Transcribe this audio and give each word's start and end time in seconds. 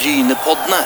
Brynepoddene. 0.00 0.80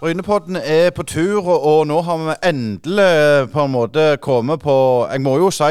Brynepodden 0.00 0.56
er 0.56 0.90
på 0.96 1.02
tur, 1.02 1.42
og, 1.44 1.82
nå 1.90 1.98
har 2.06 2.20
vi 2.22 2.36
endelig 2.48 3.04
eh, 3.04 3.48
på 3.52 3.66
en 3.66 3.74
måte 3.74 4.04
kommet 4.24 4.62
på 4.62 4.76
Jeg 5.10 5.20
må 5.20 5.34
jo 5.42 5.50
si 5.52 5.68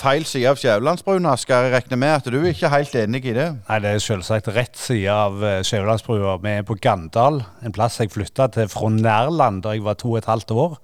feil 0.00 0.26
side 0.26 0.50
av 0.50 0.58
Skjævelandsbrua. 0.58 1.36
Skal 1.38 1.68
jeg 1.68 1.76
regne 1.76 2.00
med 2.00 2.14
at 2.16 2.26
du 2.26 2.40
er 2.40 2.48
ikke 2.50 2.72
helt 2.72 2.96
enig 2.98 3.22
i 3.28 3.36
det? 3.36 3.46
Nei, 3.68 3.78
Det 3.84 3.92
er 3.92 4.02
selvsagt 4.02 4.50
rett 4.56 4.74
side 4.80 5.14
av 5.14 5.44
eh, 5.44 5.60
Skjævelandsbrua. 5.62 6.40
Vi 6.42 6.56
er 6.56 6.66
på 6.66 6.74
Gandal, 6.82 7.44
en 7.62 7.76
plass 7.76 8.00
jeg 8.02 8.10
flytta 8.10 8.48
til 8.58 8.66
fra 8.72 8.90
Nærland 8.90 9.62
da 9.62 9.76
jeg 9.76 9.86
var 9.86 10.00
to 10.02 10.16
og 10.16 10.22
et 10.24 10.32
halvt 10.32 10.56
år. 10.58 10.74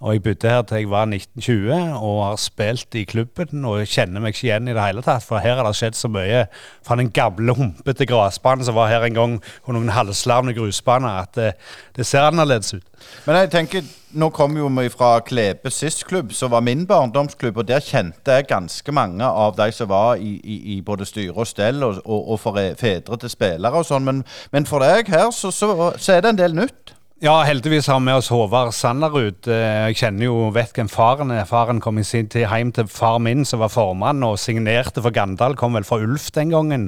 Og 0.00 0.14
jeg 0.14 0.22
bodde 0.24 0.48
her 0.48 0.62
til 0.64 0.80
jeg 0.80 0.88
var 0.88 1.08
1920 1.10 1.72
og 2.00 2.18
har 2.24 2.36
spilt 2.40 2.96
i 2.96 3.02
klubben 3.04 3.66
og 3.68 3.82
kjenner 3.84 4.22
meg 4.24 4.32
ikke 4.32 4.46
igjen 4.46 4.70
i 4.70 4.74
det 4.76 4.84
hele 4.86 5.02
tatt. 5.04 5.24
For 5.26 5.42
her 5.44 5.58
har 5.58 5.66
det 5.68 5.76
skjedd 5.76 5.98
så 5.98 6.08
mye 6.08 6.46
fra 6.86 6.96
den 6.96 7.10
gamle, 7.12 7.52
humpete 7.56 8.06
gressbanen 8.08 8.64
som 8.64 8.78
var 8.78 8.88
her 8.88 9.04
en 9.04 9.18
gang, 9.18 9.34
og 9.66 9.76
noen 9.76 9.92
halvslavne 9.92 10.54
grusbaner, 10.56 11.20
at 11.26 11.36
det, 11.36 11.50
det, 11.98 12.06
ser 12.08 12.24
annerledes 12.30 12.72
ut. 12.78 12.86
Men 13.26 13.42
jeg 13.42 13.50
tenker, 13.52 13.90
nå 14.16 14.30
kommer 14.32 14.62
jo 14.62 14.70
vi 14.78 14.88
fra 14.92 15.10
Klebe 15.24 15.70
SIS-klubb, 15.70 16.32
som 16.32 16.54
var 16.54 16.64
min 16.64 16.86
barndomsklubb. 16.88 17.60
Og 17.60 17.68
der 17.68 17.84
kjente 17.84 18.38
jeg 18.38 18.48
ganske 18.48 18.92
mange 18.96 19.26
av 19.26 19.58
de 19.58 19.68
som 19.76 19.90
var 19.92 20.16
i, 20.16 20.38
i, 20.40 20.56
i 20.76 20.80
både 20.80 21.04
styre 21.08 21.36
og 21.36 21.50
stell, 21.50 21.84
og, 21.84 22.00
og, 22.06 22.32
og 22.32 22.72
fedre 22.80 23.20
til 23.20 23.32
spillere 23.36 23.84
og 23.84 23.88
sånn. 23.88 24.08
Men, 24.08 24.24
men, 24.52 24.68
for 24.68 24.80
deg 24.80 25.12
her, 25.12 25.28
så, 25.28 25.52
så, 25.52 25.92
så 26.00 26.16
er 26.16 26.24
det 26.24 26.32
en 26.32 26.40
del 26.40 26.56
nytt. 26.56 26.96
Ja, 27.20 27.42
heldigvis 27.44 27.84
har 27.86 27.98
vi 27.98 28.06
med 28.06 28.16
oss 28.16 28.30
Håvard 28.32 28.70
Sanderud. 28.72 29.44
Jeg 29.44 29.96
kjenner 30.00 30.24
jo, 30.24 30.36
vet 30.56 30.70
hvem 30.72 30.88
faren 30.88 31.28
er. 31.34 31.42
Faren 31.44 31.76
kom 31.84 31.98
i 32.00 32.04
sin 32.08 32.30
tid 32.32 32.46
hjem 32.48 32.70
til 32.72 32.86
far 32.88 33.18
min, 33.20 33.44
som 33.44 33.60
var 33.60 33.68
formann, 33.68 34.22
og 34.24 34.38
signerte 34.40 35.02
for 35.04 35.12
Gandal. 35.12 35.52
Kom 35.52 35.76
vel 35.76 35.84
fra 35.84 35.98
Ulf 36.00 36.30
den 36.32 36.48
gangen. 36.54 36.86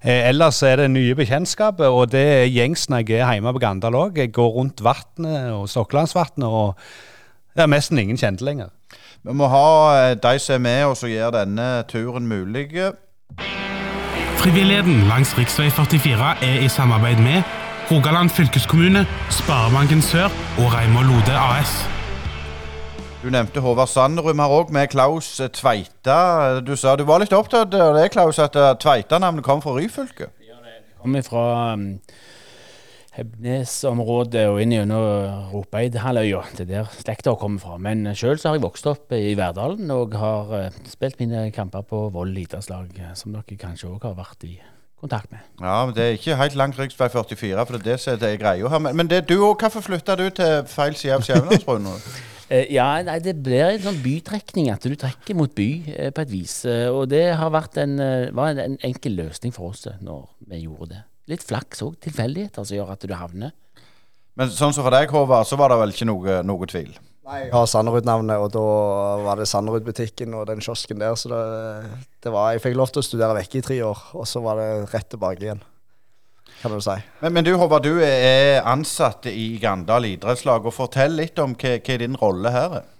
Eh, 0.00 0.30
ellers 0.30 0.62
er 0.64 0.80
det 0.80 0.86
nye 0.94 1.12
bekjentskaper, 1.18 1.92
og 1.92 2.08
det 2.14 2.22
er 2.38 2.48
gjengs 2.54 2.86
når 2.88 3.04
jeg 3.04 3.20
er 3.20 3.34
hjemme 3.36 3.52
på 3.52 3.60
Gandal 3.66 4.00
òg. 4.00 4.16
Jeg 4.16 4.32
går 4.32 4.48
rundt 4.54 4.80
vannet 4.80 5.52
og 5.52 5.68
Stokkelandsvatnet, 5.68 6.48
og 6.48 6.72
det 7.52 7.66
er 7.66 7.72
nesten 7.74 8.00
ingen 8.00 8.16
kjente 8.16 8.48
lenger. 8.48 8.72
Vi 9.28 9.36
må 9.36 9.52
ha 9.52 9.68
eh, 9.98 10.16
de 10.16 10.34
som 10.40 10.56
er 10.56 10.64
med 10.70 10.86
oss 10.94 11.04
og 11.04 11.12
gjør 11.12 11.36
denne 11.42 11.68
turen 11.92 12.24
mulig. 12.32 12.70
Frivilligheten 14.40 15.04
langs 15.12 15.36
rv. 15.36 15.44
44 15.68 16.34
er 16.48 16.64
i 16.64 16.72
samarbeid 16.72 17.20
med 17.20 17.65
Rogaland 17.86 18.32
fylkeskommune, 18.34 19.04
Sparebanken 19.30 20.00
Sør 20.02 20.24
og 20.58 20.72
Reimar 20.74 21.04
Lode 21.06 21.34
AS. 21.38 21.70
Du 23.22 23.28
nevnte 23.30 23.62
Håvard 23.62 23.86
Sandrum 23.92 24.42
her 24.42 24.54
òg 24.56 24.72
med 24.74 24.88
Klaus 24.90 25.28
Tveita. 25.54 26.58
Du 26.66 26.74
sa 26.74 26.96
du 26.98 27.04
var 27.06 27.22
litt 27.22 27.36
opptatt 27.36 27.70
av 27.78 27.94
det, 27.94 28.08
Klaus, 28.10 28.42
at 28.42 28.58
eh, 28.58 28.72
Tveita-navnet 28.82 29.46
kom 29.46 29.62
fra 29.62 29.76
Ryfylke? 29.78 30.32
Ja, 30.42 30.58
det 30.66 30.98
kom 30.98 31.14
fra 31.28 31.46
um, 31.78 31.88
Hebnes-området 33.20 34.48
og 34.50 34.58
inn 34.66 34.74
gjennom 34.74 35.46
Ropeidhalvøya. 35.54 36.42
Det 36.58 36.66
er 36.66 36.72
der 36.74 36.90
slekta 36.90 37.38
kommer 37.38 37.62
fra. 37.62 37.78
Men 37.78 38.02
sjøl 38.18 38.34
har 38.42 38.58
jeg 38.58 38.66
vokst 38.66 38.90
opp 38.90 39.14
i 39.14 39.36
Verdalen 39.38 39.94
og 39.94 40.18
har 40.18 40.56
uh, 40.58 40.86
spilt 40.90 41.22
mine 41.22 41.52
kamper 41.54 41.86
på 41.86 42.08
Vold 42.18 42.34
idrettslag, 42.34 42.98
som 43.14 43.38
dere 43.38 43.62
kanskje 43.62 43.94
òg 43.94 44.10
har 44.10 44.18
vært 44.18 44.50
i 44.50 44.56
kontakt 45.06 45.32
med. 45.32 45.42
Ja, 45.62 45.80
men 45.86 45.94
Det 45.96 46.04
er 46.04 46.16
ikke 46.18 46.38
helt 46.42 46.58
langt 46.58 46.78
rv. 46.78 46.90
44, 46.98 47.66
for 47.66 47.76
det 47.76 47.80
er 47.80 47.90
det 47.90 48.00
som 48.02 48.18
er 48.20 48.40
greia 48.40 48.68
her. 48.68 48.86
Men 48.92 49.08
det, 49.08 49.28
du 49.28 49.38
òg, 49.38 49.60
hvorfor 49.62 49.84
flytta 49.86 50.18
du 50.18 50.28
til 50.30 50.66
feil 50.68 50.98
side 50.98 51.14
av 51.14 51.26
Skjævelandsbrua? 51.26 51.98
Eh, 52.46 52.68
ja, 52.70 53.02
nei, 53.02 53.18
Det 53.18 53.34
blir 53.42 53.72
en 53.72 53.82
sånn 53.82 53.96
bytrekning, 54.04 54.68
at 54.70 54.84
du 54.86 54.94
trekker 54.94 55.34
mot 55.34 55.50
by 55.50 55.70
eh, 55.90 56.10
på 56.14 56.22
et 56.22 56.30
vis. 56.30 56.60
Eh, 56.70 56.86
og 56.86 57.08
det 57.10 57.24
har 57.34 57.50
vært 57.50 57.80
en, 57.82 57.98
var 58.36 58.54
en, 58.54 58.76
enkel 58.86 59.16
løsning 59.18 59.54
for 59.54 59.72
oss 59.72 59.88
når 59.98 60.28
vi 60.52 60.62
gjorde 60.62 60.92
det. 60.92 61.00
Litt 61.32 61.42
flaks 61.42 61.82
òg, 61.82 61.96
tilfeldigheter 62.06 62.62
som 62.62 62.78
gjør 62.78 62.92
at 62.94 63.02
du 63.02 63.16
havner. 63.18 63.50
Men 64.38 64.52
sånn 64.54 64.74
som 64.76 64.86
for 64.86 64.94
deg, 64.94 65.10
Håvard, 65.10 65.48
så 65.48 65.58
var 65.58 65.72
det 65.72 65.80
vel 65.80 65.94
ikke 65.96 66.06
noe, 66.06 66.38
noe 66.46 66.70
tvil? 66.70 66.94
Nei, 67.26 67.40
jeg 67.48 67.54
har 67.56 67.64
Sanderud-navnet, 67.66 68.38
og 68.38 68.52
da 68.54 68.66
var 69.26 69.40
det 69.40 69.48
Sanderud-butikken 69.50 70.34
og 70.38 70.44
den 70.46 70.60
kiosken 70.62 71.00
der. 71.02 71.16
Så 71.18 71.32
det, 71.32 71.40
det, 72.22 72.30
var 72.30 72.52
Jeg 72.54 72.62
fikk 72.62 72.76
lov 72.78 72.92
til 72.94 73.02
å 73.02 73.06
studere 73.06 73.34
vekk 73.40 73.56
i 73.58 73.62
tre 73.66 73.80
år, 73.82 74.04
og 74.14 74.28
så 74.30 74.42
var 74.44 74.60
det 74.60 74.68
rett 74.92 75.08
tilbake 75.10 75.42
igjen. 75.42 75.64
Kan 76.60 76.72
du 76.72 76.78
si. 76.80 76.94
Men, 77.20 77.34
men 77.34 77.44
du 77.44 77.52
Håvard, 77.58 77.84
du 77.84 77.98
er 78.04 78.62
ansatt 78.64 79.26
i 79.28 79.56
Gandal 79.60 80.06
idrettslag. 80.08 80.64
og 80.64 80.74
Fortell 80.74 81.18
litt 81.18 81.42
om 81.42 81.56
hva, 81.58 81.74
hva 81.82 81.96
din 82.00 82.14
rolle 82.20 82.52
her 82.54 82.78
er. 82.78 82.92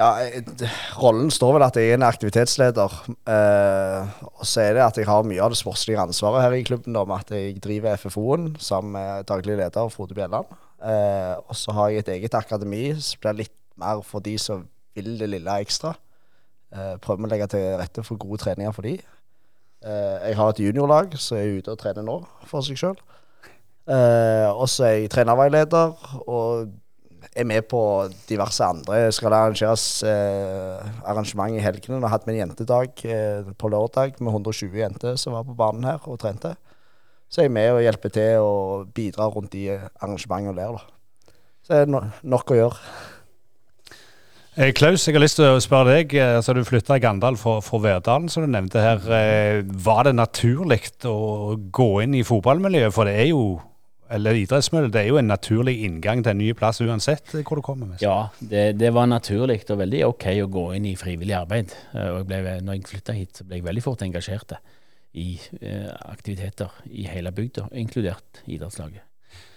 Ja, 0.00 0.08
Rollen 0.96 1.28
står 1.32 1.56
vel 1.58 1.64
at 1.66 1.76
jeg 1.76 1.90
er 1.90 1.98
en 1.98 2.06
aktivitetsleder. 2.06 2.94
Eh, 3.28 4.12
og 4.28 4.44
så 4.48 4.66
er 4.66 4.76
det 4.76 4.84
at 4.86 5.00
jeg 5.00 5.08
har 5.08 5.26
mye 5.28 5.40
av 5.44 5.52
det 5.52 5.60
sportslige 5.60 6.00
ansvaret 6.00 6.44
her 6.44 6.56
i 6.56 6.64
klubben. 6.68 6.96
Da, 6.96 7.04
med 7.08 7.24
at 7.24 7.32
jeg 7.36 7.60
driver 7.64 7.96
FFO-en 8.00 8.52
sammen 8.60 8.96
med 8.96 9.28
daglig 9.28 9.56
leder 9.60 9.92
Frode 9.92 10.16
Bjelland. 10.16 10.52
Eh, 10.82 11.34
og 11.46 11.54
så 11.56 11.74
har 11.76 11.90
jeg 11.90 12.02
et 12.02 12.14
eget 12.16 12.34
akademi 12.34 12.88
som 12.98 13.20
blir 13.22 13.44
litt 13.44 13.58
mer 13.78 14.02
for 14.06 14.24
de 14.24 14.34
som 14.40 14.64
vil 14.96 15.14
det 15.20 15.30
lille 15.30 15.60
ekstra. 15.62 15.94
Uh, 16.72 16.96
prøver 17.04 17.26
å 17.26 17.28
legge 17.28 17.50
til 17.52 17.64
rette 17.76 18.02
for 18.04 18.20
gode 18.20 18.40
treninger 18.40 18.72
for 18.72 18.86
de. 18.88 18.94
Uh, 19.84 20.18
jeg 20.24 20.36
har 20.38 20.52
et 20.52 20.62
juniorlag 20.64 21.16
som 21.20 21.36
er 21.36 21.58
ute 21.58 21.72
og 21.72 21.80
trener 21.80 22.04
nå 22.06 22.22
for 22.48 22.64
seg 22.64 22.80
sjøl. 22.80 22.96
Uh, 23.84 24.48
og 24.54 24.64
så 24.72 24.86
er 24.88 24.94
jeg 25.02 25.10
trenerveileder 25.12 25.92
og 26.22 26.72
er 27.36 27.48
med 27.48 27.66
på 27.68 27.82
diverse 28.28 28.64
andre. 28.64 29.04
Skal 29.12 29.32
det 29.32 29.38
arrangeres 29.38 29.84
arrangement 30.04 31.54
i 31.56 31.62
helgene. 31.62 32.00
Vi 32.00 32.04
har 32.04 32.12
hatt 32.12 32.26
med 32.26 32.36
en 32.36 32.42
jentedag 32.42 33.04
på 33.58 33.70
lørdag 33.72 34.18
med 34.20 34.32
120 34.32 34.80
jenter 34.80 35.16
som 35.20 35.36
var 35.36 35.46
på 35.48 35.56
banen 35.56 35.86
her 35.86 36.02
og 36.08 36.20
trente 36.20 36.56
så 37.32 37.40
er 37.40 37.48
jeg 37.48 37.54
med 37.56 37.70
og 37.72 37.80
hjelper 37.80 38.12
til 38.12 38.44
og 38.44 38.92
bidrar 38.92 39.32
rundt 39.32 39.54
de 39.54 39.70
arrangementene 39.72 40.52
der. 40.58 40.76
Da. 40.76 41.32
Så 41.64 41.78
er 41.78 41.88
det 41.88 42.02
nok 42.28 42.52
å 42.52 42.58
gjøre. 42.58 42.94
Eh, 44.52 44.68
Klaus, 44.76 45.06
jeg 45.08 45.16
har 45.16 45.22
lyst 45.22 45.38
til 45.38 45.48
å 45.48 45.60
spørre 45.64 45.94
deg. 45.96 46.12
Eh, 46.12 46.34
altså, 46.36 46.52
du 46.52 46.60
flytta 46.68 46.98
i 46.98 47.00
Gandal 47.00 47.38
fra, 47.40 47.56
Verdalen, 47.80 48.28
som 48.28 48.44
du 48.44 48.50
nevnte 48.52 48.82
her. 48.84 49.00
Eh, 49.16 49.62
var 49.64 50.04
det 50.04 50.12
naturlig 50.18 50.82
å 51.08 51.56
gå 51.72 51.88
inn 52.04 52.18
i 52.18 52.24
fotballmiljøet? 52.26 52.92
For 52.92 53.08
det 53.08 53.14
er 53.22 53.30
jo 53.30 53.44
eller 54.12 54.36
idrettsmiljøet, 54.36 54.92
det 54.92 55.00
er 55.00 55.08
jo 55.08 55.16
en 55.16 55.30
naturlig 55.30 55.72
inngang 55.86 56.20
til 56.20 56.34
en 56.34 56.40
ny 56.42 56.50
plass 56.52 56.82
uansett 56.84 57.30
hvor 57.32 57.56
du 57.56 57.62
kommer. 57.64 57.94
Med. 57.94 58.02
Ja, 58.04 58.26
det, 58.44 58.74
det 58.76 58.90
var 58.92 59.08
naturlig 59.08 59.62
og 59.72 59.78
veldig 59.80 60.02
ok 60.10 60.26
å 60.42 60.50
gå 60.52 60.66
inn 60.76 60.90
i 60.90 60.98
frivillig 61.00 61.38
arbeid. 61.38 61.72
Og 61.96 62.18
jeg 62.20 62.28
ble, 62.28 62.58
når 62.60 62.76
jeg 62.76 62.90
flytta 62.90 63.16
hit, 63.16 63.40
så 63.40 63.48
ble 63.48 63.62
jeg 63.62 63.64
veldig 63.70 63.84
fort 63.86 64.04
engasjert 64.04 64.52
i 65.12 65.36
eh, 65.60 65.88
aktiviteter 66.08 66.72
i 66.88 67.06
hele 67.10 67.32
bygda, 67.34 67.68
inkludert 67.76 68.42
idrettslaget. 68.46 69.04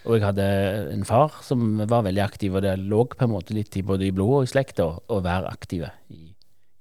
Og 0.06 0.16
jeg 0.16 0.24
hadde 0.24 0.46
en 0.94 1.04
far 1.04 1.40
som 1.44 1.80
var 1.88 2.04
veldig 2.06 2.22
aktiv, 2.24 2.54
og 2.54 2.64
det 2.64 2.76
lå 2.80 3.02
på 3.12 3.26
en 3.26 3.34
måte 3.34 3.56
litt 3.56 3.76
i 3.76 3.84
både 3.84 4.08
i 4.08 4.14
blodet 4.14 4.38
og 4.38 4.48
i 4.48 4.52
slekta 4.52 4.86
å 4.86 5.20
være 5.24 5.50
aktive 5.52 5.90
i 6.12 6.22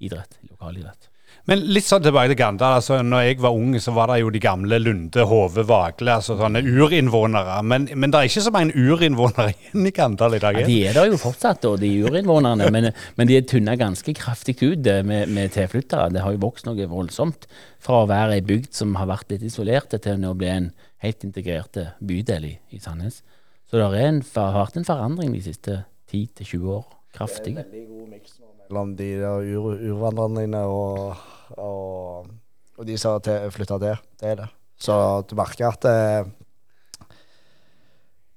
idrett, 0.05 0.39
lokalidrett. 0.47 1.09
Men 1.45 1.61
litt 1.69 1.85
sånn 1.85 2.01
tilbake 2.01 2.31
til 2.31 2.39
Gandal. 2.39 2.79
altså 2.79 2.97
når 3.05 3.21
jeg 3.27 3.37
var 3.43 3.53
ung, 3.53 3.75
så 3.77 3.91
var 3.93 4.09
det 4.09 4.17
jo 4.23 4.31
de 4.33 4.39
gamle 4.41 4.79
Lunde, 4.81 5.25
Hove, 5.29 5.61
Vagle. 5.69 6.15
altså 6.17 6.33
sånne 6.39 6.63
urinnvånere. 6.65 7.59
Men, 7.61 7.85
men 7.93 8.13
det 8.13 8.19
er 8.19 8.29
ikke 8.31 8.45
så 8.47 8.53
mange 8.55 8.73
urinnvånere 8.73 9.51
igjen 9.53 9.85
i 9.85 9.93
Gandal 9.93 10.37
i 10.37 10.41
dag? 10.41 10.57
Ja, 10.57 10.65
de 10.65 10.77
er 10.89 10.97
der 10.97 11.11
jo 11.11 11.19
fortsatt, 11.21 11.61
da, 11.61 11.75
de 11.77 11.91
urinnvånerne. 12.07 12.71
men, 12.73 12.89
men 13.19 13.29
de 13.29 13.37
er 13.37 13.45
tynna 13.45 13.75
ganske 13.77 14.15
kraftig 14.17 14.57
ut 14.63 14.89
eh, 14.89 15.03
med, 15.05 15.29
med 15.29 15.53
tilflyttere. 15.53 16.09
Det 16.15 16.25
har 16.25 16.33
jo 16.33 16.41
vokst 16.47 16.65
noe 16.65 16.89
voldsomt. 16.89 17.45
Fra 17.85 18.01
å 18.01 18.09
være 18.09 18.39
ei 18.39 18.45
bygd 18.45 18.73
som 18.73 18.97
har 18.97 19.11
vært 19.11 19.35
litt 19.35 19.45
isolert, 19.45 19.93
til 19.93 20.25
å 20.25 20.33
bli 20.33 20.49
en 20.49 20.71
helt 21.05 21.27
integrert 21.27 21.77
bydel 22.01 22.49
i, 22.49 22.55
i 22.73 22.81
Sandnes. 22.81 23.21
Så 23.69 23.77
det 23.77 23.85
har 23.85 24.57
vært 24.57 24.81
en 24.81 24.89
forandring 24.89 25.37
de 25.37 25.45
siste 25.45 25.83
10-20 26.09 26.73
år. 26.73 26.89
Kraftig. 27.15 27.53
Det 27.53 27.61
er 27.61 27.69
en 27.69 27.71
veldig 27.71 27.87
god 27.93 28.11
miks 28.17 28.35
mellom 28.65 28.95
de 28.97 29.09
der 29.21 29.45
ur 29.55 29.75
urvandrerne 29.77 30.61
og 30.65 31.15
og, 31.57 32.31
og 32.77 32.87
de 32.87 32.97
som 32.97 33.19
har 33.19 33.49
flytta 33.53 33.77
der. 33.81 34.01
Det 34.19 34.29
er 34.29 34.41
det. 34.43 34.47
Så 34.77 34.95
du 35.29 35.35
merker 35.35 35.71
at 35.71 35.85
eh, 35.85 36.31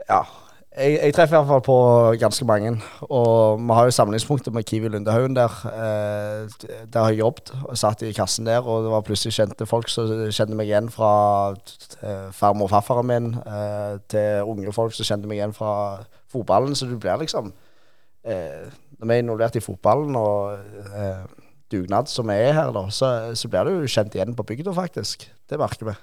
Ja. 0.09 0.23
Jeg, 0.79 0.93
jeg, 1.03 1.15
treffer 1.15 1.35
i 1.35 1.39
hvert 1.41 1.49
fall 1.49 1.63
på 1.67 1.79
ganske 2.21 2.45
mange. 2.47 2.71
Og 3.11 3.59
vi 3.59 3.75
har 3.75 3.89
jo 3.89 3.91
samlingspunktet 3.91 4.55
med 4.55 4.63
Kiwi 4.63 4.89
Lundehaugen 4.89 5.35
der. 5.37 5.51
Eh, 5.67 6.69
der 6.93 7.01
har 7.01 7.09
jeg 7.11 7.19
jobbet 7.19 7.51
og 7.65 7.79
satt 7.79 8.03
i 8.07 8.13
kassen 8.13 8.47
der, 8.47 8.63
og 8.63 8.85
det 8.85 8.93
var 8.93 9.03
plutselig 9.03 9.35
kjente 9.35 9.67
folk 9.67 9.91
som 9.91 10.07
kjente 10.31 10.55
meg 10.55 10.71
igjen 10.71 10.91
fra 10.93 11.11
eh, 11.99 12.29
farmor 12.31 12.69
og 12.69 12.71
farfaren 12.77 13.11
min, 13.11 13.33
eh, 13.43 13.99
til 14.13 14.47
unge 14.47 14.73
folk 14.73 14.95
som 14.95 15.09
kjente 15.09 15.27
meg 15.27 15.41
igjen 15.41 15.57
fra 15.57 15.73
fotballen. 16.31 16.79
Så 16.79 16.87
du 16.87 16.95
blir 16.99 17.19
liksom 17.19 17.51
eh, 18.23 18.71
Når 18.99 19.07
vi 19.07 19.15
er 19.15 19.23
involvert 19.25 19.57
i 19.57 19.65
fotballen 19.65 20.17
og 20.17 20.59
eh, 20.95 21.27
dugnad 21.73 22.11
som 22.11 22.31
er 22.33 22.53
her, 22.57 22.73
da, 22.75 22.87
så, 22.95 23.13
så 23.39 23.51
blir 23.51 23.69
du 23.69 23.91
kjent 23.91 24.17
igjen 24.17 24.37
på 24.37 24.47
bygda, 24.49 24.75
faktisk. 24.77 25.29
Det 25.49 25.61
merker 25.61 25.93
vi. 25.93 25.99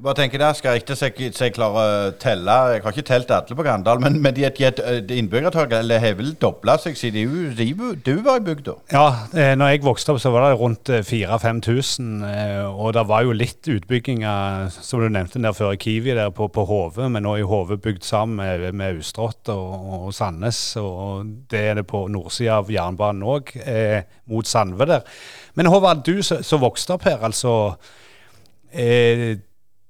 Jeg 0.00 0.06
bare 0.06 0.16
tenker 0.16 0.40
der 0.40 0.54
skal 0.56 0.78
ikke 0.80 0.94
så 0.96 1.10
jeg, 1.10 1.32
så 1.36 1.44
jeg 1.44 1.52
klarer 1.52 1.76
å 2.08 2.12
telle 2.16 2.52
Jeg 2.72 2.80
har 2.80 2.94
ikke 2.94 3.02
telt 3.04 3.32
alle 3.36 3.56
på 3.58 3.64
Gandal, 3.66 3.98
men, 4.00 4.14
men 4.24 4.32
de, 4.32 4.46
de 4.48 5.18
innbyggertallet 5.20 6.00
har 6.00 6.14
vel 6.16 6.30
dobla 6.40 6.78
seg 6.80 6.96
siden 6.96 7.28
du, 8.00 8.14
var 8.24 8.38
i 8.40 8.44
bygda? 8.46 8.78
Ja, 8.94 9.02
eh, 9.36 9.50
når 9.60 9.74
jeg 9.74 9.82
vokste 9.84 10.14
opp 10.14 10.22
så 10.22 10.32
var 10.32 10.46
det 10.46 10.56
rundt 10.56 10.88
4000-5000. 10.88 12.06
Eh, 12.30 12.62
og 12.70 12.94
det 12.96 13.02
var 13.10 13.26
jo 13.26 13.34
litt 13.36 13.68
utbygginger, 13.68 14.70
som 14.72 15.04
du 15.04 15.10
nevnte 15.12 15.42
der 15.44 15.52
før, 15.58 15.74
i 15.76 15.82
Kiwi 15.84 16.16
der 16.16 16.32
på, 16.32 16.48
på 16.48 16.64
Hove. 16.70 17.10
Men 17.12 17.26
nå 17.28 17.36
er 17.36 17.50
Hove 17.52 17.76
bygd 17.76 18.08
sammen 18.08 18.40
med, 18.40 18.64
med 18.72 18.96
Austrått 19.02 19.52
og, 19.52 19.76
og, 19.98 20.08
Sandnes. 20.16 20.62
Og 20.80 21.28
det 21.52 21.60
er 21.74 21.76
det 21.82 21.84
på 21.92 22.06
nordsida 22.08 22.56
av 22.62 22.72
jernbanen 22.72 23.28
òg, 23.36 23.52
eh, 23.60 24.08
mot 24.32 24.48
Sandve 24.48 24.88
der. 24.88 25.04
Men 25.60 25.68
Håvard, 25.68 26.06
du 26.08 26.24
som 26.24 26.64
vokste 26.64 26.96
opp 26.96 27.04
her, 27.10 27.20
altså. 27.28 27.76
Eh, 28.72 29.36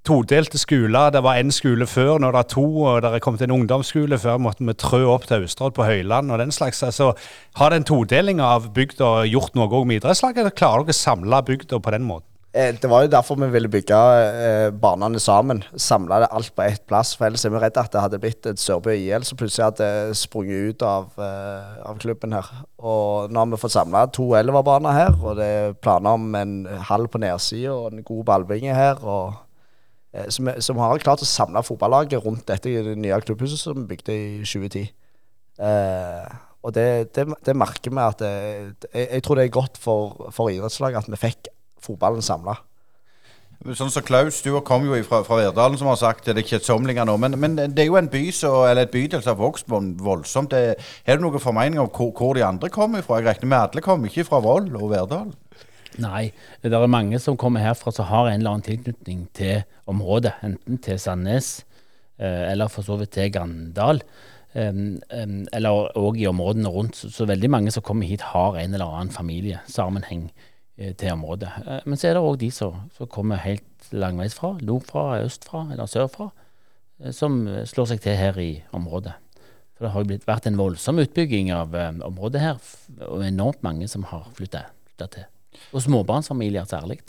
todelte 0.06 0.58
skoler. 0.58 1.10
Det 1.14 1.22
var 1.24 1.40
én 1.40 1.52
skole 1.54 1.86
før, 1.86 2.18
nå 2.18 2.30
er 2.30 2.38
det 2.38 2.46
to. 2.54 2.64
og 2.84 3.02
Det 3.02 3.12
er 3.14 3.24
kommet 3.24 3.42
en 3.44 3.56
ungdomsskole. 3.58 4.18
Før 4.18 4.40
måtte 4.40 4.64
vi 4.64 4.74
trø 4.74 5.04
opp 5.12 5.28
til 5.28 5.44
Austerodd 5.44 5.76
på 5.76 5.86
Høyland 5.88 6.32
og 6.32 6.38
den 6.38 6.52
slags. 6.52 6.82
Altså, 6.82 7.12
har 7.60 7.70
den 7.70 7.84
todelinga 7.84 8.44
av 8.56 8.72
bygda 8.74 9.26
gjort 9.30 9.54
noe 9.54 9.68
òg 9.68 9.86
med 9.86 10.00
idrettslaget, 10.00 10.44
eller 10.44 10.56
klarer 10.56 10.88
dere 10.88 10.96
å 10.96 11.02
samle 11.04 11.44
bygda 11.46 11.80
på 11.80 11.96
den 11.96 12.08
måten? 12.08 12.26
Eh, 12.52 12.72
det 12.74 12.88
var 12.90 13.04
jo 13.04 13.10
derfor 13.12 13.36
vi 13.38 13.46
ville 13.46 13.68
bygge 13.70 13.98
eh, 14.26 14.70
banene 14.74 15.20
sammen. 15.22 15.60
Samle 15.78 16.24
alt 16.26 16.50
på 16.56 16.64
ett 16.64 16.82
plass. 16.88 17.12
For 17.14 17.28
ellers 17.28 17.44
er 17.46 17.52
vi 17.54 17.60
redd 17.62 17.78
at 17.78 17.92
det 17.92 18.02
hadde 18.02 18.18
blitt 18.18 18.48
et 18.50 18.58
Sørbø 18.58 18.90
IL 18.96 19.22
som 19.26 19.38
plutselig 19.38 19.68
hadde 19.68 20.16
sprunget 20.18 20.72
ut 20.72 20.82
av, 20.82 21.12
eh, 21.14 21.76
av, 21.86 22.00
klubben 22.02 22.34
her. 22.34 22.48
Og 22.82 23.30
nå 23.30 23.38
har 23.38 23.52
vi 23.52 23.60
fått 23.60 23.76
samla 23.76 24.08
to 24.10 24.32
elverbaner 24.40 24.96
her, 24.96 25.14
og 25.22 25.38
det 25.38 25.46
er 25.60 25.78
planer 25.78 26.18
om 26.18 26.34
en 26.34 26.56
halv 26.90 27.12
på 27.12 27.22
nedsida 27.22 27.76
og 27.76 27.92
en 27.92 28.02
god 28.02 28.26
ballbinge 28.32 28.74
her. 28.74 28.98
og 29.04 29.38
som, 30.28 30.48
som, 30.58 30.78
har 30.82 31.02
klart 31.02 31.22
å 31.22 31.28
samle 31.28 31.62
fotballaget 31.62 32.24
rundt 32.24 32.48
dette 32.50 32.72
det 32.82 32.96
nye 32.98 33.20
klubbhuset 33.22 33.60
som 33.60 33.78
vi 33.78 33.92
bygde 33.92 34.16
i 34.16 34.24
2010. 34.42 34.88
Eh, 35.60 36.32
og 36.60 36.74
det, 36.76 37.14
det, 37.16 37.26
det, 37.46 37.56
merker 37.56 37.92
vi 37.92 38.02
at 38.02 38.18
det, 38.20 38.32
jeg, 38.92 39.06
jeg, 39.06 39.22
tror 39.24 39.38
det 39.38 39.46
er 39.46 39.54
godt 39.54 39.78
for, 39.80 40.26
for 40.34 40.52
idrettslaget 40.52 41.04
at 41.04 41.12
vi 41.12 41.20
fikk 41.20 41.52
fotballen 41.80 42.24
samla. 42.24 42.58
Sånn 43.76 43.92
som 43.92 44.04
Klaus, 44.04 44.38
du 44.40 44.54
kom 44.64 44.86
jo 44.88 44.96
fra, 45.04 45.18
fra 45.20 45.36
Verdalen, 45.36 45.76
som 45.76 45.90
har 45.90 45.98
sagt 46.00 46.30
det 46.30 46.40
er 46.40 46.46
kjedsommelige 46.48 47.04
nå. 47.04 47.16
Men, 47.20 47.36
men, 47.36 47.58
det 47.60 47.82
er 47.82 47.90
jo 47.90 47.98
en 48.00 48.08
by 48.08 48.22
så, 48.32 48.54
eller 48.70 48.86
et 48.86 48.92
bydel 48.92 49.20
som 49.20 49.34
har 49.34 49.42
vokst 49.42 49.68
voldsomt. 49.68 50.56
Har 50.56 51.20
du 51.20 51.26
noen 51.26 51.42
formening 51.42 51.80
om 51.82 51.90
hvor, 51.92 52.08
hvor, 52.16 52.32
de 52.38 52.44
andre 52.46 52.70
kommer 52.72 53.04
fra? 53.04 53.18
Jeg 53.20 53.28
regner 53.28 53.52
med 53.52 53.58
alle 53.60 53.84
kommer 53.84 54.08
ikke 54.08 54.24
fra 54.30 54.40
Vold 54.44 54.72
og 54.80 54.88
Verdal? 54.94 55.34
Nei, 55.98 56.30
det 56.62 56.70
er 56.70 56.90
mange 56.90 57.18
som 57.18 57.38
kommer 57.40 57.64
herfra 57.64 57.90
som 57.94 58.06
har 58.06 58.28
en 58.28 58.38
eller 58.38 58.54
annen 58.54 58.66
tilknytning 58.66 59.24
til 59.34 59.64
området. 59.90 60.36
Enten 60.46 60.78
til 60.78 61.00
Sandnes 61.02 61.64
eh, 62.20 62.52
eller 62.52 62.70
for 62.70 62.86
så 62.86 62.98
vidt 63.00 63.16
til 63.16 63.32
Gandal. 63.34 64.02
eller 64.52 65.92
òg 65.94 66.16
i 66.18 66.26
områdene 66.26 66.68
rundt. 66.68 66.96
Så, 66.96 67.26
veldig 67.26 67.50
mange 67.50 67.70
som 67.70 67.82
kommer 67.82 68.06
hit, 68.06 68.20
har 68.20 68.56
en 68.58 68.74
eller 68.74 68.86
annen 68.86 69.10
familiesammenheng 69.10 70.30
sammenheng 70.30 70.94
til 70.96 71.12
området. 71.12 71.50
Eh, 71.66 71.80
men 71.86 71.98
så 71.98 72.08
er 72.08 72.14
det 72.14 72.22
òg 72.22 72.38
de 72.38 72.50
som, 72.50 72.86
som, 72.96 73.06
kommer 73.06 73.42
helt 73.42 73.90
langveisfra, 73.92 74.58
nordfra, 74.62 75.24
østfra 75.24 75.66
eller 75.72 75.90
sørfra, 75.90 76.30
som 77.16 77.42
slår 77.64 77.86
seg 77.90 78.00
til 78.04 78.16
her 78.16 78.38
i 78.38 78.62
området. 78.76 79.12
For 79.74 79.86
det 79.86 79.92
har 79.94 80.04
jo 80.04 80.18
vært 80.28 80.46
en 80.46 80.58
voldsom 80.60 81.00
utbygging 81.00 81.48
av 81.56 81.72
området 82.04 82.42
her, 82.42 82.58
og 83.08 83.24
enormt 83.24 83.62
mange 83.64 83.88
som 83.88 84.04
har 84.10 84.28
flytta 84.36 84.66
til. 85.08 85.24
Og 85.72 85.82
småbarnsfamilier 85.84 86.68
særlig. 86.68 87.00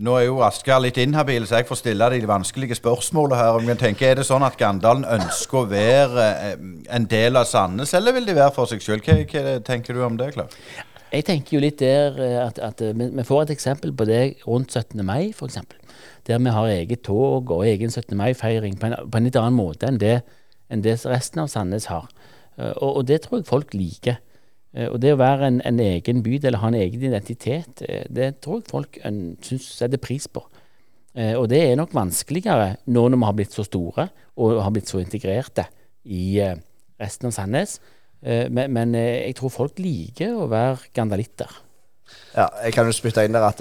Nå 0.00 0.14
er 0.16 0.24
jo 0.24 0.38
Asker 0.44 0.80
litt 0.80 0.96
inhabil, 1.02 1.44
så 1.44 1.58
jeg 1.60 1.66
får 1.68 1.78
stille 1.82 2.06
de 2.14 2.28
vanskelige 2.28 2.78
spørsmålene 2.78 3.36
her. 3.36 3.58
Om 3.58 3.68
jeg 3.68 3.78
tenker, 3.82 4.08
Er 4.08 4.14
det 4.20 4.24
sånn 4.26 4.44
at 4.46 4.56
Gandalen 4.56 5.04
ønsker 5.04 5.58
å 5.58 5.68
være 5.68 6.24
eh, 6.46 6.62
en 6.96 7.04
del 7.10 7.36
av 7.36 7.44
Sandnes, 7.44 7.92
eller 7.94 8.16
vil 8.16 8.26
de 8.26 8.38
være 8.38 8.54
for 8.56 8.70
seg 8.70 8.80
selv? 8.80 9.04
Hva, 9.04 9.18
hva 9.28 9.58
tenker 9.60 9.94
du 9.94 10.02
om 10.06 10.16
det, 10.16 10.32
Klar? 10.32 10.48
Jeg 11.12 11.26
tenker 11.28 11.58
jo 11.58 11.60
litt 11.60 11.78
der 11.82 12.16
eh, 12.24 12.38
at, 12.40 12.58
at 12.58 12.80
eh, 12.80 12.96
vi 12.96 13.26
får 13.28 13.42
et 13.44 13.54
eksempel 13.58 13.92
på 13.92 14.08
det 14.08 14.22
rundt 14.46 14.72
17. 14.72 15.04
mai, 15.04 15.28
f.eks. 15.36 15.60
Der 16.26 16.40
vi 16.40 16.56
har 16.56 16.72
eget 16.72 17.02
tog 17.04 17.50
og 17.50 17.66
egen 17.66 17.90
17. 17.90 18.16
mai-feiring 18.16 18.78
på, 18.80 18.88
på, 18.96 19.18
en 19.18 19.28
litt 19.28 19.36
annen 19.36 19.58
måte 19.58 19.90
enn 19.90 20.00
det, 20.00 20.22
enn 20.72 20.80
det 20.80 21.02
resten 21.04 21.44
av 21.44 21.52
Sandnes 21.52 21.90
har. 21.92 22.08
Og, 22.56 22.96
og 22.96 23.06
det 23.08 23.24
tror 23.24 23.40
jeg 23.40 23.48
folk 23.48 23.74
liker. 23.74 24.22
Eh, 24.72 24.88
og 24.88 24.98
det 25.02 25.12
å 25.12 25.20
være 25.20 25.50
en, 25.50 25.60
en 25.68 25.80
egen 25.84 26.22
bydel, 26.24 26.58
ha 26.62 26.70
en 26.70 26.78
egen 26.80 27.04
identitet, 27.04 27.84
eh, 27.84 28.06
det 28.08 28.34
tror 28.44 28.60
jeg 28.60 28.70
folk 28.72 29.00
syns 29.44 29.68
setter 29.76 30.00
pris 30.00 30.28
på. 30.28 30.44
Eh, 31.12 31.34
og 31.36 31.50
det 31.52 31.60
er 31.66 31.76
nok 31.76 31.92
vanskeligere 31.96 32.76
nå 32.88 33.04
når 33.12 33.20
vi 33.20 33.28
har 33.28 33.38
blitt 33.40 33.56
så 33.56 33.66
store 33.66 34.08
og 34.40 34.62
har 34.64 34.72
blitt 34.72 34.88
så 34.88 35.02
integrerte 35.02 35.66
i 36.08 36.40
resten 36.40 37.28
av 37.28 37.34
Sandnes. 37.36 37.76
Men, 38.22 38.70
men 38.70 38.94
jeg 38.94 39.34
tror 39.34 39.50
folk 39.50 39.80
liker 39.82 40.36
å 40.38 40.46
være 40.48 40.92
gandalitter. 40.94 41.50
Ja, 42.36 42.46
jeg 42.62 42.72
kan 42.76 42.86
jo 42.86 42.94
spytte 42.94 43.24
inn 43.26 43.34
der 43.34 43.44
at 43.44 43.60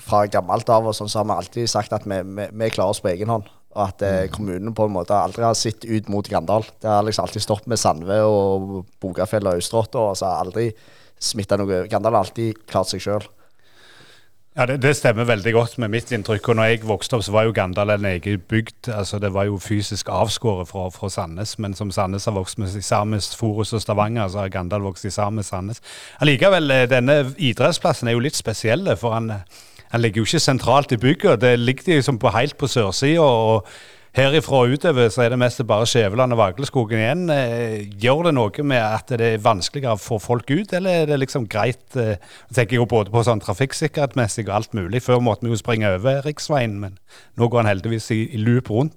fra 0.00 0.22
gammelt 0.30 0.70
av 0.70 0.86
og 0.88 0.94
sånn 0.96 1.10
så 1.10 1.20
har 1.20 1.26
vi 1.26 1.36
alltid 1.36 1.70
sagt 1.70 1.92
at 1.92 2.06
vi, 2.06 2.20
vi, 2.22 2.46
vi 2.48 2.70
klarer 2.72 2.94
oss 2.94 3.02
på 3.02 3.10
egen 3.10 3.28
hånd. 3.34 3.50
Og 3.78 3.84
at 3.86 4.02
eh, 4.02 4.20
mm. 4.26 4.34
kommunen 4.34 4.74
på 4.74 4.88
en 4.88 4.94
måte 4.94 5.14
aldri 5.14 5.46
har 5.46 5.56
sett 5.58 5.86
ut 5.86 6.10
mot 6.10 6.26
Grandal. 6.26 6.66
Det 6.82 6.90
har 6.90 7.06
liksom 7.06 7.28
alltid 7.28 7.46
stoppet 7.46 7.70
med 7.70 7.78
Sandve 7.78 8.20
og 8.26 8.84
Bogafjell 9.00 9.46
og 9.46 9.60
Austråtta, 9.60 10.02
og 10.10 10.18
så 10.18 10.32
har 10.32 10.46
aldri 10.46 10.72
smitta 11.22 11.58
noe. 11.58 11.84
Grandal 11.90 12.18
har 12.18 12.26
alltid 12.26 12.66
klart 12.66 12.90
seg 12.90 13.04
sjøl. 13.06 13.28
Ja, 14.58 14.64
det, 14.66 14.80
det, 14.82 14.96
stemmer 14.98 15.22
veldig 15.28 15.52
godt 15.54 15.76
med 15.78 15.92
mitt 15.92 16.10
inntrykk. 16.10 16.48
og 16.50 16.56
når 16.58 16.64
jeg 16.64 16.80
vokste 16.88 17.14
opp, 17.14 17.22
så 17.22 17.30
var 17.30 17.44
jo 17.46 17.52
Gandal 17.54 17.92
en 17.94 18.08
egen 18.10 18.40
bygd. 18.50 18.88
altså 18.90 19.20
Det 19.22 19.30
var 19.30 19.46
jo 19.46 19.60
fysisk 19.62 20.08
avskåret 20.10 20.66
fra, 20.66 20.88
fra 20.90 21.10
Sandnes. 21.14 21.52
Men 21.62 21.76
som 21.78 21.92
Sandnes 21.94 22.26
har 22.26 22.34
vokst 22.34 22.58
med 22.58 22.74
sammen 22.82 23.20
Forus 23.20 23.72
og 23.72 23.84
Stavanger, 23.84 24.26
så 24.28 24.42
har 24.42 24.48
Gandal 24.48 24.82
vokst 24.82 25.06
sammen 25.12 25.38
med 25.38 25.46
Sandnes. 25.46 25.82
Allikevel, 26.18 26.70
eh, 26.74 26.88
denne 26.90 27.20
idrettsplassen 27.36 28.08
er 28.08 28.18
jo 28.18 28.24
litt 28.26 28.34
spesiell. 28.34 28.96
For 28.98 29.14
han 29.14 29.30
han 29.92 30.02
ligger 30.02 30.22
jo 30.22 30.28
ikke 30.28 30.42
sentralt 30.42 30.92
i 30.92 31.00
bygget. 31.00 31.40
Det 31.40 31.54
ligger 31.58 31.94
liksom 31.98 32.18
på, 32.20 32.32
helt 32.34 32.58
på 32.58 32.68
sørsida. 32.70 33.22
og 33.22 33.66
Herifra 34.16 34.64
og 34.64 34.72
utover 34.72 35.10
så 35.12 35.22
er 35.22 35.30
det 35.30 35.38
mest 35.38 35.60
bare 35.68 35.86
Skjæveland 35.86 36.32
og 36.34 36.40
Vagleskogen 36.40 36.98
igjen. 36.98 37.24
Eh, 37.30 37.84
gjør 38.02 38.24
det 38.26 38.34
noe 38.34 38.64
med 38.66 38.80
at 38.80 39.12
det 39.12 39.26
er 39.34 39.42
vanskeligere 39.44 39.94
å 39.94 40.00
få 40.00 40.18
folk 40.18 40.48
ut, 40.50 40.72
eller 40.74 41.02
er 41.02 41.10
det 41.10 41.20
liksom 41.20 41.46
greit? 41.50 41.84
Jeg 41.94 42.16
eh, 42.16 42.38
tenker 42.56 42.80
jo 42.80 42.88
både 42.88 43.12
på 43.14 43.22
sånn 43.26 43.42
trafikksikkerhetsmessig 43.44 44.48
og 44.48 44.54
alt 44.56 44.74
mulig. 44.74 45.04
Før 45.04 45.20
måtte 45.22 45.46
vi 45.46 45.52
jo 45.52 45.60
springe 45.60 45.92
over 45.98 46.22
riksveien, 46.26 46.78
men 46.80 46.96
nå 47.38 47.46
går 47.46 47.62
han 47.62 47.70
heldigvis 47.70 48.08
i, 48.16 48.22
i 48.32 48.40
loop 48.42 48.72
rundt. 48.74 48.96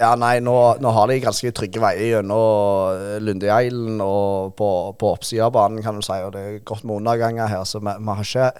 Ja, 0.00 0.10
nei, 0.20 0.40
nå, 0.44 0.56
nå, 0.82 0.90
har 0.92 1.08
de 1.08 1.20
ganske 1.22 1.52
trygge 1.56 1.80
veier 1.80 2.16
gjennom 2.16 2.96
eh, 2.96 3.20
Lundeeilen 3.22 4.02
og 4.04 4.56
på, 4.58 4.72
på 4.98 5.12
oppsida 5.14 5.46
av 5.46 5.54
banen, 5.56 5.84
kan 5.84 6.00
du 6.00 6.04
si. 6.04 6.16
Og 6.26 6.34
det 6.34 6.42
er 6.42 6.58
godt 6.66 6.84
med 6.84 6.98
underganger 6.98 7.52
her, 7.52 7.62
så 7.68 7.84
vi, 7.84 7.94
vi 8.00 8.18
har 8.18 8.26
ikke 8.26 8.50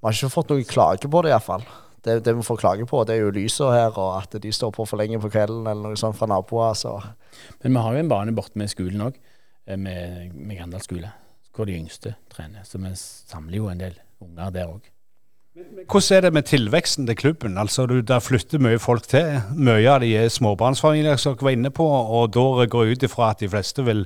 vi 0.00 0.08
har 0.08 0.16
ikke 0.16 0.32
fått 0.32 0.52
noen 0.52 0.68
klage 0.68 1.08
på 1.12 1.22
det, 1.22 1.32
iallfall. 1.34 1.64
Det, 2.00 2.14
det 2.24 2.32
vi 2.32 2.44
får 2.44 2.60
klage 2.62 2.86
på, 2.88 3.02
det 3.04 3.18
er 3.18 3.26
jo 3.26 3.32
lyset 3.36 3.74
her, 3.74 3.90
og 4.00 4.14
at 4.22 4.38
de 4.40 4.52
står 4.56 4.72
på 4.72 4.86
for 4.88 4.96
lenge 4.96 5.20
på 5.20 5.28
kvelden, 5.28 5.66
eller 5.68 5.90
noe 5.90 6.00
sånt 6.00 6.16
fra 6.16 6.28
naboer. 6.30 6.72
Så. 6.78 6.94
Men 7.60 7.76
vi 7.76 7.82
har 7.84 7.96
jo 7.96 8.04
en 8.04 8.12
bane 8.12 8.32
borte 8.36 8.56
med 8.56 8.72
skolen 8.72 9.04
òg, 9.10 9.18
eh, 9.66 9.76
med, 9.76 10.32
med 10.32 10.56
Grandal 10.56 10.80
skole, 10.80 11.12
hvor 11.52 11.68
de 11.68 11.76
yngste 11.76 12.14
trener. 12.32 12.64
Så 12.64 12.80
vi 12.80 12.94
samler 12.96 13.60
jo 13.60 13.68
en 13.68 13.84
del 13.84 14.00
unger 14.24 14.56
der 14.56 14.72
òg. 14.72 14.88
Hvordan 15.90 16.16
er 16.16 16.20
det 16.20 16.32
med 16.32 16.42
tilveksten 16.46 17.06
til 17.06 17.16
klubben? 17.16 17.58
Altså, 17.58 17.86
du, 17.86 18.02
flytter 18.20 18.60
mye 18.62 18.78
folk 18.78 19.06
til. 19.10 19.40
Mye 19.56 19.88
av 19.90 20.00
de 20.04 20.12
er 20.16 20.28
småbarnsfamilier, 20.30 21.16
som 21.18 21.34
dere 21.34 21.46
var 21.48 21.56
inne 21.56 21.70
på. 21.74 21.86
og 21.86 22.32
Da 22.34 22.66
går 22.66 22.84
jeg 22.84 22.92
ut 22.92 23.06
ifra 23.08 23.30
at 23.30 23.40
de 23.40 23.48
fleste 23.48 23.84
vil 23.84 24.04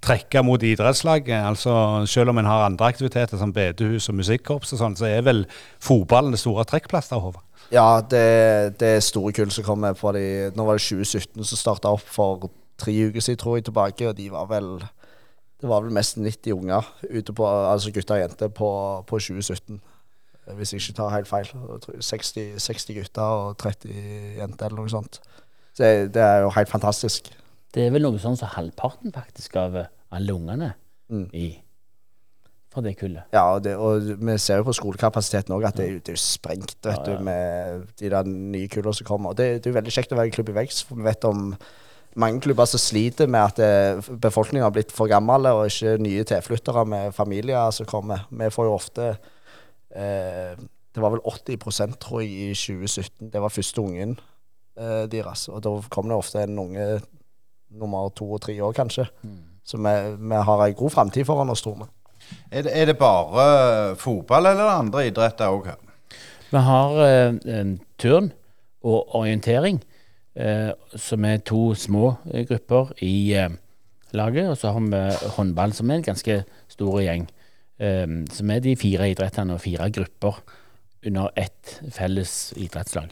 trekke 0.00 0.42
mot 0.42 0.62
idrettslaget. 0.62 1.46
Altså, 1.46 2.06
Selv 2.06 2.30
om 2.30 2.38
en 2.38 2.44
har 2.44 2.64
andre 2.64 2.86
aktiviteter 2.86 3.36
som 3.36 3.52
bedehus 3.52 4.08
og 4.08 4.14
musikkorps, 4.14 4.72
og 4.72 4.78
sånn, 4.78 4.96
så 4.96 5.06
er 5.06 5.22
vel 5.22 5.46
fotballen 5.80 6.32
det 6.32 6.40
store 6.40 6.64
trekkplasteret? 6.64 7.22
Håvard? 7.22 7.44
Ja, 7.72 8.00
det, 8.00 8.78
det, 8.80 8.88
er 8.96 9.00
store 9.00 9.32
kull 9.32 9.50
som 9.50 9.64
kommer 9.64 9.92
på 9.92 10.12
de 10.14 10.52
Nå 10.54 10.64
var 10.64 10.78
det 10.78 10.86
2017 10.86 11.44
som 11.44 11.58
starta 11.58 11.90
opp 11.90 12.06
for 12.06 12.48
tre 12.78 12.92
uker 12.92 13.20
siden, 13.20 13.40
tror 13.42 13.56
jeg, 13.58 13.64
tilbake. 13.64 14.08
Og 14.08 14.16
de 14.16 14.30
var 14.30 14.46
vel 14.46 14.78
Det 15.60 15.68
var 15.68 15.82
vel 15.82 15.92
mest 15.92 16.16
90 16.16 16.52
unger 16.52 16.84
ute 17.10 17.32
på, 17.32 17.44
altså 17.44 17.90
gutter 17.90 18.14
og 18.14 18.20
jenter 18.20 18.48
på, 18.48 18.70
på 19.08 19.18
2017 19.18 19.80
hvis 20.54 20.72
jeg 20.72 20.84
ikke 20.84 20.96
tar 21.00 21.12
helt 21.16 21.28
feil. 21.30 21.50
60, 21.98 22.56
60 22.62 22.96
gutter 23.00 23.42
og 23.42 23.58
30 23.62 24.38
jenter 24.38 24.70
eller 24.70 24.84
noe 24.84 24.92
sånt. 24.92 25.20
Så 25.76 25.82
det, 25.82 26.14
det, 26.14 26.22
er 26.22 26.44
jo 26.46 26.54
helt 26.56 26.72
fantastisk. 26.72 27.28
Det 27.74 27.84
er 27.84 27.92
vel 27.92 28.06
noe 28.06 28.20
sånn 28.22 28.38
som 28.38 28.52
halvparten 28.54 29.14
faktisk 29.14 29.58
av 29.60 29.76
alle 29.76 30.36
ungene 30.36 30.72
mm. 31.12 31.28
i 31.36 31.48
fra 32.76 32.82
det 32.84 32.96
kullet. 33.00 33.24
Ja, 33.32 33.46
og, 33.54 33.64
det, 33.64 33.72
og, 33.80 34.04
vi 34.20 34.36
ser 34.42 34.60
jo 34.60 34.68
på 34.68 34.76
skolekapasiteten 34.76 35.54
òg 35.56 35.64
at 35.70 35.78
det, 35.80 35.88
det, 36.04 36.12
er 36.12 36.18
jo 36.18 36.22
sprengt 36.22 36.76
vet 36.84 36.92
ja, 36.92 37.14
ja. 37.14 37.16
du, 37.16 37.24
med 37.24 37.86
de 38.00 38.12
der 38.12 38.28
nye 38.28 38.68
kullene 38.72 38.96
som 38.98 39.08
kommer. 39.08 39.32
Og 39.32 39.38
det, 39.38 39.48
det, 39.58 39.70
er 39.70 39.74
jo 39.74 39.78
veldig 39.80 39.94
kjekt 39.96 40.12
å 40.12 40.20
være 40.20 40.32
i 40.32 40.36
klubb 40.36 40.52
i 40.52 40.56
vekst, 40.60 40.84
for 40.88 41.00
vi 41.00 41.06
vet 41.08 41.24
om 41.28 41.54
mange 42.16 42.40
klubber 42.44 42.68
som 42.68 42.80
sliter 42.80 43.28
med 43.28 43.42
at 43.42 43.60
eh, 43.60 44.10
befolkningen 44.24 44.64
har 44.64 44.72
blitt 44.72 44.92
for 44.94 45.08
gammel, 45.10 45.48
og 45.52 45.66
ikke 45.68 45.96
nye 46.00 46.24
tilflyttere 46.28 46.84
med 46.88 47.16
familier 47.16 47.72
som 47.76 47.88
kommer. 47.88 48.24
Vi 48.32 48.52
får 48.52 48.68
jo 48.68 48.76
ofte 48.76 49.08
eh, 49.12 49.32
Det 49.96 51.02
var 51.02 51.12
vel 51.12 51.20
80 51.24 51.96
tror 52.00 52.22
jeg, 52.22 52.30
i 52.30 52.54
2017. 52.54 53.30
Det 53.32 53.40
var 53.42 53.52
første 53.52 53.80
ungen 53.80 54.14
eh, 54.80 55.04
deres. 55.12 55.48
Og 55.48 55.62
da 55.64 55.74
kom 55.92 56.08
det 56.08 56.16
ofte 56.16 56.42
en 56.42 56.58
unge 56.58 56.86
nummer 57.76 58.08
to 58.16 58.30
og 58.32 58.40
tre 58.40 58.54
år, 58.64 58.72
kanskje. 58.72 59.04
Så 59.66 59.76
vi, 59.76 59.94
vi 60.16 60.40
har 60.48 60.62
ei 60.64 60.72
god 60.78 60.94
framtid 60.94 61.26
foran 61.28 61.50
oss, 61.52 61.62
tror 61.62 61.76
vi. 61.82 61.90
Er 62.50 62.62
det, 62.62 62.72
er 62.72 62.86
det 62.86 62.98
bare 62.98 63.96
fotball, 64.00 64.46
eller 64.46 64.64
er 64.64 64.80
andre 64.80 65.06
idretter 65.10 65.52
òg 65.52 65.68
her? 65.68 65.82
Vi 66.50 66.62
har 66.64 66.96
eh, 67.04 67.76
turn 67.98 68.32
og 68.86 69.14
orientering, 69.18 69.82
eh, 70.36 70.70
som 70.94 71.24
er 71.24 71.42
to 71.44 71.74
små 71.74 72.14
eh, 72.32 72.46
grupper 72.48 72.94
i 73.02 73.34
eh, 73.34 73.50
laget. 74.16 74.48
Og 74.48 74.56
så 74.56 74.72
har 74.72 74.80
vi 74.80 75.30
håndball, 75.36 75.72
som 75.76 75.90
er 75.90 76.00
en 76.00 76.08
ganske 76.08 76.42
stor 76.72 77.00
gjeng. 77.02 77.28
Eh, 77.78 78.06
som 78.32 78.50
er 78.50 78.60
de 78.64 78.76
fire 78.76 79.10
idrettene 79.12 79.56
og 79.56 79.60
fire 79.60 79.90
grupper 79.92 80.40
under 81.06 81.30
ett 81.36 81.80
felles 81.92 82.52
idrettslag. 82.56 83.10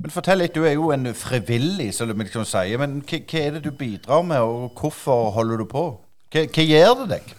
Men 0.00 0.12
fortell 0.12 0.40
litt, 0.40 0.54
Du 0.54 0.64
er 0.64 0.76
jo 0.76 0.90
en 0.92 1.12
frivillig, 1.14 1.92
som 1.94 2.08
vi 2.08 2.24
liksom 2.24 2.44
sier. 2.48 2.78
Men 2.78 3.02
hva, 3.02 3.20
hva 3.24 3.40
er 3.40 3.56
det 3.56 3.64
du 3.64 3.70
bidrar 3.70 4.22
med, 4.22 4.40
og 4.40 4.72
hvorfor 4.78 5.30
holder 5.36 5.62
du 5.62 5.64
på? 5.64 5.86
Hva, 6.32 6.44
hva 6.44 6.64
gjør 6.64 6.94
det 7.02 7.08
deg? 7.16 7.32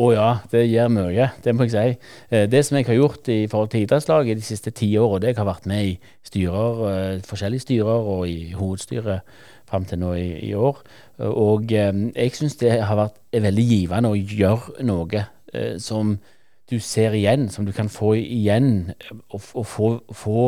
Å 0.00 0.06
ja, 0.14 0.28
det 0.52 0.62
gjør 0.70 0.88
mye, 0.94 1.30
det 1.44 1.52
må 1.54 1.66
jeg 1.66 1.72
si. 1.72 2.10
Eh, 2.30 2.46
Det 2.48 2.64
som 2.64 2.76
jeg 2.78 2.86
har 2.86 2.94
gjort 2.94 3.28
i 3.28 3.46
forhold 3.50 3.72
til 3.72 3.84
idrettslaget 3.84 4.38
de 4.40 4.46
siste 4.46 4.70
ti 4.70 4.88
åra, 4.96 5.18
det 5.20 5.32
jeg 5.32 5.40
har 5.42 5.48
vært 5.48 5.66
med 5.66 5.84
i 5.84 5.98
styrer, 6.24 6.84
eh, 6.88 7.20
forskjellige 7.28 7.66
styrer 7.66 8.08
og 8.14 8.28
i 8.28 8.52
hovedstyret 8.56 9.20
fram 9.68 9.84
til 9.84 9.98
nå 9.98 10.14
i, 10.14 10.48
i 10.48 10.54
år. 10.54 10.80
Og 11.28 11.72
eh, 11.72 11.92
jeg 12.16 12.36
syns 12.38 12.56
det 12.60 12.80
har 12.80 12.96
vært 12.96 13.20
veldig 13.32 13.66
givende 13.68 14.12
å 14.12 14.16
gjøre 14.16 14.86
noe 14.88 15.26
eh, 15.52 15.76
som 15.82 16.16
du 16.70 16.78
ser 16.80 17.14
igjen, 17.16 17.48
som 17.52 17.66
du 17.66 17.72
kan 17.76 17.90
få 17.92 18.14
igjen, 18.16 18.92
og, 19.28 19.40
og 19.58 19.66
få, 19.68 19.88
få 20.16 20.44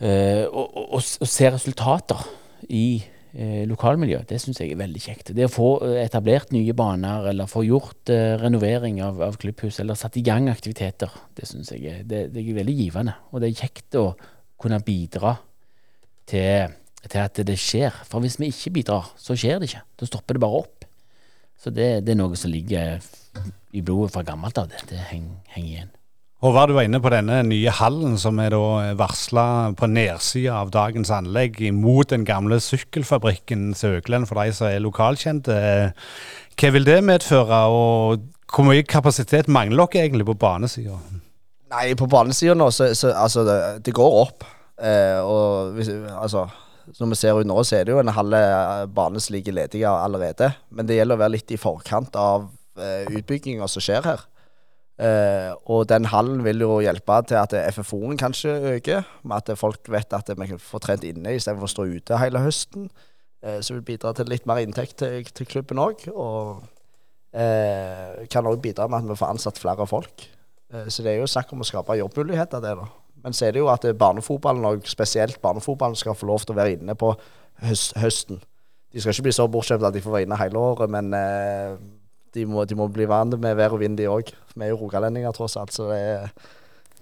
eh, 0.00 0.44
og, 0.48 0.64
og, 0.64 0.94
og 0.98 1.28
se 1.30 1.50
resultater 1.52 2.24
i 2.68 2.86
eh, 2.98 3.64
lokalmiljøet. 3.70 4.26
Det 4.30 4.40
syns 4.42 4.60
jeg 4.62 4.72
er 4.74 4.80
veldig 4.80 5.02
kjekt. 5.04 5.34
Det 5.36 5.46
å 5.46 5.52
få 5.52 5.70
eh, 5.86 6.00
etablert 6.04 6.54
nye 6.54 6.74
baner, 6.76 7.30
eller 7.30 7.50
få 7.50 7.64
gjort 7.68 8.12
eh, 8.12 8.34
renovering 8.40 9.02
av, 9.04 9.20
av 9.28 9.38
klubbhus, 9.40 9.78
eller 9.82 9.98
satt 9.98 10.18
i 10.18 10.24
gang 10.26 10.48
aktiviteter, 10.52 11.12
det 11.36 11.50
syns 11.50 11.74
jeg 11.74 11.84
er, 11.90 12.06
det, 12.08 12.26
det 12.34 12.42
er 12.42 12.62
veldig 12.62 12.78
givende. 12.80 13.18
Og 13.32 13.42
det 13.44 13.52
er 13.52 13.60
kjekt 13.64 14.00
å 14.00 14.08
kunne 14.60 14.80
bidra 14.84 15.36
til, 16.30 16.74
til 17.04 17.20
at 17.20 17.44
det 17.46 17.58
skjer. 17.60 18.02
For 18.08 18.24
hvis 18.24 18.38
vi 18.40 18.50
ikke 18.52 18.78
bidrar, 18.80 19.12
så 19.20 19.36
skjer 19.38 19.60
det 19.60 19.70
ikke. 19.70 19.84
Da 20.00 20.08
stopper 20.08 20.38
det 20.38 20.44
bare 20.46 20.64
opp. 20.64 20.73
Så 21.64 21.72
det, 21.72 22.04
det 22.04 22.12
er 22.12 22.20
noe 22.20 22.36
som 22.36 22.52
ligger 22.52 23.00
i 23.72 23.80
blodet 23.80 24.12
fra 24.12 24.22
gammelt 24.26 24.58
av. 24.60 24.68
Det, 24.68 24.82
det 24.90 25.00
henger, 25.08 25.38
henger 25.54 25.70
igjen. 25.70 25.92
Håvard, 26.44 26.68
du 26.68 26.76
var 26.76 26.84
inne 26.84 27.00
på 27.00 27.08
denne 27.08 27.38
nye 27.48 27.72
hallen 27.72 28.18
som 28.20 28.36
er 28.42 28.52
da 28.52 28.92
varsla 29.00 29.46
på 29.78 29.88
nedsida 29.88 30.58
av 30.60 30.74
dagens 30.74 31.08
anlegg 31.14 31.56
imot 31.64 32.10
den 32.12 32.26
gamle 32.28 32.58
sykkelfabrikken 32.60 33.70
Søglen, 33.78 34.26
for 34.28 34.36
de 34.42 34.52
som 34.52 34.68
er 34.68 34.84
lokalkjente. 34.84 35.56
Hva 36.60 36.72
vil 36.74 36.84
det 36.84 36.98
medføre, 37.08 37.62
og 37.72 38.26
hvor 38.52 38.68
mye 38.68 38.84
kapasitet 38.84 39.48
mangler 39.48 39.88
dere 39.88 40.04
egentlig 40.04 40.28
på 40.28 40.36
banesida? 40.44 40.98
Nei, 41.72 41.86
på 41.96 42.10
banesida 42.12 42.52
nå, 42.60 42.68
så, 42.76 42.90
så 42.92 43.14
altså, 43.16 43.46
det, 43.48 43.56
det 43.88 43.96
går 43.96 44.18
opp. 44.20 44.44
Eh, 44.84 45.16
og 45.24 45.72
hvis, 45.78 45.88
altså 46.12 46.44
Når 46.98 47.10
vi 47.12 47.18
ser 47.20 47.38
ut 47.40 47.48
nå, 47.48 47.56
så 47.64 47.78
er 47.78 47.86
det 47.86 47.94
jo 47.94 48.02
en 48.02 48.12
halv 48.16 48.36
eh, 48.38 48.84
bane 48.94 49.22
som 49.22 49.34
ligger 49.34 49.56
ledig 49.56 49.84
allerede. 49.88 50.52
Men 50.70 50.88
det 50.88 50.98
gjelder 50.98 51.18
å 51.18 51.22
være 51.24 51.34
litt 51.36 51.54
i 51.54 51.60
forkant 51.60 52.16
av 52.20 52.48
eh, 52.78 53.08
utbygginga 53.08 53.68
som 53.70 53.84
skjer 53.84 54.06
her. 54.06 54.26
Eh, 54.94 55.50
og 55.66 55.88
den 55.90 56.06
hallen 56.12 56.44
vil 56.46 56.62
jo 56.62 56.76
hjelpe 56.84 57.16
til 57.26 57.40
at 57.40 57.56
FFO-en 57.74 58.20
kanskje 58.20 58.52
øker, 58.76 59.08
med 59.26 59.40
at 59.40 59.58
folk 59.58 59.90
vet 59.90 60.14
at 60.14 60.30
vi 60.30 60.50
kan 60.52 60.62
få 60.62 60.78
trent 60.82 61.06
inne 61.08 61.34
istedenfor 61.34 61.66
å 61.66 61.74
stå 61.74 61.88
ute 61.96 62.20
hele 62.22 62.44
høsten. 62.44 62.86
Eh, 63.44 63.58
som 63.60 63.76
vil 63.76 63.84
bidra 63.84 64.14
til 64.16 64.30
litt 64.32 64.46
mer 64.48 64.62
inntekt 64.64 64.96
til, 65.02 65.26
til 65.34 65.48
klubben 65.50 65.80
òg. 65.82 66.06
Og 66.14 66.62
eh, 67.36 68.24
kan 68.32 68.46
òg 68.48 68.62
bidra 68.64 68.86
med 68.88 69.02
at 69.02 69.10
vi 69.10 69.18
får 69.20 69.34
ansatt 69.34 69.60
flere 69.60 69.86
folk. 69.90 70.28
Eh, 70.72 70.86
Så 70.88 71.04
det 71.04 71.14
er 71.14 71.20
jo 71.20 71.28
snakk 71.30 71.52
om 71.52 71.64
å 71.64 71.68
skape 71.68 71.98
jobbmuligheter, 72.00 72.62
det 72.64 72.76
da. 72.80 72.88
Men 73.24 73.36
så 73.36 73.48
er 73.48 73.56
det 73.56 73.62
jo 73.62 73.70
at 73.72 73.86
eh, 73.88 73.96
barnefotballen, 73.96 74.66
og 74.68 74.88
spesielt 74.88 75.40
barnefotballen, 75.42 75.96
skal 75.96 76.16
få 76.18 76.28
lov 76.28 76.44
til 76.44 76.54
å 76.54 76.60
være 76.60 76.76
inne 76.76 76.96
på 76.98 77.14
høst, 77.64 77.96
høsten. 78.00 78.42
De 78.92 79.02
skal 79.02 79.16
ikke 79.16 79.26
bli 79.26 79.34
så 79.34 79.48
bortskjemt 79.50 79.86
at 79.88 79.96
de 79.96 80.02
får 80.04 80.18
være 80.18 80.28
inne 80.28 80.38
hele 80.38 80.60
året, 80.60 80.92
men 80.92 81.10
eh, 81.18 81.72
de, 82.36 82.44
må, 82.46 82.66
de 82.68 82.76
må 82.78 82.90
bli 82.92 83.08
vant 83.10 83.34
med 83.40 83.56
vær 83.58 83.74
og 83.74 83.82
vind, 83.82 83.96
de 83.98 84.10
òg. 84.10 84.30
Vi 84.54 84.66
er 84.66 84.74
jo 84.74 84.84
rogalendinger, 84.84 85.34
tross 85.34 85.56
alt, 85.58 85.74
så 85.74 85.88
er, 85.96 86.30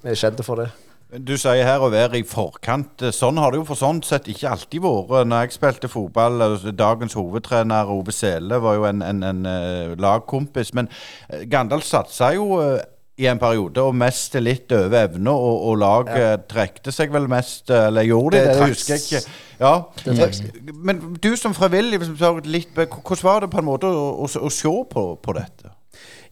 vi 0.00 0.14
er 0.14 0.22
kjente 0.22 0.46
for 0.46 0.62
det. 0.62 0.70
Du 1.12 1.34
sier 1.36 1.66
her 1.68 1.82
å 1.84 1.90
være 1.92 2.22
i 2.22 2.24
forkant. 2.24 3.02
Sånn 3.12 3.36
har 3.36 3.52
det 3.52 3.58
jo 3.58 3.66
for 3.68 3.76
sånn 3.76 3.98
sett 4.06 4.30
ikke 4.32 4.48
alltid 4.48 4.80
vært. 4.80 5.26
Når 5.28 5.42
jeg 5.44 5.56
spilte 5.58 5.90
fotball, 5.92 6.40
altså, 6.40 6.72
dagens 6.72 7.16
hovedtrener 7.18 7.90
Ove 7.92 8.14
Sele 8.16 8.56
var 8.64 8.78
jo 8.78 8.86
en, 8.88 9.02
en, 9.04 9.20
en 9.28 9.42
eh, 9.50 9.92
lagkompis. 10.00 10.72
Men 10.78 10.88
eh, 11.28 11.44
Gandal 11.52 11.84
satsa 11.84 12.30
jo 12.32 12.62
eh, 12.62 12.80
i 13.20 13.26
en 13.28 13.38
periode, 13.38 13.82
og 13.82 13.96
mest 13.96 14.34
litt 14.40 14.72
over 14.72 14.96
evne, 15.02 15.30
og, 15.30 15.66
og 15.68 15.80
laget 15.82 16.46
trekte 16.48 16.94
seg 16.94 17.12
vel 17.12 17.28
mest 17.30 17.70
eh, 17.70 17.88
Eller 17.90 18.06
gjorde 18.08 18.38
de 18.38 18.40
Det 18.40 18.46
det? 18.48 18.54
Det 18.56 18.68
husker 18.70 18.94
jeg 18.94 19.02
ikke. 19.04 19.34
Ja. 19.60 19.74
Det 20.04 20.72
Men 20.74 21.02
du 21.22 21.34
som 21.36 21.54
frivillig, 21.54 22.00
litt, 22.48 22.72
hvordan 22.74 23.22
var 23.22 23.44
det 23.44 23.50
på 23.52 23.60
en 23.60 23.68
måte 23.68 23.90
å, 23.90 24.08
å, 24.24 24.30
å 24.48 24.52
se 24.52 24.72
på, 24.94 25.04
på 25.22 25.36
dette? 25.36 25.74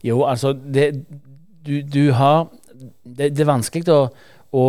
Jo, 0.01 0.23
altså 0.25 0.53
det, 0.53 0.89
du, 1.65 1.81
du 1.85 2.11
har 2.17 2.49
det, 3.05 3.29
det 3.35 3.43
er 3.43 3.51
vanskelig 3.51 3.85
å, 3.93 4.01
å 4.57 4.67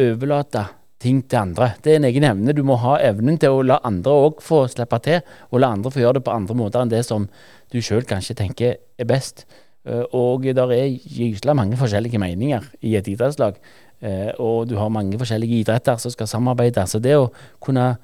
overlate 0.00 0.64
ting 1.00 1.22
til 1.28 1.40
andre. 1.40 1.72
Det 1.84 1.94
er 1.94 2.00
en 2.00 2.08
egen 2.08 2.26
evne. 2.28 2.54
Du 2.56 2.62
må 2.66 2.76
ha 2.82 2.98
evnen 3.04 3.38
til 3.40 3.56
å 3.56 3.64
la 3.64 3.80
andre 3.88 4.12
òg 4.26 4.42
få 4.44 4.66
slippe 4.72 5.00
til, 5.04 5.20
og 5.50 5.62
la 5.62 5.72
andre 5.76 5.92
få 5.92 6.02
gjøre 6.02 6.18
det 6.18 6.26
på 6.26 6.34
andre 6.34 6.56
måter 6.56 6.84
enn 6.84 6.92
det 6.92 7.02
som 7.08 7.28
du 7.72 7.80
sjøl 7.84 8.04
kanskje 8.08 8.36
tenker 8.40 8.76
er 8.80 9.08
best. 9.08 9.46
Eh, 9.86 10.04
Og 10.12 10.42
der 10.44 10.72
er 10.72 10.98
gysla 10.98 11.54
mange 11.54 11.76
forskjellige 11.76 12.18
meninger 12.18 12.64
i 12.82 12.96
et 12.96 13.08
idrettslag. 13.08 13.56
Eh, 14.02 14.32
Og 14.38 14.68
du 14.68 14.76
har 14.76 14.88
mange 14.88 15.18
forskjellige 15.18 15.60
idretter 15.60 15.96
som 15.96 16.10
skal 16.10 16.26
samarbeide. 16.26 16.86
Så 16.86 17.00
det 17.00 17.16
å 17.16 17.30
kunne 17.60 17.96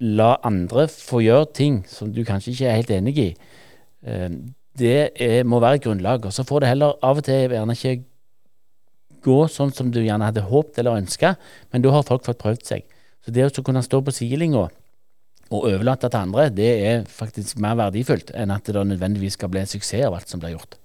la 0.00 0.36
andre 0.44 0.88
få 0.88 1.22
gjøre 1.24 1.52
ting 1.54 1.84
som 1.88 2.12
du 2.12 2.22
kanskje 2.24 2.52
ikke 2.52 2.66
er 2.68 2.76
helt 2.76 2.90
enig 2.90 3.18
i, 3.18 3.36
eh, 4.04 4.28
det 4.76 5.12
er, 5.16 5.44
må 5.44 5.60
være 5.60 5.76
et 5.76 5.84
grunnlag. 5.84 6.26
Og 6.26 6.32
så 6.32 6.44
får 6.44 6.60
det 6.60 6.68
heller 6.68 6.94
av 7.02 7.16
og 7.16 7.24
til 7.24 7.50
gjerne 7.50 7.72
ikke 7.72 8.04
gå 9.22 9.48
sånn 9.48 9.72
som 9.74 9.90
du 9.90 10.00
gjerne 10.02 10.28
hadde 10.28 10.44
håpet 10.46 10.78
eller 10.78 11.00
ønska, 11.00 11.36
men 11.72 11.82
da 11.82 11.90
har 11.90 12.02
folk 12.02 12.24
fått 12.24 12.38
prøvd 12.38 12.64
seg. 12.64 12.84
Så 13.24 13.32
det 13.32 13.48
å 13.48 13.64
kunne 13.64 13.82
stå 13.82 14.02
på 14.04 14.14
sidelinja 14.14 14.68
og 15.50 15.64
overlate 15.64 16.10
til 16.10 16.20
andre, 16.20 16.48
det 16.50 16.70
er 16.86 17.04
faktisk 17.10 17.58
mer 17.58 17.74
verdifullt 17.74 18.30
enn 18.34 18.50
at 18.54 18.68
det 18.68 18.86
nødvendigvis 18.86 19.32
skal 19.38 19.48
bli 19.48 19.60
en 19.60 19.66
suksess 19.66 20.06
av 20.06 20.14
alt 20.14 20.28
som 20.28 20.42
blir 20.42 20.54
gjort. 20.54 20.76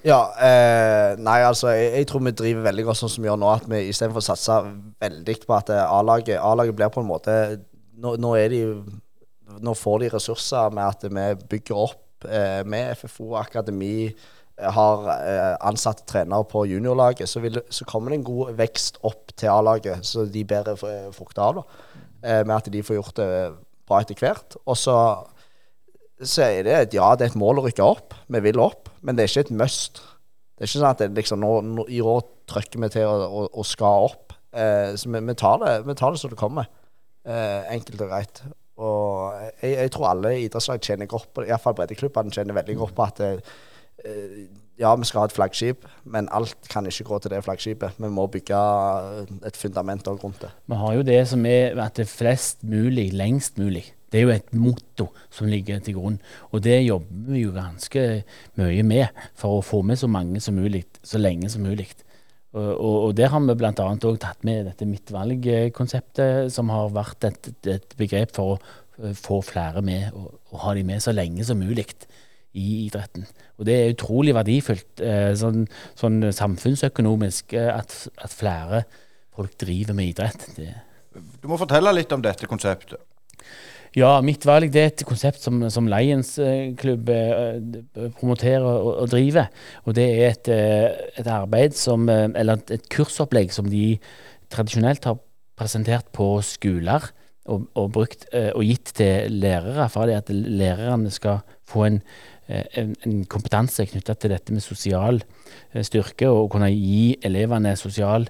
Ja, 0.00 0.20
eh, 0.40 1.18
nei 1.20 1.40
altså 1.44 1.74
jeg, 1.74 1.90
jeg 1.98 2.08
tror 2.08 2.22
vi 2.24 2.32
driver 2.32 2.64
veldig 2.70 2.86
godt 2.88 3.00
sånn 3.02 3.12
som 3.12 3.24
vi 3.24 3.28
gjør 3.28 3.40
nå, 3.42 3.50
at 3.52 3.66
vi 3.68 3.82
istedenfor 3.90 4.22
å 4.22 4.28
satse 4.30 4.56
veldig 5.04 5.34
på 5.44 5.56
at 5.58 5.72
eh, 5.74 5.82
A-laget 5.84 6.40
A-laget 6.40 6.78
blir 6.78 6.92
på 6.94 7.02
en 7.02 7.10
måte 7.10 7.34
nå, 8.00 8.16
nå 8.16 8.34
de 8.52 8.64
Nå 9.60 9.72
får 9.74 9.96
de 9.98 10.08
ressurser 10.12 10.70
med 10.70 10.86
at 10.86 11.02
vi 11.10 11.24
bygger 11.50 11.80
opp 11.82 12.24
eh, 12.30 12.60
med 12.62 12.92
FFO 13.00 13.32
akademi, 13.40 14.06
eh, 14.06 14.68
har 14.76 15.08
eh, 15.10 15.56
ansatte 15.66 16.06
trenere 16.06 16.46
på 16.46 16.62
juniorlaget, 16.70 17.26
så, 17.28 17.42
vil, 17.42 17.58
så 17.66 17.84
kommer 17.90 18.14
det 18.14 18.20
en 18.20 18.28
god 18.28 18.52
vekst 18.60 19.00
opp 19.02 19.34
til 19.34 19.50
A-laget, 19.50 20.06
så 20.06 20.22
de 20.22 20.44
bærer 20.46 20.78
frukter 20.78 21.42
av, 21.42 21.58
da. 21.58 21.90
Eh, 22.22 22.44
med 22.46 22.54
at 22.60 22.70
de 22.70 22.84
får 22.86 23.00
gjort 23.00 23.18
det 23.18 23.28
bra 23.90 24.00
etter 24.04 24.22
hvert. 24.22 24.54
Og 24.62 24.78
så 24.78 24.94
så 26.20 26.44
er 26.46 26.64
det 26.66 26.76
et, 26.76 26.94
ja, 26.98 27.10
det 27.16 27.26
er 27.26 27.32
et 27.32 27.40
mål 27.40 27.60
å 27.60 27.66
rykke 27.66 27.84
opp. 27.84 28.16
Vi 28.28 28.42
vil 28.44 28.60
opp, 28.60 28.90
men 29.00 29.16
det 29.16 29.24
er 29.24 29.32
ikke 29.32 29.46
et 29.48 29.58
must. 29.62 30.02
Det 30.54 30.66
er 30.66 30.68
ikke 30.68 30.78
sånn 30.78 30.90
at 30.90 31.00
det 31.00 31.10
liksom, 31.16 31.40
nå, 31.40 31.52
nå, 31.64 31.86
i 31.88 32.02
år 32.04 32.20
trykker 32.50 32.82
vi 32.82 32.90
til 32.92 33.08
og, 33.08 33.24
og, 33.24 33.46
og 33.62 33.68
skal 33.68 34.08
opp. 34.10 34.34
Eh, 34.52 34.92
så 35.00 35.08
vi, 35.08 35.22
vi, 35.24 35.36
tar 35.38 35.60
det, 35.62 35.74
vi 35.86 35.96
tar 35.96 36.12
det 36.12 36.20
som 36.20 36.32
det 36.32 36.40
kommer. 36.40 36.68
Eh, 37.24 37.70
enkelt 37.76 38.04
og 38.04 38.12
greit. 38.12 38.42
Og 38.80 39.38
jeg, 39.60 39.72
jeg 39.76 39.92
tror 39.94 40.10
alle 40.10 40.34
idrettslag 40.40 40.84
tjener 40.84 41.08
godt 41.10 41.30
på 41.32 41.44
det. 41.44 41.50
Iallfall 41.50 41.76
breddeklubbene 41.78 42.34
tjener 42.34 42.56
veldig 42.60 42.76
godt 42.80 42.96
på 42.96 43.06
at 43.06 43.24
eh, 43.24 43.56
ja, 44.80 44.94
vi 44.96 45.04
skal 45.04 45.22
ha 45.22 45.28
et 45.28 45.36
flaggskip, 45.36 45.84
men 46.08 46.28
alt 46.32 46.56
kan 46.72 46.86
ikke 46.88 47.04
gå 47.10 47.18
til 47.20 47.34
det 47.34 47.44
flaggskipet. 47.44 47.98
Vi 48.00 48.08
må 48.08 48.26
bygge 48.32 48.58
et 49.46 49.56
fundament 49.56 50.08
også 50.08 50.24
rundt 50.24 50.42
det. 50.44 50.52
Vi 50.70 50.78
har 50.80 50.94
jo 50.96 51.06
det 51.06 51.20
som 51.28 51.46
er 51.46 51.76
at 51.84 51.98
det 51.98 52.06
er 52.06 52.12
flest 52.12 52.64
mulig, 52.64 53.10
lengst 53.12 53.58
mulig. 53.60 53.90
Det 54.10 54.18
er 54.18 54.24
jo 54.26 54.34
et 54.34 54.54
motto 54.56 55.06
som 55.30 55.50
ligger 55.50 55.78
til 55.84 55.98
grunn. 56.00 56.16
Og 56.50 56.64
det 56.64 56.80
jobber 56.82 57.34
vi 57.34 57.44
jo 57.44 57.52
ganske 57.54 58.06
mye 58.58 58.86
med 58.86 59.20
for 59.38 59.58
å 59.58 59.64
få 59.64 59.82
med 59.86 60.00
så 60.00 60.08
mange 60.10 60.40
som 60.42 60.56
mulig, 60.58 60.86
så 61.06 61.20
lenge 61.20 61.50
som 61.52 61.62
mulig. 61.62 61.92
Og, 62.50 62.72
og, 62.72 62.96
og 63.04 63.12
der 63.18 63.30
har 63.30 63.44
vi 63.44 63.54
bl.a. 63.54 63.72
òg 63.76 64.18
tatt 64.18 64.42
med 64.48 64.64
dette 64.66 64.88
midtvalgkonseptet, 64.88 66.50
som 66.50 66.72
har 66.74 66.90
vært 66.96 67.28
et, 67.28 67.52
et 67.70 67.94
begrep 68.00 68.34
for 68.34 68.56
å 68.56 68.58
eh, 69.04 69.14
få 69.14 69.38
flere 69.46 69.84
med, 69.86 70.10
og, 70.18 70.40
og 70.50 70.64
ha 70.64 70.74
de 70.74 70.82
med 70.88 71.04
så 71.04 71.14
lenge 71.14 71.46
som 71.46 71.62
mulig 71.62 71.86
i 72.58 72.86
idretten. 72.86 73.26
Og 73.60 73.66
det 73.68 73.76
er 73.76 73.92
utrolig 73.92 74.34
verdifullt 74.34 75.02
eh, 75.04 75.30
sånn, 75.38 75.66
sånn 75.98 76.22
samfunnsøkonomisk 76.34 77.54
eh, 77.58 77.70
at, 77.70 77.94
at, 78.18 78.34
flere 78.34 78.84
folk 79.36 79.54
driver 79.60 79.96
med 79.96 80.10
idrett. 80.10 80.48
Det. 80.56 80.72
Du 81.42 81.46
må 81.50 81.58
fortelle 81.60 81.92
litt 81.94 82.10
om 82.14 82.24
dette 82.24 82.50
konseptet. 82.50 82.98
Ja, 83.94 84.20
Mitt 84.22 84.44
valg 84.46 84.70
det 84.70 84.82
er 84.82 84.90
et 84.92 85.02
konsept 85.06 85.42
som, 85.42 85.64
som 85.70 85.88
Lions 85.90 86.36
eh, 86.42 86.72
klubb 86.78 87.10
promoterer 88.18 88.66
og, 88.66 88.90
og, 89.04 89.06
driver. 89.14 89.50
Og 89.86 89.96
det 89.98 90.08
er 90.10 90.26
et, 90.32 90.50
et 91.22 91.30
arbeid 91.30 91.78
som, 91.78 92.08
eller 92.10 92.62
et 92.70 92.90
kursopplegg 92.90 93.54
som 93.54 93.70
de 93.70 93.94
tradisjonelt 94.50 95.06
har 95.06 95.18
presentert 95.58 96.10
på 96.16 96.32
skoler 96.46 97.10
og, 97.50 97.66
og, 97.74 97.90
brukt, 97.94 98.28
og 98.30 98.62
gitt 98.62 98.94
til 99.00 99.40
lærere, 99.42 99.88
for 99.90 100.06
det 100.06 100.20
at 100.20 100.30
lærerne 100.30 101.10
skal 101.10 101.42
få 101.70 101.86
en, 101.88 101.98
en, 102.50 102.94
en 103.06 103.20
kompetanse 103.30 103.84
knytta 103.86 104.16
til 104.18 104.32
dette 104.34 104.54
med 104.54 104.64
sosial 104.64 105.20
styrke, 105.86 106.26
og 106.26 106.50
kunne 106.50 106.70
gi 106.72 107.14
elevene 107.22 107.76
sosial 107.78 108.26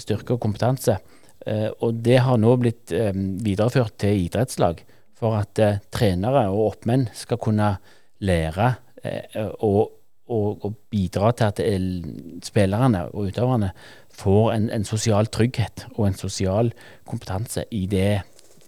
styrke 0.00 0.34
og 0.34 0.42
kompetanse. 0.42 0.98
Eh, 1.46 1.70
og 1.80 2.02
det 2.04 2.18
har 2.20 2.40
nå 2.40 2.52
blitt 2.60 2.92
eh, 2.92 3.14
videreført 3.16 3.96
til 4.02 4.26
idrettslag 4.26 4.82
for 5.16 5.38
at 5.38 5.60
eh, 5.62 5.80
trenere 5.92 6.46
og 6.52 6.74
oppmenn 6.74 7.06
skal 7.16 7.40
kunne 7.40 7.72
lære 8.20 8.68
og, 9.64 9.94
og, 10.28 10.64
og 10.66 10.74
bidra 10.92 11.30
til 11.32 11.46
at 11.48 11.60
spillerne 12.44 13.06
og 13.08 13.30
utøverne 13.30 13.70
får 14.12 14.50
en, 14.52 14.66
en, 14.76 14.84
sosial 14.84 15.30
trygghet 15.32 15.86
og 15.94 16.10
en 16.10 16.18
sosial 16.18 16.68
kompetanse 17.08 17.64
i 17.72 17.86
det, 17.88 18.20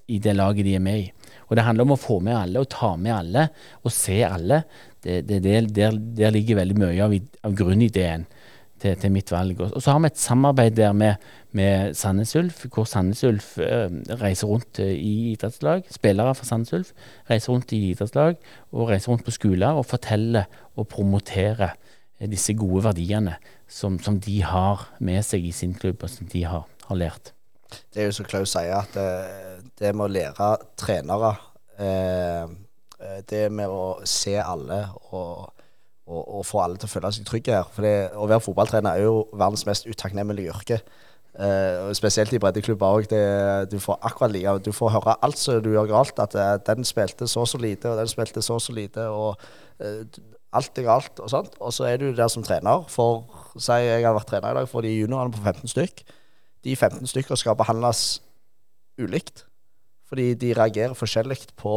i 0.09 0.17
det, 0.25 0.33
laget 0.38 0.64
de 0.64 0.73
er 0.79 0.81
med 0.81 1.02
i. 1.02 1.11
Og 1.52 1.59
Det 1.59 1.66
handler 1.66 1.85
om 1.85 1.92
å 1.92 2.00
få 2.00 2.14
med 2.25 2.32
alle 2.32 2.61
og 2.62 2.71
ta 2.73 2.94
med 2.97 3.12
alle 3.12 3.42
og 3.85 3.92
se 3.92 4.23
alle. 4.25 4.62
Det, 5.04 5.18
det, 5.28 5.42
der, 5.44 5.66
der, 5.92 6.30
ligger 6.32 6.62
veldig 6.62 6.76
mye 6.80 7.02
av, 7.04 7.12
av 7.44 7.56
grunnideen 7.59 8.25
til, 8.80 8.94
til, 8.97 9.12
mitt 9.12 9.28
valg. 9.35 9.61
Og, 9.61 9.75
så 9.76 9.92
har 9.92 10.00
vi 10.00 10.09
et 10.09 10.23
samarbeid 10.23 10.78
der 10.78 10.94
med, 10.97 11.26
med 11.52 11.92
Sandnes 11.99 12.32
Ulf, 12.40 12.62
hvor 12.73 12.88
Sandnes 12.88 13.21
Ulf 13.28 13.50
eh, 13.61 13.92
reiser 14.23 14.49
rundt 14.49 14.80
eh, 14.80 14.94
i 14.97 15.35
idrettslag. 15.35 15.85
Spillere 15.92 16.32
fra 16.38 16.49
Sandnes 16.49 16.73
Ulf 16.78 16.94
reiser 17.28 17.52
rundt 17.52 17.75
i 17.76 17.82
idrettslag 17.90 18.40
og 18.73 18.88
reiser 18.94 19.12
rundt 19.12 19.26
på 19.28 19.37
skoler 19.37 19.76
og 19.76 19.90
forteller 19.90 20.49
og 20.73 20.88
promoterer 20.94 21.75
eh, 21.75 22.30
disse 22.32 22.56
gode 22.56 22.87
verdiene 22.88 23.37
som, 23.68 24.00
som, 24.00 24.16
de 24.25 24.40
har 24.40 24.88
med 25.04 25.21
seg 25.28 25.44
i 25.44 25.52
sin 25.52 25.76
klubb, 25.76 26.00
og 26.00 26.16
som 26.16 26.32
de 26.32 26.47
har, 26.49 26.64
har 26.88 27.02
lært. 27.04 27.35
Det 27.92 28.02
er 28.02 28.09
jo 28.09 28.16
som 28.16 28.28
Klaus 28.28 28.56
sier, 28.56 28.73
at 28.80 28.97
eh, 29.00 29.51
det 29.81 29.95
med 29.97 30.07
å 30.07 30.12
lære 30.12 30.50
trenere 30.79 31.33
eh, 31.81 32.45
eh, 32.45 33.19
Det 33.29 33.47
med 33.52 33.73
å 33.73 33.85
se 34.09 34.37
alle 34.43 34.85
og 35.11 35.50
og, 36.12 36.23
og 36.38 36.47
få 36.47 36.62
alle 36.62 36.81
til 36.81 36.88
å 36.88 36.93
føle 36.93 37.12
seg 37.14 37.26
trygge 37.29 37.55
her. 37.55 37.69
For 37.73 37.87
det, 37.87 37.95
å 38.19 38.26
være 38.31 38.45
fotballtrener 38.45 38.99
er 38.99 39.07
jo 39.07 39.25
verdens 39.33 39.64
mest 39.69 39.87
utakknemlige 39.88 40.52
yrke. 40.52 40.81
Uh, 41.33 41.88
spesielt 41.97 42.35
i 42.37 42.41
breddeklubber 42.43 42.99
òg. 42.99 43.14
Du 43.73 43.79
får 43.81 44.02
akkurat 44.05 44.35
like 44.35 44.52
Du 44.67 44.73
får 44.76 44.93
høre 44.99 45.14
alt 45.25 45.38
som 45.41 45.62
du 45.64 45.71
gjør 45.73 45.88
galt. 45.88 46.19
At 46.21 46.67
den 46.67 46.85
spilte 46.85 47.29
så 47.31 47.47
så 47.47 47.61
lite, 47.62 47.91
og 47.91 48.02
den 48.02 48.11
spilte 48.11 48.43
så 48.43 48.59
så 48.61 48.75
lite, 48.76 49.07
og 49.09 49.41
uh, 49.81 50.02
alt 50.52 50.79
er 50.79 50.88
galt 50.88 51.23
og 51.23 51.31
sånt. 51.31 51.57
Og 51.61 51.73
så 51.73 51.88
er 51.88 51.97
du 52.02 52.11
der 52.17 52.29
som 52.29 52.45
trener. 52.45 52.85
For 52.93 53.25
si 53.57 53.79
jeg 53.87 54.05
har 54.05 54.17
vært 54.19 54.29
trener 54.35 54.52
i 54.52 54.61
dag 54.61 54.69
for 54.69 54.85
de 54.85 54.93
juniorene 54.93 55.33
på 55.33 55.41
15 55.41 55.73
stykk. 55.73 56.05
De 56.64 56.76
15 56.76 57.07
stykker 57.07 57.38
skal 57.41 57.57
behandles 57.59 58.21
ulikt. 59.00 59.47
Fordi 60.12 60.35
de 60.37 60.52
reagerer 60.52 60.92
forskjellig 60.92 61.38
på, 61.57 61.75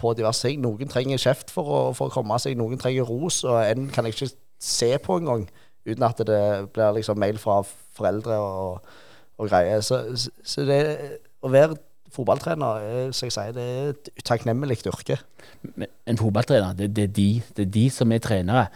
på, 0.00 0.12
diverse 0.16 0.48
ting. 0.48 0.62
Noen 0.64 0.88
trenger 0.88 1.20
kjeft 1.20 1.50
for 1.52 1.68
å, 1.68 1.80
for 1.92 2.08
å, 2.08 2.14
komme 2.14 2.38
seg, 2.40 2.54
noen 2.56 2.80
trenger 2.80 3.04
ros, 3.04 3.42
og 3.44 3.58
en 3.60 3.90
kan 3.92 4.08
jeg 4.08 4.16
ikke 4.16 4.30
se 4.64 4.88
på 5.04 5.18
engang 5.20 5.44
uten 5.84 6.06
at 6.06 6.22
det 6.24 6.38
blir 6.72 6.94
liksom 6.96 7.20
mail 7.20 7.36
fra 7.36 7.58
foreldre 7.98 8.38
og, 8.40 8.94
og 9.36 9.50
greier. 9.50 9.84
Så, 9.84 10.00
så, 10.16 10.64
det 10.64 10.80
å 11.44 11.52
være 11.52 11.76
fotballtrener 12.16 12.82
er, 12.82 13.10
som 13.14 13.28
jeg 13.28 13.34
sier, 13.34 13.54
det 13.54 13.64
er 13.64 13.88
et 13.92 14.10
utakknemlig 14.20 14.78
yrke. 14.88 15.18
En 16.08 16.18
fotballtrener, 16.18 16.74
det, 16.78 16.88
det, 16.96 17.04
er 17.04 17.12
de, 17.16 17.28
det, 17.56 17.66
er 17.66 17.72
de, 17.74 17.84
som 17.92 18.12
er 18.12 18.22
trenere 18.24 18.66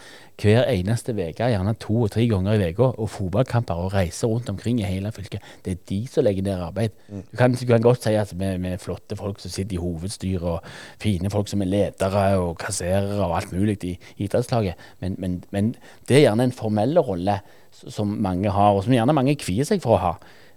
hver 0.40 0.64
eneste 0.72 1.12
uke, 1.12 1.48
gjerne 1.52 1.74
to 1.82 1.96
og 2.06 2.10
tre 2.14 2.24
ganger 2.30 2.56
i 2.56 2.70
uka, 2.70 2.90
og 2.96 3.10
fotballkamper 3.12 3.82
og 3.84 3.94
reiser 3.94 4.30
rundt 4.30 4.48
omkring 4.52 4.80
i 4.80 4.88
hele 4.88 5.12
fylket. 5.12 5.44
Det 5.64 5.74
er 5.74 5.82
de 5.90 6.00
som 6.10 6.24
legger 6.24 6.46
ned 6.46 6.64
arbeid. 6.64 6.96
Mm. 7.08 7.22
Du, 7.30 7.36
kan, 7.36 7.56
du, 7.56 7.64
kan, 7.68 7.84
godt 7.84 8.04
si 8.04 8.14
at 8.16 8.34
vi, 8.36 8.50
er 8.72 8.82
flotte 8.82 9.18
folk 9.18 9.40
som 9.42 9.52
sitter 9.52 9.78
i 9.78 9.82
hovedstyret, 9.82 10.42
og 10.42 11.00
fine 11.02 11.32
folk 11.32 11.48
som 11.50 11.64
er 11.64 11.72
ledere 11.72 12.26
og 12.40 12.58
kasserere 12.60 13.20
og 13.24 13.38
alt 13.38 13.54
mulig 13.56 13.78
i 13.84 13.96
idrettslaget, 14.18 14.78
men, 15.00 15.16
men, 15.18 15.40
men 15.50 15.74
det 16.08 16.20
er 16.20 16.28
gjerne 16.28 16.48
en 16.48 16.56
formell 16.56 16.98
rolle 17.00 17.40
som 17.70 18.08
mange 18.20 18.50
har, 18.50 18.74
og 18.74 18.84
som 18.84 18.94
gjerne 18.94 19.14
mange 19.16 19.38
kvier 19.40 19.68
seg 19.68 19.82
for 19.82 19.96
å 19.96 20.04
ha. 20.04 20.14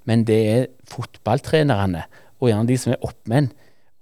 Men 0.10 0.26
det 0.28 0.40
er 0.52 0.66
fotballtrenerne 0.90 2.04
og 2.44 2.50
gjerne 2.52 2.68
de 2.68 2.80
som 2.80 2.94
er 2.94 3.06
oppmenn 3.08 3.52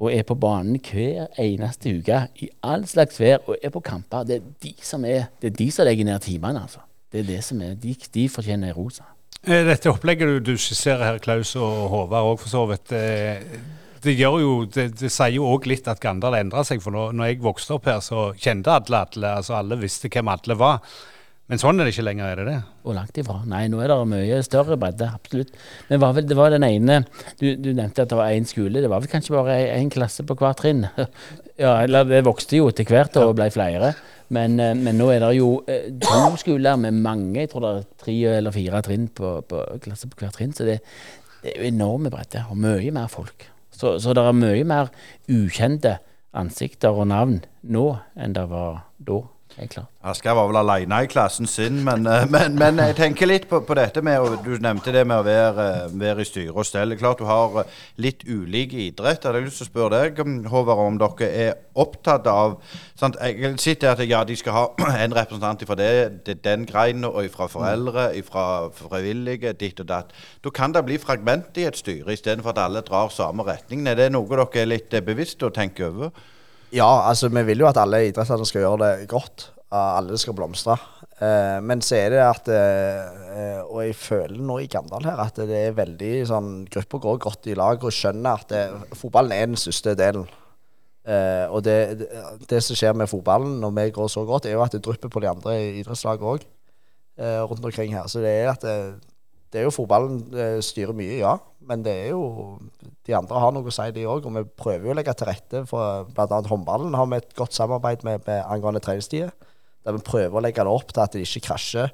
og 0.02 0.10
er 0.10 0.24
på 0.26 0.36
banen 0.42 0.80
hver 0.82 1.28
eneste 1.40 1.94
uke 2.00 2.24
i 2.42 2.50
all 2.66 2.88
slags 2.90 3.20
vær 3.22 3.44
og 3.46 3.60
er 3.62 3.74
på 3.74 3.84
kamper. 3.86 4.26
Det 4.26 4.40
er 4.40 4.48
de 4.66 4.74
som, 4.82 5.06
er, 5.06 5.28
det 5.42 5.52
er 5.52 5.58
de 5.60 5.68
som 5.74 5.86
legger 5.86 6.08
ned 6.08 6.24
timene, 6.26 6.64
altså. 6.66 6.82
Det 7.12 7.22
er 7.22 7.28
det 7.28 7.42
som 7.44 7.62
er, 7.62 7.76
De, 7.76 7.94
de 8.14 8.24
fortjener 8.32 8.74
rosa. 8.74 9.06
Eh, 9.44 9.66
dette 9.68 9.92
opplegget 9.92 10.30
du, 10.30 10.52
du 10.52 10.58
skisserer 10.58 11.04
her, 11.06 11.22
Klaus 11.22 11.54
og 11.60 11.90
Håvard, 11.92 12.32
òg 12.32 12.42
for 12.42 12.50
så 12.50 12.64
vidt. 12.72 12.94
Eh, 12.98 13.44
det, 14.02 14.16
gjør 14.18 14.40
jo, 14.42 14.52
det, 14.66 14.88
det 14.98 15.12
sier 15.12 15.36
jo 15.36 15.50
òg 15.52 15.68
litt 15.70 15.90
at 15.92 16.02
Gandal 16.02 16.40
endra 16.40 16.64
seg. 16.66 16.82
For 16.82 16.96
når, 16.96 17.14
når 17.18 17.32
jeg 17.32 17.42
vokste 17.46 17.78
opp 17.78 17.90
her, 17.92 18.02
så 18.02 18.32
kjente 18.38 18.74
alle 18.74 19.04
alle. 19.06 19.36
altså 19.42 19.60
Alle 19.60 19.78
visste 19.82 20.10
hvem 20.10 20.32
alle 20.34 20.58
var. 20.58 20.82
Men 21.52 21.60
sånn 21.60 21.84
er 21.84 21.84
det 21.84 21.92
ikke 21.92 22.06
lenger, 22.08 22.30
er 22.32 22.40
det 22.40 22.44
det? 22.48 22.60
Og 22.88 22.94
langt 22.96 23.18
ifra. 23.20 23.42
Nei, 23.52 23.66
nå 23.68 23.82
er 23.84 23.92
det 23.92 23.98
mye 24.08 24.38
større 24.48 24.78
bredde, 24.80 25.10
absolutt. 25.18 25.50
Men 25.90 26.00
var 26.00 26.14
vel, 26.16 26.24
det 26.30 26.38
var 26.40 26.54
den 26.54 26.64
ene 26.64 27.02
du, 27.42 27.58
du, 27.60 27.74
nevnte 27.76 28.06
at 28.06 28.14
det 28.14 28.20
var 28.22 28.32
én 28.32 28.48
skole. 28.48 28.80
Det 28.80 28.88
var 28.88 29.04
vel 29.04 29.12
kanskje 29.12 29.36
bare 29.36 29.58
én 29.74 29.92
klasse 29.92 30.24
på 30.24 30.38
hvert 30.40 30.62
trinn? 30.62 30.86
ja, 31.64 31.74
eller 31.74 32.08
det 32.08 32.22
vokste 32.24 32.56
jo 32.56 32.70
etter 32.72 32.88
hvert 32.88 33.20
og 33.20 33.34
ble 33.36 33.50
flere. 33.52 33.90
Men, 34.32 34.56
eh, 34.64 34.72
men, 34.80 34.96
nå 34.96 35.10
er 35.12 35.26
det 35.26 35.34
jo 35.42 35.50
eh, 35.68 35.90
to 36.00 36.22
skoler 36.40 36.80
med 36.80 37.02
mange, 37.04 37.42
jeg 37.42 37.52
tror 37.52 37.66
det 37.66 37.74
er 37.74 37.90
tre 38.06 38.16
eller 38.38 38.56
fire 38.56 38.82
trinn 38.88 39.10
på, 39.12 39.34
på 39.52 39.66
klasse 39.84 40.08
på 40.08 40.24
hvert 40.24 40.40
trinn. 40.40 40.56
Så 40.56 40.70
det, 40.70 40.80
det, 41.42 41.52
er 41.52 41.60
jo 41.60 41.68
enorme 41.74 42.14
bredde, 42.16 42.46
og 42.48 42.64
mye 42.64 42.96
mer 42.96 43.12
folk. 43.12 43.50
Så, 43.76 43.98
så 44.00 44.16
det 44.16 44.24
er 44.24 44.40
mye 44.40 44.64
mer 44.72 44.96
ukjente 45.28 45.98
ansikter 46.32 46.96
og 46.96 47.12
navn 47.12 47.42
nå 47.76 47.86
enn 48.16 48.40
det 48.40 48.48
var 48.48 48.86
da. 49.04 49.20
Helt 49.58 49.74
var 50.36 50.48
vel 50.48 50.58
alene 50.58 50.98
i 51.04 51.08
klassen 51.12 51.48
sin, 51.50 51.82
men, 51.86 52.06
eh, 52.08 52.24
men, 52.32 52.56
men 52.60 52.80
jeg 52.82 52.96
tenker 52.98 53.28
litt 53.30 53.48
på, 53.50 53.60
på, 53.68 53.76
dette 53.78 54.02
med 54.06 54.22
å, 54.22 54.38
Du 54.42 54.56
nevnte 54.64 54.94
det 54.96 55.04
med 55.08 55.20
å 55.22 55.26
være, 55.26 55.66
eh, 55.86 55.94
være 56.02 56.24
i 56.24 56.30
styre 56.30 56.56
og 56.56 56.66
stell. 56.66 56.96
Klart 56.98 57.20
du 57.22 57.28
har 57.30 57.60
eh, 57.62 57.76
litt 58.02 58.24
ulike 58.26 58.80
idretter. 58.88 59.36
Jeg 59.36 59.44
har 59.44 59.50
lyst 59.50 59.62
til 59.62 59.68
å 59.68 59.72
spørre 59.72 60.02
deg, 60.08 60.24
Håvard, 60.52 60.84
om 60.88 61.00
dere 61.02 61.30
er 61.44 61.54
opptatt 61.76 62.28
av 62.32 62.58
sant? 63.00 63.20
Jeg 63.22 63.54
sitter 63.62 63.94
at 63.94 64.04
ja, 64.08 64.24
de 64.28 64.40
skal 64.40 64.58
ha 64.58 64.66
en 65.04 65.16
representant 65.20 65.68
fra 65.68 65.78
det, 65.80 65.92
det, 66.26 66.40
den 66.48 66.66
greinen, 66.70 67.06
og 67.12 67.30
fra 67.36 67.50
foreldre, 67.52 68.10
fra 68.28 68.46
frivillige, 68.80 69.54
ditt 69.60 69.84
og 69.84 69.92
datt. 69.92 70.16
Da 70.42 70.54
kan 70.56 70.74
det 70.74 70.86
bli 70.88 71.00
fragment 71.02 71.58
i 71.60 71.68
et 71.70 71.80
styre, 71.80 72.16
istedenfor 72.16 72.56
at 72.56 72.66
alle 72.66 72.86
drar 72.88 73.12
samme 73.14 73.46
retning. 73.48 73.86
Er 73.88 74.00
det 74.00 74.14
noe 74.16 74.30
dere 74.32 74.64
er 74.64 74.72
litt 74.72 75.02
bevisst 75.06 75.44
å 75.44 75.54
tenke 75.54 75.92
over? 75.92 76.16
Ja, 76.72 76.88
altså 77.10 77.28
vi 77.28 77.44
vil 77.50 77.64
jo 77.64 77.68
at 77.68 77.80
alle 77.82 78.06
idrettene 78.08 78.48
skal 78.48 78.64
gjøre 78.64 78.80
det 78.86 79.10
godt. 79.12 79.50
Alle 79.76 80.18
skal 80.20 80.36
blomstre. 80.36 80.78
Eh, 81.22 81.58
men 81.64 81.84
så 81.84 81.98
er 82.00 82.14
det 82.16 82.22
at 82.24 82.48
eh, 82.50 83.60
Og 83.62 83.84
jeg 83.86 83.96
føler 83.96 84.40
nå 84.42 84.56
i 84.64 84.70
Gandal 84.72 85.06
her 85.06 85.20
at 85.22 85.38
det 85.38 85.60
er 85.68 85.76
veldig 85.78 86.10
sånn 86.26 86.48
Gruppa 86.72 86.98
går 87.04 87.20
godt 87.22 87.50
i 87.52 87.58
lag 87.60 87.84
og 87.86 87.94
skjønner 87.94 88.42
at 88.42 88.50
det, 88.50 88.64
fotballen 88.98 89.36
er 89.36 89.52
den 89.52 89.60
største 89.60 89.94
delen. 90.00 90.26
Eh, 91.06 91.46
og 91.52 91.62
det, 91.68 91.78
det, 92.02 92.10
det, 92.50 92.64
som 92.66 92.80
skjer 92.80 92.98
med 92.98 93.12
fotballen 93.12 93.60
når 93.62 93.76
vi 93.78 93.86
går 94.00 94.10
så 94.14 94.26
godt, 94.28 94.48
er 94.48 94.58
jo 94.58 94.66
at 94.66 94.76
det 94.76 94.84
drypper 94.86 95.12
på 95.14 95.24
de 95.24 95.30
andre 95.32 95.56
idrettslagene 95.84 96.34
òg 96.36 96.44
eh, 96.44 97.42
rundt 97.46 97.70
omkring 97.70 97.96
her. 97.96 98.10
Så 98.12 98.24
det 98.24 98.34
er 98.42 98.52
at 98.56 98.68
det, 99.52 99.60
er 99.60 99.68
jo 99.68 99.74
fotballen 99.76 100.22
eh, 100.32 100.60
styrer 100.64 100.96
mye, 100.98 101.18
ja. 101.22 101.36
Men 101.68 101.84
det 101.86 101.94
er 101.94 102.14
jo 102.14 102.58
de 103.08 103.16
andre 103.18 103.42
har 103.44 103.54
noe 103.54 103.68
å 103.70 103.74
si, 103.74 103.88
de 103.96 104.06
òg. 104.10 104.26
Og 104.28 104.38
vi 104.38 104.46
prøver 104.64 104.88
jo 104.88 104.94
å 104.94 104.98
legge 104.98 105.14
til 105.18 105.30
rette 105.30 105.64
for 105.70 106.08
bl.a. 106.16 106.40
håndballen. 106.50 106.96
har 106.98 107.10
vi 107.12 107.20
et 107.22 107.36
godt 107.38 107.58
samarbeid 107.58 108.06
med, 108.08 108.24
med 108.28 108.46
angående 108.46 108.82
treningstider. 108.84 109.34
Der 109.86 109.98
vi 109.98 110.06
prøver 110.06 110.38
å 110.38 110.44
legge 110.46 110.64
det 110.66 110.72
opp 110.72 110.94
til 110.94 111.04
at 111.04 111.14
det 111.14 111.26
ikke 111.26 111.46
krasjer. 111.52 111.92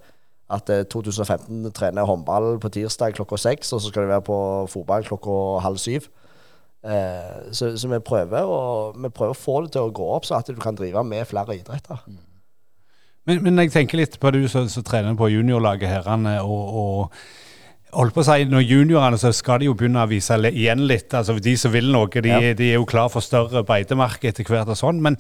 At 0.53 0.69
eh, 0.71 0.85
2015 0.87 1.73
trener 1.75 2.07
håndball 2.07 2.55
på 2.63 2.71
tirsdag 2.77 3.17
klokka 3.17 3.39
seks, 3.41 3.73
og 3.73 3.81
så 3.81 3.91
skal 3.91 4.05
det 4.05 4.13
være 4.15 4.27
på 4.29 4.39
fotball 4.71 5.07
klokka 5.07 5.41
halv 5.65 5.81
syv. 5.81 6.07
Eh, 6.87 7.51
så, 7.51 7.73
så 7.77 7.89
vi, 7.91 7.99
prøver 8.05 8.47
å, 8.47 8.61
vi, 8.95 9.09
prøver 9.09 9.33
å, 9.33 9.39
få 9.39 9.59
det 9.65 9.73
til 9.75 9.89
å 9.89 9.91
gå 9.95 10.07
opp, 10.15 10.27
så 10.27 10.37
at 10.37 10.47
du 10.47 10.61
kan 10.61 10.77
drive 10.77 11.03
med 11.03 11.27
flere 11.27 11.57
idretter. 11.57 11.99
Mm. 12.07 12.23
Men, 13.27 13.41
men, 13.43 13.59
jeg 13.65 13.73
tenker 13.73 13.99
litt 13.99 14.15
på 14.21 14.31
du 14.31 14.45
som 14.47 14.69
trener 14.87 15.17
på 15.19 15.27
juniorlaget 15.33 15.91
herrene, 15.97 16.37
og, 16.47 16.77
og 16.79 17.17
holdt 17.95 18.15
på 18.15 18.23
å 18.23 18.28
si, 18.28 18.45
Når 18.50 18.63
juniorene 18.65 19.19
så 19.19 19.32
skal 19.36 19.62
de 19.62 19.69
jo 19.69 19.76
begynne 19.78 20.04
å 20.04 20.10
vise 20.10 20.38
igjen 20.50 20.86
litt. 20.89 21.13
altså 21.13 21.38
De 21.39 21.56
som 21.58 21.71
vil 21.71 21.91
noe, 21.93 22.10
de, 22.10 22.30
ja. 22.30 22.54
de 22.58 22.71
er 22.71 22.80
jo 22.80 22.88
klar 22.89 23.10
for 23.13 23.21
større 23.26 23.63
beitemark 23.67 24.23
etter 24.23 24.43
hvert. 24.43 24.67
og 24.67 24.80
sånn, 24.80 25.02
Men 25.02 25.17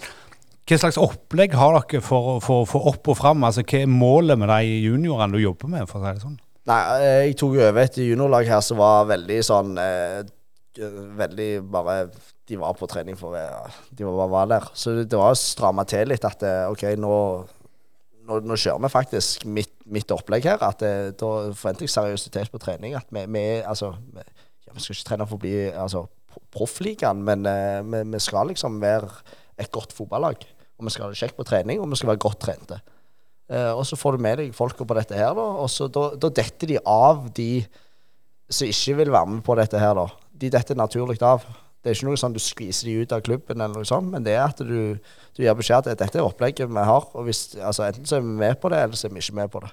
Hva 0.67 0.79
slags 0.81 0.99
opplegg 0.99 1.53
har 1.55 1.77
dere 1.79 2.01
for 2.03 2.37
å 2.37 2.39
få 2.41 2.81
opp 2.91 3.07
og 3.07 3.17
fram? 3.17 3.43
Altså, 3.47 3.63
hva 3.63 3.81
er 3.85 3.91
målet 3.91 4.37
med 4.39 4.51
de 4.51 4.81
juniorene 4.83 5.37
du 5.37 5.43
jobber 5.43 5.71
med? 5.71 5.87
for 5.87 5.99
å 5.99 6.07
si 6.07 6.13
det 6.13 6.25
sånn? 6.25 6.39
Nei, 6.67 6.81
eh, 6.99 7.21
jeg 7.29 7.37
tok 7.39 7.53
over 7.55 7.77
et 7.85 7.95
juniorlag 8.03 8.49
her 8.49 8.59
som 8.65 8.81
var 8.81 9.05
veldig 9.07 9.43
sånn 9.47 9.77
eh, 9.79 10.25
Veldig 10.77 11.51
bare 11.73 12.09
De 12.45 12.57
var 12.59 12.75
på 12.77 12.85
trening 12.85 13.15
for 13.17 13.33
De 13.33 14.03
var 14.05 14.17
bare 14.19 14.29
var 14.29 14.51
der. 14.51 14.67
Så 14.77 14.93
det 15.01 15.17
var 15.17 15.31
å 15.31 15.39
stramme 15.39 15.87
til 15.89 16.11
litt 16.11 16.25
at 16.27 16.39
det... 16.43 16.51
OK, 16.69 16.83
nå, 16.99 17.13
nå, 18.27 18.41
nå 18.43 18.57
kjører 18.59 18.83
vi 18.83 18.91
faktisk 18.91 19.45
mitt, 19.49 19.73
mitt 19.89 20.11
opplegg 20.13 20.47
her. 20.49 20.61
At 20.65 20.83
det, 20.83 21.17
Da 21.19 21.31
forventer 21.53 21.87
jeg 21.87 21.95
seriøsitet 21.95 22.51
på 22.53 22.61
trening. 22.61 22.97
At 22.99 23.09
vi, 23.13 23.23
vi 23.31 23.45
altså 23.61 23.93
vi, 23.95 24.25
ja, 24.67 24.75
vi 24.75 24.83
skal 24.83 24.97
ikke 24.97 25.09
trene 25.11 25.27
for 25.29 25.39
å 25.39 25.43
bli 25.45 25.55
altså, 25.71 26.05
proffligaen, 26.53 27.23
men 27.25 27.47
uh, 27.47 27.81
vi, 27.87 28.03
vi, 28.13 28.21
skal 28.23 28.51
liksom 28.51 28.79
være 28.83 29.09
et 29.57 29.71
godt 29.73 29.95
fotballag. 29.95 30.45
Og 30.77 30.85
vi 30.85 30.93
skal 30.93 31.07
ha 31.07 31.13
det 31.13 31.19
kjekt 31.19 31.37
på 31.39 31.47
trening, 31.47 31.81
og 31.81 31.89
vi 31.91 31.99
skal 31.99 32.13
være 32.13 32.23
godt 32.27 32.41
trente. 32.45 32.79
Uh, 33.47 33.71
og 33.71 33.85
så 33.87 33.99
får 33.99 34.17
du 34.17 34.25
med 34.27 34.41
deg 34.41 34.55
folka 34.55 34.85
på 34.85 34.97
dette 34.97 35.17
her, 35.17 35.31
da, 35.37 35.45
og 35.63 35.69
så 35.71 35.87
da, 35.87 36.09
da, 36.19 36.31
detter 36.35 36.73
de 36.73 36.81
av 36.83 37.29
de 37.35 37.51
som 38.51 38.67
ikke 38.67 38.99
vil 39.01 39.11
være 39.11 39.31
med 39.31 39.43
på 39.43 39.55
dette 39.59 39.79
her, 39.79 39.95
da. 39.97 40.07
De 40.37 40.51
detter 40.51 40.77
naturlig 40.79 41.17
av. 41.25 41.43
Det 41.87 41.93
er 41.93 42.01
ikke 42.01 42.09
noe 42.09 42.19
sånn 42.19 42.33
du 42.35 42.41
skviser 42.43 42.89
de 42.89 42.97
ut 42.99 43.13
av 43.15 43.21
klubben, 43.23 43.61
eller 43.63 43.79
noe 43.79 43.87
sånt, 43.87 44.09
men 44.11 44.25
det 44.25 44.33
er 44.35 44.41
at 44.43 44.59
du, 44.59 44.97
du 44.99 45.39
gir 45.39 45.55
beskjed 45.55 45.87
at 45.87 46.01
dette 46.01 46.19
er 46.19 46.25
opplegget 46.27 46.67
vi 46.67 46.83
har. 46.89 47.05
og 47.15 47.23
hvis, 47.23 47.53
altså 47.55 47.85
Enten 47.85 48.09
så 48.09 48.17
er 48.17 48.25
vi 48.25 48.33
med 48.41 48.57
på 48.59 48.67
det, 48.73 48.81
eller 48.83 48.99
så 48.99 49.07
er 49.07 49.13
vi 49.15 49.23
ikke 49.23 49.37
med 49.37 49.53
på 49.53 49.61
det. 49.63 49.69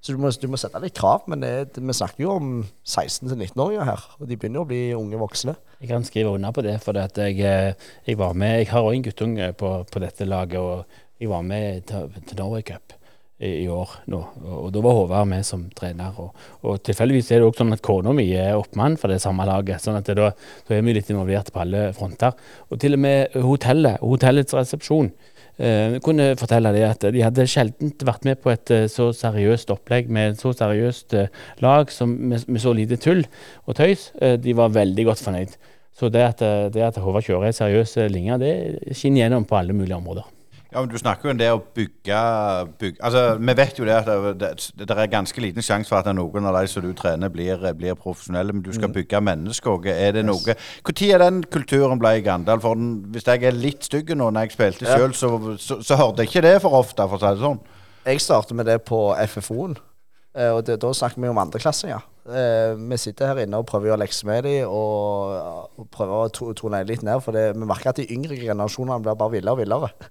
Så 0.00 0.14
du 0.16 0.22
må, 0.22 0.30
du 0.32 0.46
må 0.48 0.56
sette 0.56 0.80
litt 0.80 0.96
krav, 0.96 1.26
men 1.28 1.42
det, 1.44 1.76
vi 1.76 1.96
snakker 1.98 2.24
jo 2.24 2.38
om 2.38 2.54
16-19-åringer 2.88 3.84
her. 3.90 4.06
Og 4.16 4.30
de 4.30 4.38
begynner 4.40 4.62
jo 4.62 4.64
å 4.64 4.70
bli 4.70 4.80
unge 4.96 5.20
voksne. 5.20 5.58
Jeg 5.82 5.90
kan 5.90 6.06
skrive 6.08 6.32
under 6.32 6.54
på 6.56 6.64
det, 6.64 6.78
for 6.80 6.96
jeg, 6.96 7.36
eh, 7.44 7.90
jeg, 8.08 8.16
var 8.16 8.32
med 8.32 8.62
Jeg 8.62 8.70
har 8.72 8.88
òg 8.88 8.96
en 8.96 9.04
guttunge 9.04 9.50
på, 9.60 9.74
på, 9.92 10.00
dette 10.00 10.24
laget, 10.24 10.56
og 10.56 11.20
jeg 11.20 11.28
var 11.28 11.44
med 11.44 11.84
til, 11.92 12.08
til 12.24 12.40
Norway 12.40 12.64
Cup 12.64 12.96
i, 13.40 13.68
år 13.72 13.94
nå. 14.12 14.20
Og, 14.44 14.68
da 14.74 14.82
var 14.84 14.96
Håvard 14.98 15.28
med 15.30 15.46
som 15.46 15.64
trener. 15.76 16.16
Og, 16.20 16.46
og 16.66 16.80
tilfeldigvis 16.84 17.30
er 17.32 17.40
det 17.40 17.48
òg 17.48 17.56
sånn 17.56 17.74
at 17.76 17.82
kona 17.84 18.12
mi 18.16 18.26
er 18.36 18.58
oppmann 18.58 18.98
for 19.00 19.12
det 19.12 19.20
samme 19.22 19.46
laget. 19.48 19.82
sånn 19.82 19.98
at 20.00 20.10
da, 20.16 20.30
da 20.68 20.76
er 20.76 20.84
vi 20.84 20.96
litt 20.96 21.10
involvert 21.12 21.52
på 21.52 21.62
alle 21.64 21.88
fronter. 21.96 22.36
Og 22.68 22.80
til 22.82 22.96
og 22.96 23.02
med 23.06 23.36
hotellet, 23.40 24.00
hotellets 24.04 24.56
resepsjon 24.56 25.08
eh, 25.56 25.96
kunne 26.04 26.34
fortelle 26.40 26.74
det 26.76 26.84
at 26.88 27.06
de 27.16 27.24
hadde 27.24 27.48
sjelden 27.50 27.94
vært 28.06 28.28
med 28.28 28.42
på 28.44 28.52
et 28.52 28.74
uh, 28.76 28.84
så 28.92 29.10
seriøst 29.16 29.72
opplegg 29.72 30.12
med 30.12 30.34
et 30.34 30.44
så 30.44 30.52
seriøst 30.56 31.16
uh, 31.16 31.46
lag 31.64 31.92
som, 31.94 32.12
med, 32.12 32.44
med, 32.46 32.60
så 32.62 32.74
lite 32.76 33.00
tull 33.00 33.24
og 33.64 33.78
tøys. 33.78 34.10
de 34.40 34.56
var 34.56 34.74
veldig 34.76 35.06
godt 35.08 35.24
fornøyd. 35.24 35.56
Så 35.96 36.08
det 36.12 36.22
at, 36.24 36.44
det 36.72 36.84
at 36.84 37.00
Håvard 37.02 37.26
kjører 37.26 37.50
ei 37.50 37.56
seriøs 37.56 37.96
linje, 38.12 38.38
det 38.40 38.52
skinner 38.96 39.26
gjennom 39.26 39.48
på 39.48 39.58
alle 39.58 39.76
mulige 39.76 39.98
områder. 39.98 40.28
Ja, 40.72 40.80
men 40.80 40.88
Du 40.88 40.98
snakker 40.98 41.28
jo 41.28 41.32
om 41.34 41.38
det 41.38 41.48
å 41.50 41.58
bygge, 41.74 42.18
bygge 42.78 43.02
altså, 43.02 43.22
Vi 43.42 43.54
vet 43.58 43.78
jo 43.80 43.86
det 43.88 43.96
at 43.96 44.06
det, 44.06 44.36
det, 44.38 44.50
det, 44.78 44.96
er 44.96 45.10
ganske 45.10 45.42
liten 45.42 45.64
sjanse 45.66 45.90
for 45.90 45.98
at 45.98 46.14
noen 46.14 46.46
av 46.46 46.60
de 46.60 46.70
som 46.70 46.84
du 46.84 46.92
trener, 46.96 47.32
blir, 47.32 47.64
blir 47.78 47.98
profesjonelle. 47.98 48.54
Men 48.54 48.62
du 48.62 48.70
skal 48.72 48.90
mm. 48.90 48.96
bygge 49.00 49.22
mennesker. 49.26 49.90
Er 49.90 50.14
det 50.18 50.24
noe 50.28 50.54
Når 50.54 51.02
er 51.08 51.24
den 51.24 51.42
kulturen 51.42 51.98
ble 51.98 52.16
i 52.20 52.24
Gandal? 52.24 52.62
For 52.62 52.78
den, 52.78 53.00
Hvis 53.10 53.26
jeg 53.26 53.44
er 53.44 53.58
litt 53.58 53.90
stygg 53.90 54.14
nå 54.14 54.30
når 54.30 54.46
jeg 54.46 54.56
spilte 54.56 54.86
ja. 54.86 54.96
sjøl, 54.96 55.14
så, 55.14 55.34
så, 55.58 55.80
så, 55.82 55.98
hørte 55.98 56.22
jeg 56.22 56.30
ikke 56.30 56.46
det 56.46 56.56
for 56.62 56.78
ofte, 56.78 57.06
for 57.08 57.18
å 57.18 57.22
si 57.22 57.34
det 57.34 57.44
sånn. 57.44 57.62
Jeg 58.06 58.22
startet 58.22 58.56
med 58.56 58.70
det 58.70 58.78
på 58.86 59.10
FFO-en. 59.26 59.76
Eh, 60.38 60.52
og 60.54 60.62
det, 60.66 60.78
da 60.82 60.94
snakker 60.94 61.18
vi 61.20 61.30
om 61.30 61.42
andreklassinger. 61.42 62.06
Eh, 62.30 62.78
vi 62.78 62.98
sitter 63.00 63.32
her 63.32 63.42
inne 63.42 63.58
og 63.58 63.66
prøver 63.66 63.96
å 63.96 63.98
lekse 63.98 64.28
med 64.28 64.44
dem 64.46 64.70
og, 64.70 65.34
og 65.80 65.88
prøver 65.90 66.28
å 66.28 66.54
tone 66.54 66.84
litt 66.86 67.02
ned. 67.06 67.18
For 67.24 67.34
det, 67.34 67.50
vi 67.58 67.66
merker 67.66 67.90
at 67.90 67.98
de 67.98 68.10
yngre 68.14 68.38
generasjonene 68.38 69.02
blir 69.02 69.18
bare 69.18 69.34
villere 69.34 69.56
og 69.56 69.64
villere. 69.64 70.10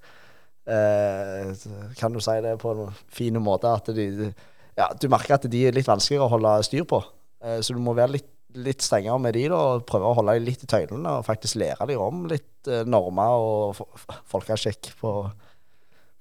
Eh, 0.69 1.53
kan 1.97 2.13
du 2.13 2.21
si 2.21 2.35
det 2.45 2.57
på 2.61 2.73
en 2.75 2.91
fin 3.09 3.37
måte? 3.41 3.71
At 3.71 3.89
de, 3.95 4.29
ja, 4.77 4.89
du 4.93 5.07
merker 5.09 5.39
at 5.39 5.47
de 5.49 5.63
er 5.65 5.75
litt 5.75 5.89
vanskeligere 5.89 6.27
å 6.27 6.33
holde 6.35 6.53
styr 6.67 6.85
på. 6.89 7.01
Eh, 7.43 7.59
så 7.65 7.75
du 7.75 7.81
må 7.83 7.95
være 7.97 8.19
litt, 8.19 8.29
litt 8.59 8.85
strengere 8.85 9.19
med 9.21 9.37
de 9.37 9.47
da, 9.49 9.59
og 9.73 9.85
prøve 9.89 10.11
å 10.11 10.17
holde 10.19 10.37
dem 10.37 10.47
litt 10.47 10.65
i 10.65 10.69
tøylene. 10.69 11.19
Og 11.19 11.27
faktisk 11.27 11.59
lære 11.61 11.89
dem 11.89 12.05
om 12.05 12.25
litt 12.29 12.69
eh, 12.69 12.85
normer 12.87 13.43
og 13.43 13.83
folkeskikk, 14.29 14.93
for, 14.99 15.31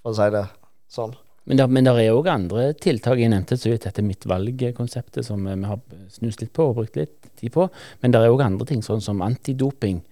for 0.03 0.15
å 0.15 0.19
si 0.19 0.29
det 0.35 0.45
sånn. 0.93 1.17
Men 1.49 1.63
der, 1.63 1.71
men 1.73 1.87
der 1.87 1.97
er 2.03 2.13
òg 2.13 2.27
andre 2.29 2.71
tiltak. 2.77 3.21
Jeg 3.21 3.33
nevnte 3.33 3.57
så 3.57 3.71
vidt 3.73 3.87
dette 3.87 4.05
midtvalgkonseptet 4.05 5.25
som 5.25 5.47
vi 5.49 5.57
har 5.65 5.81
snust 6.13 6.43
litt 6.45 6.53
på 6.57 6.67
og 6.69 6.77
brukt 6.83 6.99
litt 7.01 7.31
tid 7.41 7.55
på. 7.55 7.71
Men 8.03 8.13
det 8.13 8.21
er 8.21 8.33
òg 8.33 8.45
andre 8.45 8.69
ting, 8.69 8.83
sånn 8.85 9.01
som 9.05 9.25
antidoping, 9.25 10.03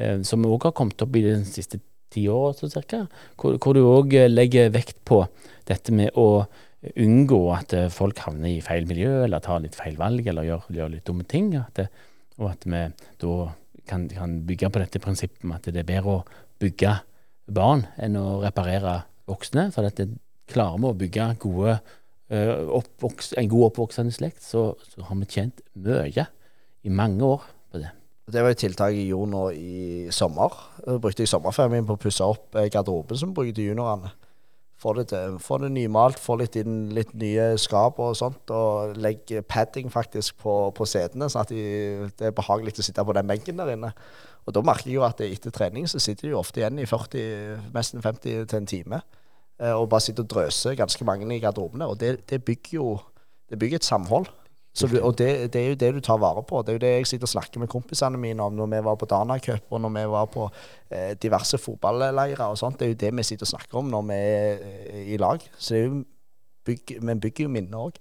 eh, 0.00 0.22
som 0.24 0.46
òg 0.48 0.70
har 0.70 0.76
kommet 0.76 1.04
opp 1.04 1.16
i 1.20 1.26
den 1.26 1.44
siste 1.48 1.82
ti 2.10 2.26
år 2.30 2.54
så 2.58 2.70
cirka, 2.70 3.04
hvor, 3.38 3.56
hvor 3.60 3.76
du 3.76 3.82
òg 3.84 4.16
eh, 4.18 4.30
legger 4.30 4.72
vekt 4.74 4.98
på 5.08 5.22
dette 5.68 5.94
med 5.94 6.16
å 6.18 6.44
unngå 6.96 7.40
at 7.54 7.74
eh, 7.76 7.90
folk 7.92 8.22
havner 8.24 8.50
i 8.54 8.64
feil 8.64 8.88
miljø, 8.88 9.24
eller 9.26 9.44
tar 9.44 9.62
litt 9.64 9.78
feil 9.78 9.98
valg, 10.00 10.26
eller 10.26 10.48
gjør, 10.48 10.66
gjør 10.78 10.94
litt 10.94 11.06
dumme 11.08 11.26
ting. 11.28 11.52
At 11.60 11.76
det, 11.78 11.86
og 12.40 12.50
at 12.52 12.66
vi 12.66 12.82
da 13.22 13.36
kan, 13.90 14.08
kan, 14.10 14.40
bygge 14.48 14.72
på 14.72 14.82
dette 14.82 15.02
prinsippet 15.02 15.46
med 15.46 15.60
at 15.60 15.70
det 15.70 15.84
er 15.84 15.88
bedre 15.92 16.18
å 16.18 16.26
bygge 16.62 16.96
barn 17.50 17.86
enn 18.00 18.18
å 18.20 18.40
reparere 18.44 19.00
voksne. 19.30 19.68
For 19.74 19.88
at 19.88 20.00
det, 20.00 20.10
klarer 20.50 20.82
vi 20.82 20.88
å 20.88 20.98
bygge 20.98 21.24
gode, 21.44 21.76
oppvoks, 22.74 23.36
en 23.38 23.50
god 23.50 23.68
oppvoksende 23.68 24.14
slekt, 24.14 24.42
så, 24.42 24.72
så 24.90 25.06
har 25.06 25.18
vi 25.20 25.28
tjent 25.30 25.62
mye 25.78 26.26
i 26.82 26.90
mange 26.90 27.22
år 27.22 27.46
på 27.70 27.82
det. 27.84 27.92
Det 28.30 28.42
var 28.44 28.54
et 28.54 28.60
tiltak 28.62 28.94
jeg 28.94 29.10
gjorde 29.10 29.32
nå 29.32 29.44
i 29.54 30.08
sommer. 30.14 30.54
Da 30.84 30.96
brukte 31.02 31.24
jeg 31.24 31.30
sommerferien 31.32 31.72
min 31.74 31.86
på 31.88 31.96
å 31.96 32.00
pusse 32.00 32.26
opp 32.26 32.56
eh, 32.58 32.70
garderoben 32.72 33.18
som 33.18 33.34
bruker 33.34 33.54
til 33.56 33.70
juniorene. 33.70 34.12
Få 34.80 34.94
det, 34.96 35.12
få 35.44 35.58
det 35.60 35.68
nymalt, 35.74 36.16
få 36.16 36.38
litt 36.40 36.54
inn 36.56 36.86
litt 36.96 37.10
nye 37.20 37.50
skap 37.60 37.98
og 38.00 38.14
sånt. 38.16 38.48
Og 38.54 38.96
legge 38.96 39.42
padding 39.44 39.92
faktisk 39.92 40.38
på, 40.40 40.54
på 40.76 40.88
setene, 40.88 41.28
sånn 41.28 41.44
at 41.44 41.52
de, 41.52 42.08
det 42.16 42.30
er 42.30 42.36
behagelig 42.36 42.78
å 42.80 42.86
sitte 42.86 43.04
på 43.04 43.16
den 43.18 43.28
benken 43.28 43.60
der 43.60 43.74
inne. 43.74 43.92
Og 44.48 44.56
da 44.56 44.64
merker 44.64 44.88
jeg 44.88 44.96
jo 44.96 45.04
at 45.04 45.20
etter 45.26 45.52
trening 45.52 45.88
så 45.90 46.00
sitter 46.00 46.30
de 46.30 46.38
ofte 46.38 46.62
igjen 46.62 46.80
i 46.80 46.88
40, 46.88 47.68
nesten 47.76 48.00
50 48.04 48.48
til 48.48 48.60
en 48.62 48.70
time. 48.70 49.02
Eh, 49.60 49.74
og 49.74 49.90
bare 49.92 50.06
sitter 50.06 50.24
og 50.24 50.32
drøser 50.32 50.78
ganske 50.80 51.04
mange 51.04 51.28
i 51.34 51.42
garderobene. 51.42 51.90
Og 51.90 52.00
det, 52.00 52.22
det 52.30 52.40
bygger 52.46 52.78
jo 52.78 52.88
det 53.50 53.58
bygger 53.58 53.82
et 53.82 53.84
samhold. 53.84 54.30
Du, 54.70 54.86
og 55.02 55.18
det, 55.18 55.52
det, 55.52 55.60
er 55.60 55.72
jo 55.72 55.78
det 55.80 55.88
du 55.96 56.00
tar 56.00 56.20
vare 56.22 56.42
på. 56.46 56.62
Det 56.62 56.72
er 56.72 56.78
jo 56.78 56.84
det 56.84 56.92
jeg 56.92 57.06
sitter 57.10 57.26
og 57.26 57.32
snakker 57.32 57.60
med 57.60 57.68
kompisene 57.68 58.18
mine 58.20 58.44
om 58.44 58.54
når 58.54 58.70
vi 58.70 58.82
var 58.86 58.96
på 59.00 59.08
Dana 59.10 59.38
Cup 59.42 59.66
og 59.74 59.80
når 59.82 59.94
vi 59.96 60.04
var 60.12 60.30
på 60.30 60.46
eh, 60.90 61.16
diverse 61.18 61.58
fotballeirer 61.58 62.46
og 62.46 62.58
sånt. 62.58 62.78
Det 62.78 62.86
er 62.86 62.94
jo 62.94 63.00
det 63.02 63.12
vi 63.18 63.26
sitter 63.26 63.48
og 63.48 63.54
snakker 63.56 63.82
om 63.82 63.90
når 63.90 64.06
vi 64.12 64.18
er 64.18 64.64
eh, 64.70 65.14
i 65.14 65.18
lag. 65.18 65.42
Så 65.58 65.74
det 65.74 65.80
er 65.80 65.88
jo 65.88 66.02
bygg, 66.70 66.94
vi 67.02 67.16
bygger 67.26 67.48
jo 67.48 67.54
minner 67.56 67.88
òg. 67.88 67.98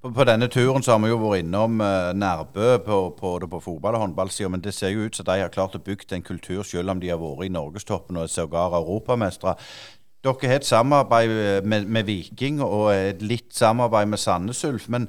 På, 0.00 0.24
denne 0.24 0.48
turen 0.48 0.82
så 0.82 0.94
har 0.94 1.02
vi 1.04 1.10
jo 1.10 1.18
vært 1.20 1.42
innom 1.42 1.80
uh, 1.84 2.10
Nærbø 2.16 2.78
på, 2.86 2.98
på, 3.18 3.34
på 3.52 3.58
fotball- 3.60 3.98
og 3.98 4.06
håndballsida, 4.06 4.48
men 4.48 4.62
det 4.64 4.72
ser 4.72 4.94
jo 4.94 5.04
ut 5.04 5.16
som 5.16 5.26
de 5.28 5.36
har 5.42 5.52
klart 5.52 5.76
å 5.76 5.82
bygge 5.84 6.16
en 6.16 6.24
kultur 6.24 6.62
selv 6.64 6.94
om 6.94 7.02
de 7.02 7.12
har 7.12 7.20
vært 7.20 7.44
i 7.44 7.52
norgestoppen 7.52 8.16
og 8.16 8.30
sågar 8.32 8.72
europamestere. 8.80 9.58
Dere 10.24 10.48
har 10.48 10.58
et 10.60 10.68
samarbeid 10.68 11.62
med, 11.64 11.84
med, 11.88 12.04
Viking 12.04 12.58
og 12.60 12.90
et 12.92 13.22
litt 13.24 13.54
samarbeid 13.56 14.08
med 14.08 14.20
Sandnes 14.20 14.64
Ulf. 14.68 14.88
Men 14.92 15.06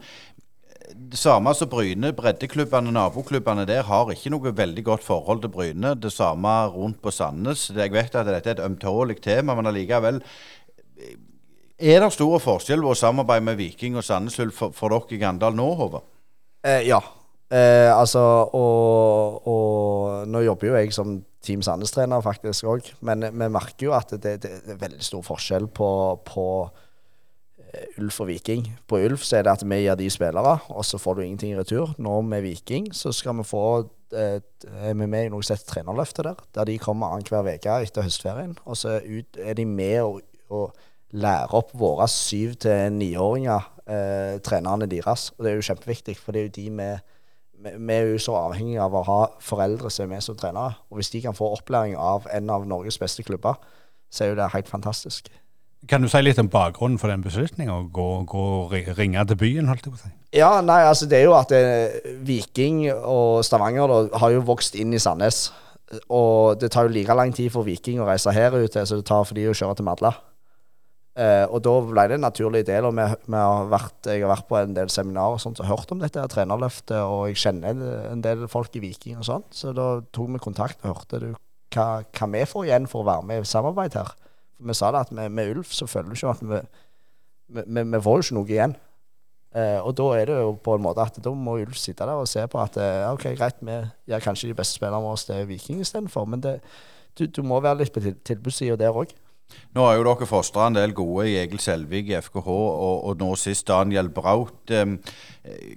det 0.96 1.20
samme 1.20 1.54
som 1.56 1.70
Bryne, 1.70 2.12
breddeklubbene, 2.16 2.92
naboklubbene 2.96 3.66
der, 3.68 3.84
har 3.88 4.12
ikke 4.12 4.32
noe 4.34 4.54
veldig 4.56 4.84
godt 4.86 5.06
forhold 5.06 5.44
til 5.44 5.52
Bryne. 5.54 5.94
Det 6.00 6.12
samme 6.14 6.52
rundt 6.74 7.02
på 7.04 7.12
Sandnes. 7.12 7.70
Jeg 7.76 7.94
vet 7.94 8.16
at 8.16 8.28
dette 8.28 8.50
er 8.50 8.58
et 8.58 8.66
ømtålig 8.66 9.22
tema, 9.22 9.56
men 9.56 9.70
allikevel 9.72 10.22
Er 11.82 12.04
det 12.04 12.12
stor 12.14 12.38
forskjell 12.40 12.84
på 12.84 12.92
å 12.94 12.98
samarbeide 12.98 13.46
med 13.46 13.58
Viking 13.58 13.98
og 13.98 14.06
Sandnes 14.06 14.38
Ulf 14.40 14.60
for, 14.60 14.76
for, 14.78 14.94
dere 14.94 15.18
i 15.18 15.22
Gandal 15.22 15.56
nå, 15.58 15.66
Håvard? 15.80 16.06
Eh, 16.64 16.86
ja. 16.86 17.00
Eh, 17.50 17.90
altså, 17.90 18.22
og, 18.54 19.48
og, 19.50 20.28
nå 20.30 20.44
jobber 20.46 20.70
jo 20.70 20.78
jeg 20.78 20.94
som 20.94 21.18
Team 21.42 21.64
Sandnes-trener 21.66 22.22
faktisk 22.22 22.70
òg, 22.70 22.94
men 23.02 23.26
vi 23.26 23.50
merker 23.50 23.88
jo 23.88 23.96
at 23.98 24.14
det, 24.14 24.38
det, 24.44 24.54
er 24.62 24.78
veldig 24.78 25.02
stor 25.02 25.26
forskjell 25.26 25.72
på, 25.74 25.90
på 26.28 26.46
Eh, 26.70 26.91
Ulf 28.02 28.20
og 28.24 28.28
Viking. 28.32 28.66
På 28.88 29.00
Ulf 29.00 29.24
så 29.28 29.40
er 29.40 29.48
det 29.48 29.56
at 29.56 29.66
vi 29.66 29.82
gir 29.84 29.98
de 30.00 30.10
spillere, 30.12 30.58
og 30.70 30.86
så 30.86 31.00
får 31.02 31.18
du 31.18 31.22
ingenting 31.22 31.54
i 31.54 31.60
retur. 31.60 31.94
Nå 31.98 32.22
med 32.28 32.44
Viking 32.46 32.92
så 32.96 33.14
skal 33.16 33.38
vi 33.40 33.48
få 33.48 33.64
eh, 34.14 34.40
er 34.40 34.94
vi 34.94 35.08
med 35.08 35.28
i 35.28 35.32
noe 35.32 35.44
som 35.44 35.56
heter 35.56 35.70
Trenerløftet 35.70 36.28
der, 36.28 36.42
der 36.56 36.70
de 36.70 36.80
kommer 36.82 37.14
annenhver 37.14 37.48
uke 37.48 37.78
etter 37.86 38.08
høstferien. 38.08 38.58
Og 38.66 38.78
så 38.78 39.00
er 39.00 39.54
de 39.58 39.66
med 39.66 40.02
og, 40.02 40.22
og 40.50 40.76
lærer 41.12 41.56
opp 41.56 41.72
våre 41.78 42.08
syv- 42.12 42.60
til 42.64 42.92
niåringer, 42.96 43.72
eh, 43.86 44.36
trenerne 44.44 44.90
deres. 44.92 45.32
Og 45.38 45.46
det 45.46 45.52
er 45.52 45.60
jo 45.60 45.70
kjempeviktig, 45.72 46.18
for 46.20 46.36
det 46.36 46.42
er 46.42 46.50
jo 46.50 46.56
de 46.60 46.70
vi 46.82 46.92
vi 47.62 47.94
er 47.94 48.08
jo 48.10 48.18
så 48.22 48.34
avhengig 48.40 48.80
av 48.82 48.96
å 48.98 49.04
ha 49.06 49.20
foreldre 49.44 49.92
som 49.94 50.08
er 50.08 50.16
med 50.16 50.26
som 50.26 50.38
trenere. 50.38 50.80
Og 50.90 50.98
hvis 50.98 51.12
de 51.14 51.22
kan 51.22 51.38
få 51.38 51.52
opplæring 51.54 51.94
av 51.94 52.26
en 52.34 52.50
av 52.50 52.66
Norges 52.66 52.98
beste 52.98 53.22
klubber, 53.24 53.60
så 54.12 54.26
er 54.26 54.32
jo 54.32 54.40
det 54.40 54.50
helt 54.56 54.72
fantastisk. 54.72 55.30
Kan 55.90 56.04
du 56.04 56.10
si 56.12 56.20
litt 56.22 56.38
om 56.38 56.50
bakgrunnen 56.52 57.00
for 57.02 57.10
den 57.10 57.24
beslutningen? 57.26 57.74
Å 57.74 57.88
gå, 57.90 58.08
gå 58.30 58.42
og 58.60 58.74
ringe 58.98 59.24
til 59.28 59.40
byen? 59.40 59.70
holdt 59.72 59.88
jeg 59.88 59.94
på 59.96 59.98
å 59.98 60.04
si? 60.04 60.12
Ja, 60.38 60.52
nei, 60.62 60.84
altså 60.86 61.08
det 61.10 61.18
er 61.18 61.26
jo 61.26 61.34
at 61.36 61.52
eh, 61.58 61.98
Viking 62.28 62.84
og 62.94 63.42
Stavanger 63.46 63.90
da, 63.90 64.02
har 64.22 64.36
jo 64.36 64.44
vokst 64.46 64.78
inn 64.80 64.94
i 64.94 65.02
Sandnes. 65.02 65.50
og 66.08 66.62
det 66.62 66.70
tar 66.72 66.88
jo 66.88 66.94
like 66.94 67.16
lang 67.18 67.34
tid 67.36 67.50
for 67.52 67.68
Viking 67.68 68.00
å 68.00 68.08
reise 68.08 68.32
her 68.32 68.54
ute 68.56 68.86
som 68.86 69.02
det 69.02 69.10
tar 69.10 69.26
for 69.28 69.36
de 69.36 69.50
å 69.50 69.58
kjøre 69.58 69.80
til 69.80 69.90
Madla. 69.90 70.14
Eh, 71.20 71.44
og 71.52 71.60
da 71.66 71.74
ble 71.84 72.06
det 72.08 72.16
en 72.16 72.26
naturlig 72.30 72.64
del. 72.70 72.88
Og 72.88 72.96
vi, 72.96 73.08
vi 73.26 73.42
har 73.42 73.68
vært, 73.74 74.00
jeg 74.06 74.24
har 74.24 74.32
vært 74.32 74.48
på 74.48 74.62
en 74.62 74.78
del 74.78 74.94
seminarer 74.94 75.38
og 75.38 75.44
sånt, 75.44 75.60
og 75.60 75.70
hørt 75.72 75.92
om 75.92 76.04
dette 76.04 76.30
trenerløftet, 76.32 76.98
og 77.02 77.26
jeg 77.32 77.42
kjenner 77.42 77.86
en 78.14 78.24
del 78.24 78.46
folk 78.52 78.78
i 78.78 78.86
Viking 78.86 79.20
og 79.20 79.28
sånn. 79.28 79.48
Så 79.50 79.74
da 79.76 79.96
tok 80.14 80.36
vi 80.38 80.46
kontakt 80.46 80.86
og 80.86 80.94
hørte 80.94 81.26
du 81.26 81.30
hva, 81.74 82.04
hva 82.06 82.34
vi 82.38 82.48
får 82.48 82.70
igjen 82.70 82.92
for 82.92 83.04
å 83.04 83.10
være 83.12 83.28
med 83.28 83.44
i 83.44 83.50
samarbeid 83.50 83.98
her. 84.00 84.16
Vi 84.62 84.78
sa 84.78 84.92
det 84.94 85.06
at 85.08 85.12
med, 85.16 85.34
med 85.34 85.56
Ulf 85.56 85.74
så 85.74 85.88
føler 85.90 86.12
vi 86.12 86.20
ikke 86.20 86.36
at 86.36 86.46
vi, 86.46 86.62
vi, 87.66 87.84
vi 87.84 88.02
får 88.02 88.18
jo 88.18 88.26
ikke 88.26 88.38
noe 88.38 88.52
igjen. 88.52 88.76
Eh, 89.52 89.80
og 89.84 89.96
da 90.00 90.06
er 90.16 90.30
det 90.30 90.38
jo 90.40 90.54
på 90.64 90.78
en 90.78 90.84
måte 90.86 91.04
at 91.04 91.18
da 91.24 91.34
må 91.36 91.58
Ulf 91.60 91.80
sitte 91.80 92.08
der 92.08 92.22
og 92.22 92.30
se 92.32 92.46
på 92.48 92.62
at 92.62 92.78
eh, 92.80 93.10
ok, 93.12 93.26
greit, 93.36 93.60
vi 93.60 93.82
gjør 94.08 94.24
kanskje 94.24 94.52
de 94.52 94.56
beste 94.56 94.78
spillerne 94.78 95.04
våre 95.04 95.20
til 95.20 95.44
Viking 95.50 95.82
istedenfor, 95.84 96.30
men 96.30 96.44
det, 96.44 96.60
du, 97.20 97.26
du, 97.28 97.42
må 97.44 97.60
være 97.60 97.82
litt 97.82 97.92
på 97.92 98.04
tilbudssida 98.24 98.80
der 98.80 98.96
òg. 98.96 99.12
Nå 99.76 99.84
har 99.84 99.98
jo 99.98 100.06
dere 100.08 100.28
fostra 100.30 100.70
en 100.70 100.78
del 100.78 100.94
gode 100.96 101.26
i 101.28 101.36
Egil 101.42 101.60
Selvik 101.60 102.08
i 102.08 102.16
FKH, 102.24 102.48
og, 102.48 103.04
og, 103.10 103.18
nå 103.20 103.34
sist 103.36 103.68
Daniel 103.68 104.08
Braut. 104.16 104.72
Eh, 104.72 104.96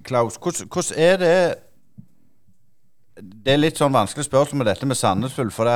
Klaus, 0.07 0.39
hvordan 0.39 0.95
er 0.95 1.19
det 1.19 1.37
det 3.15 3.53
er 3.53 3.61
litt 3.61 3.79
sånn 3.79 3.95
vanskelig 3.95 4.27
spørsmål 4.27 4.63
med 4.63 4.69
dette 4.73 4.89
med 4.91 4.99
Sandnes 4.99 5.37
Ulf. 5.39 5.55
For, 5.55 5.71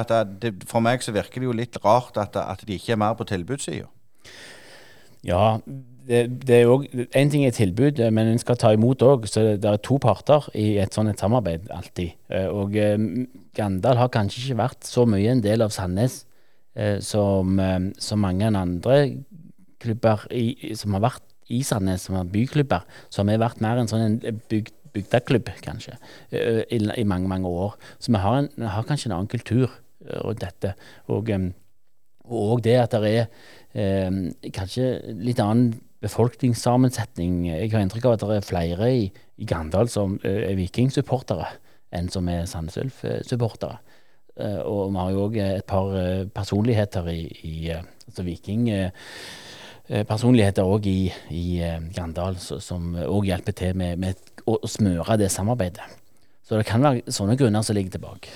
for 0.66 0.84
meg 0.84 1.04
så 1.04 1.14
virker 1.14 1.42
det 1.42 1.46
jo 1.46 1.54
litt 1.54 1.78
rart 1.84 2.18
at, 2.18 2.36
at 2.40 2.64
de 2.66 2.78
ikke 2.78 2.96
er 2.96 3.00
mer 3.00 3.14
på 3.18 3.28
tilbudssida. 3.28 3.86
Ja, 5.26 5.58
det, 6.08 6.22
det 6.46 6.56
er 6.56 6.64
jo 6.64 6.78
Én 7.16 7.30
ting 7.30 7.44
er 7.44 7.54
tilbud, 7.54 8.00
men 8.14 8.30
en 8.30 8.40
skal 8.40 8.58
ta 8.58 8.72
imot 8.74 9.02
òg. 9.06 9.28
Så 9.30 9.44
det 9.60 9.70
er 9.70 9.82
to 9.84 10.00
parter 10.02 10.48
i 10.58 10.78
et 10.82 10.94
sånt 10.94 11.12
et 11.12 11.20
samarbeid 11.20 11.68
alltid. 11.74 12.16
Eh, 12.32 12.48
og 12.48 12.76
eh, 12.78 12.96
Gandal 13.58 14.00
har 14.00 14.12
kanskje 14.14 14.42
ikke 14.44 14.62
vært 14.62 14.88
så 14.88 15.06
mye 15.08 15.36
en 15.36 15.44
del 15.44 15.62
av 15.62 15.74
Sandnes 15.74 16.22
eh, 16.74 16.98
som, 17.04 17.60
som 17.98 18.22
mange 18.24 18.50
andre 18.50 18.98
klubber 19.78 20.26
i, 20.34 20.74
som 20.78 20.96
har 20.96 21.06
vært 21.06 21.24
i 21.54 21.62
Sandnes, 21.64 22.02
som 22.04 22.18
har 22.18 22.28
byklubber. 22.28 22.84
Så 23.10 23.24
har 23.24 23.40
vært 23.40 23.62
mer 23.64 23.80
en 23.80 23.90
sånn 23.90 24.18
bygd 24.50 24.74
bygdeklubb, 24.94 25.50
kanskje, 25.64 25.96
i, 26.32 26.78
i, 26.78 27.04
mange, 27.04 27.28
mange 27.30 27.48
år. 27.48 27.76
Så 27.98 28.12
vi 28.14 28.22
har, 28.22 28.42
en, 28.42 28.68
har 28.68 28.86
kanskje 28.88 29.10
en 29.10 29.18
annen 29.18 29.30
kultur 29.30 29.70
rundt 30.24 30.44
dette. 30.44 30.74
Og, 31.12 31.30
og 32.28 32.64
det 32.64 32.78
at 32.80 32.96
det 32.96 33.12
er 33.12 33.28
eh, 33.74 34.50
kanskje 34.54 34.90
litt 35.18 35.42
annen 35.42 35.76
befolkningssammensetning. 36.04 37.48
Jeg 37.48 37.72
har 37.72 37.82
inntrykk 37.82 38.06
av 38.06 38.16
at 38.16 38.24
det 38.24 38.38
er 38.38 38.46
flere 38.46 38.90
i, 38.94 39.08
i 39.38 39.48
Gandal 39.48 39.90
som 39.90 40.18
eh, 40.22 40.44
er 40.50 40.58
vikingsupportere 40.58 41.50
enn 41.94 42.10
som 42.12 42.28
er 42.30 42.46
Sandnes 42.50 42.78
Ulf-supportere. 42.78 43.80
Eh, 44.38 44.60
og 44.62 44.92
vi 44.92 45.02
har 45.02 45.12
jo 45.14 45.26
òg 45.26 45.38
et 45.42 45.66
par 45.68 45.94
eh, 45.98 46.24
personligheter 46.30 47.10
i, 47.14 47.20
i 47.48 47.58
altså 47.74 48.26
viking 48.26 48.70
personligheter 50.04 50.68
òg 50.68 50.84
i, 50.84 51.08
i 51.32 51.44
Gandal 51.96 52.36
som 52.36 52.90
òg 53.00 53.24
hjelper 53.30 53.54
til 53.56 53.78
med, 53.80 53.96
med, 53.96 54.18
å 54.48 54.70
smøre 54.70 55.18
det 55.20 55.32
samarbeidet. 55.34 55.84
Så 56.48 56.56
det 56.56 56.68
kan 56.68 56.84
være 56.84 57.12
sånne 57.12 57.36
grunner 57.36 57.64
som 57.66 57.76
ligger 57.76 57.98
tilbake. 57.98 58.32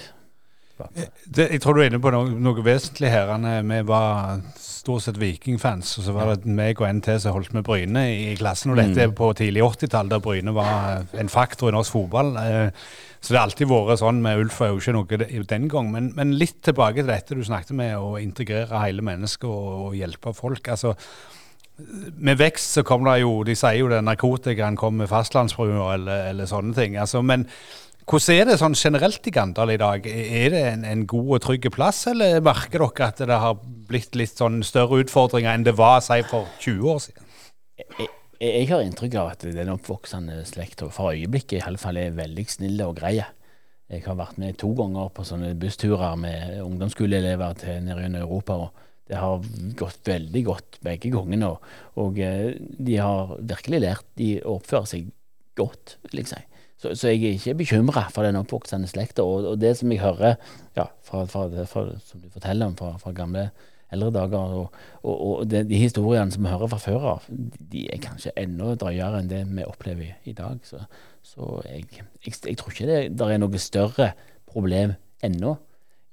Det, 0.92 1.46
jeg 1.52 1.60
tror 1.62 1.76
du 1.76 1.82
er 1.82 1.90
inne 1.90 2.00
på 2.02 2.10
noe, 2.12 2.32
noe 2.42 2.64
vesentlig 2.64 3.12
her. 3.12 3.30
Vi 3.38 3.78
var 3.88 4.42
stort 4.58 5.04
sett 5.04 5.20
Vikingfans, 5.20 5.94
og 6.00 6.06
så 6.06 6.14
var 6.16 6.32
det 6.32 6.50
meg 6.50 6.80
og 6.82 6.88
NT 6.98 7.14
som 7.22 7.36
holdt 7.36 7.54
med 7.56 7.64
Bryne 7.66 8.02
i 8.10 8.32
klassen. 8.38 8.72
Og 8.72 8.80
dette 8.80 9.04
er 9.04 9.12
mm. 9.12 9.16
på 9.18 9.30
tidlig 9.38 9.62
80-tall, 9.62 10.10
der 10.10 10.22
Bryne 10.24 10.54
var 10.56 11.06
en 11.18 11.32
faktor 11.32 11.70
i 11.70 11.76
norsk 11.76 11.94
fotball. 11.94 12.34
Eh, 12.40 12.88
så 13.22 13.30
det 13.30 13.38
har 13.38 13.46
alltid 13.46 13.70
vært 13.70 14.00
sånn 14.00 14.22
med 14.24 14.40
Ulf 14.42 14.58
er 14.64 14.72
jo 14.72 14.80
ikke 14.80 14.96
noe 14.96 15.44
den 15.52 15.68
gang. 15.70 15.92
Men, 15.94 16.10
men, 16.18 16.34
litt 16.40 16.58
tilbake 16.66 17.00
til 17.00 17.12
dette 17.12 17.38
du 17.38 17.44
snakket 17.46 17.78
med, 17.78 17.94
å 17.94 18.16
integrere 18.18 18.82
hele 18.82 19.04
mennesket 19.06 19.46
og, 19.48 19.68
og 19.86 19.96
hjelpe 20.00 20.34
folk. 20.34 20.72
altså 20.74 20.96
med 22.18 22.38
vekst 22.38 22.76
så 22.76 22.82
kommer 22.86 23.14
det 23.14 23.22
jo 23.22 23.42
De 23.46 23.54
sier 23.56 23.80
jo 23.80 23.88
det 23.90 24.02
narkotikaen 24.04 24.76
kommer 24.78 25.04
med 25.04 25.10
fastlandsbrua 25.12 25.94
eller, 25.94 26.28
eller, 26.32 26.48
sånne 26.50 26.74
ting. 26.76 26.98
Altså, 27.00 27.22
men 27.24 27.46
hvordan 28.08 28.34
er 28.34 28.48
det 28.50 28.58
sånn 28.60 28.76
generelt 28.76 29.26
i 29.26 29.32
Gandal 29.34 29.72
i 29.72 29.80
dag? 29.80 30.06
Er 30.06 30.48
det 30.52 30.62
en, 30.72 30.84
en 30.84 31.04
god 31.08 31.36
og 31.36 31.44
trygg 31.44 31.68
plass, 31.74 32.04
eller 32.10 32.42
merker 32.44 32.82
dere 32.82 33.08
at 33.08 33.22
det 33.30 33.38
har 33.44 33.60
blitt 33.88 34.18
litt 34.18 34.34
sånn 34.34 34.60
større 34.66 35.04
utfordringer 35.04 35.54
enn 35.54 35.66
det 35.66 35.76
var 35.78 36.02
si, 36.04 36.18
for 36.28 36.50
20 36.64 36.90
år 36.92 36.98
siden? 37.06 37.30
Jeg, 37.78 38.08
jeg 38.42 38.66
har 38.72 38.82
inntrykk 38.82 39.14
av 39.22 39.30
at 39.36 39.46
den 39.54 39.70
oppvoksende 39.70 40.42
slekta 40.48 40.90
for 40.92 41.14
øyeblikket 41.14 41.60
i 41.60 41.64
alle 41.64 41.80
fall 41.80 42.00
er 42.02 42.18
veldig 42.18 42.46
snille 42.50 42.90
og 42.90 42.98
greie. 42.98 43.28
Jeg 43.92 44.06
har 44.06 44.16
vært 44.18 44.38
med 44.40 44.56
to 44.58 44.72
ganger 44.74 45.10
på 45.14 45.24
sånne 45.28 45.52
bussturer 45.60 46.16
med 46.18 46.58
ungdomsskoleelever 46.64 47.58
til 47.60 47.82
nede 47.86 48.08
i 48.08 48.22
Europa. 48.22 48.56
og 48.66 48.82
Det 49.10 49.18
har 49.18 49.42
gått 49.78 50.06
veldig 50.08 50.44
godt 50.46 50.78
begge 50.84 51.10
gangene. 51.12 51.50
Og, 51.52 51.74
og 52.00 52.20
eh, 52.22 52.54
de 52.58 52.96
har 53.00 53.34
virkelig 53.40 53.82
lært 53.82 54.08
de 54.20 54.36
å 54.40 54.58
oppføre 54.60 54.88
seg 54.94 55.10
godt, 55.58 55.96
vil 56.08 56.22
jeg 56.22 56.32
si. 56.32 56.40
Så, 56.82 56.96
så, 56.98 57.12
jeg 57.12 57.22
er 57.22 57.36
ikke 57.36 57.58
bekymra 57.60 58.08
for 58.10 58.26
den 58.26 58.38
oppvoksende 58.40 58.88
slekta. 58.90 59.22
Og, 59.22 59.46
og, 59.52 59.58
det 59.62 59.76
som 59.78 59.92
jeg 59.92 60.02
hører 60.02 60.34
ja, 60.78 60.88
fra, 61.06 61.26
fra, 61.30 61.46
fra, 61.70 61.84
som 62.02 62.22
du 62.22 62.30
forteller 62.32 62.72
om 62.72 62.78
fra, 62.78 62.96
fra 62.98 63.14
gamle 63.14 63.50
eldre 63.92 64.08
dager, 64.14 64.54
og, 64.56 64.78
og, 65.04 65.42
det, 65.50 65.66
de 65.68 65.78
historiene 65.78 66.32
som 66.32 66.46
vi 66.46 66.50
hører 66.50 66.70
fra 66.72 66.80
før 66.80 67.08
av, 67.12 67.26
de 67.28 67.84
er 67.92 68.00
kanskje 68.02 68.32
enda 68.40 68.72
drøyere 68.80 69.20
enn 69.20 69.30
det 69.30 69.42
vi 69.50 69.66
opplever 69.68 70.16
i 70.26 70.34
dag. 70.36 70.62
Så, 70.66 70.80
så 71.26 71.58
jeg, 71.68 71.86
jeg, 71.92 72.34
jeg, 72.34 72.56
tror 72.58 72.72
ikke 72.72 72.88
det, 72.88 73.28
er 73.28 73.42
noe 73.42 73.62
større 73.62 74.12
problem 74.48 74.96
ennå 75.22 75.58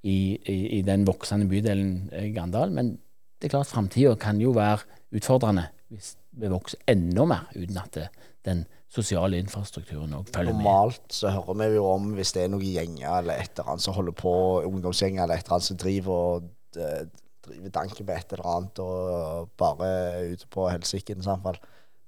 i, 0.04 0.40
i, 0.78 0.82
den 0.88 1.06
voksende 1.08 1.48
bydelen 1.50 2.10
Gandal. 2.36 2.72
Men 2.72 2.96
det 3.40 3.50
er 3.50 3.58
klart 3.58 3.72
framtida 3.72 4.16
kan 4.20 4.40
jo 4.42 4.54
være 4.56 4.86
utfordrende 5.16 5.70
hvis 5.90 6.14
vi 6.40 6.50
vokser 6.52 6.82
enda 6.92 7.26
mer 7.26 7.48
uten 7.56 7.80
at 7.82 7.96
det, 7.96 8.10
den 8.46 8.66
sosiale 8.90 9.40
infrastrukturen 9.42 10.14
òg 10.18 10.30
følger 10.34 10.54
med. 10.54 10.64
Normalt 10.64 11.14
så 11.14 11.32
hører 11.34 11.58
vi 11.60 11.70
jo 11.76 11.88
om 11.90 12.12
hvis 12.18 12.34
det 12.36 12.46
er 12.46 12.54
noen 12.54 12.66
gjenger 12.66 13.22
eller 13.22 13.42
et 13.42 13.52
eller 13.54 13.74
annet 13.74 13.86
som 13.86 13.98
holder 13.98 14.16
på, 14.18 14.36
ungdomsgjenger 14.70 15.24
eller 15.24 15.40
et 15.42 15.46
eller 15.46 15.58
annet 15.58 15.68
som 15.70 15.82
driver 15.82 16.22
og 16.30 16.48
eh, 16.78 17.04
driver 17.46 17.76
danken 17.76 18.08
på 18.08 18.16
et 18.16 18.38
eller 18.38 18.52
annet 18.54 18.82
og 18.86 19.52
bare 19.60 19.92
ute 20.34 20.50
på 20.54 20.70
helsiken. 20.70 21.26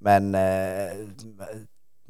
Men 0.06 0.32
eh, 0.38 1.04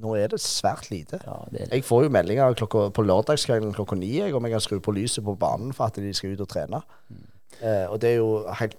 nå 0.01 0.15
er 0.17 0.31
det 0.33 0.41
svært 0.43 0.89
lite. 0.91 1.19
Ja, 1.25 1.39
det 1.51 1.65
det. 1.65 1.67
Jeg 1.71 1.85
får 1.87 2.05
jo 2.05 2.13
meldinger 2.13 2.55
klokka, 2.57 2.87
på 2.95 3.05
lørdagskvelden 3.05 3.75
klokka 3.77 3.97
ni 3.99 4.15
om 4.27 4.47
jeg 4.47 4.55
kan 4.55 4.63
skru 4.63 4.79
på 4.83 4.95
lyset 4.95 5.25
på 5.25 5.35
banen 5.39 5.73
for 5.77 5.89
at 5.89 5.99
de 6.01 6.13
skal 6.17 6.35
ut 6.35 6.45
og 6.45 6.49
trene. 6.51 6.81
Mm. 7.09 7.27
Eh, 7.61 7.85
og 7.91 8.01
det 8.01 8.13
er 8.13 8.19
jo 8.21 8.31
helt 8.59 8.77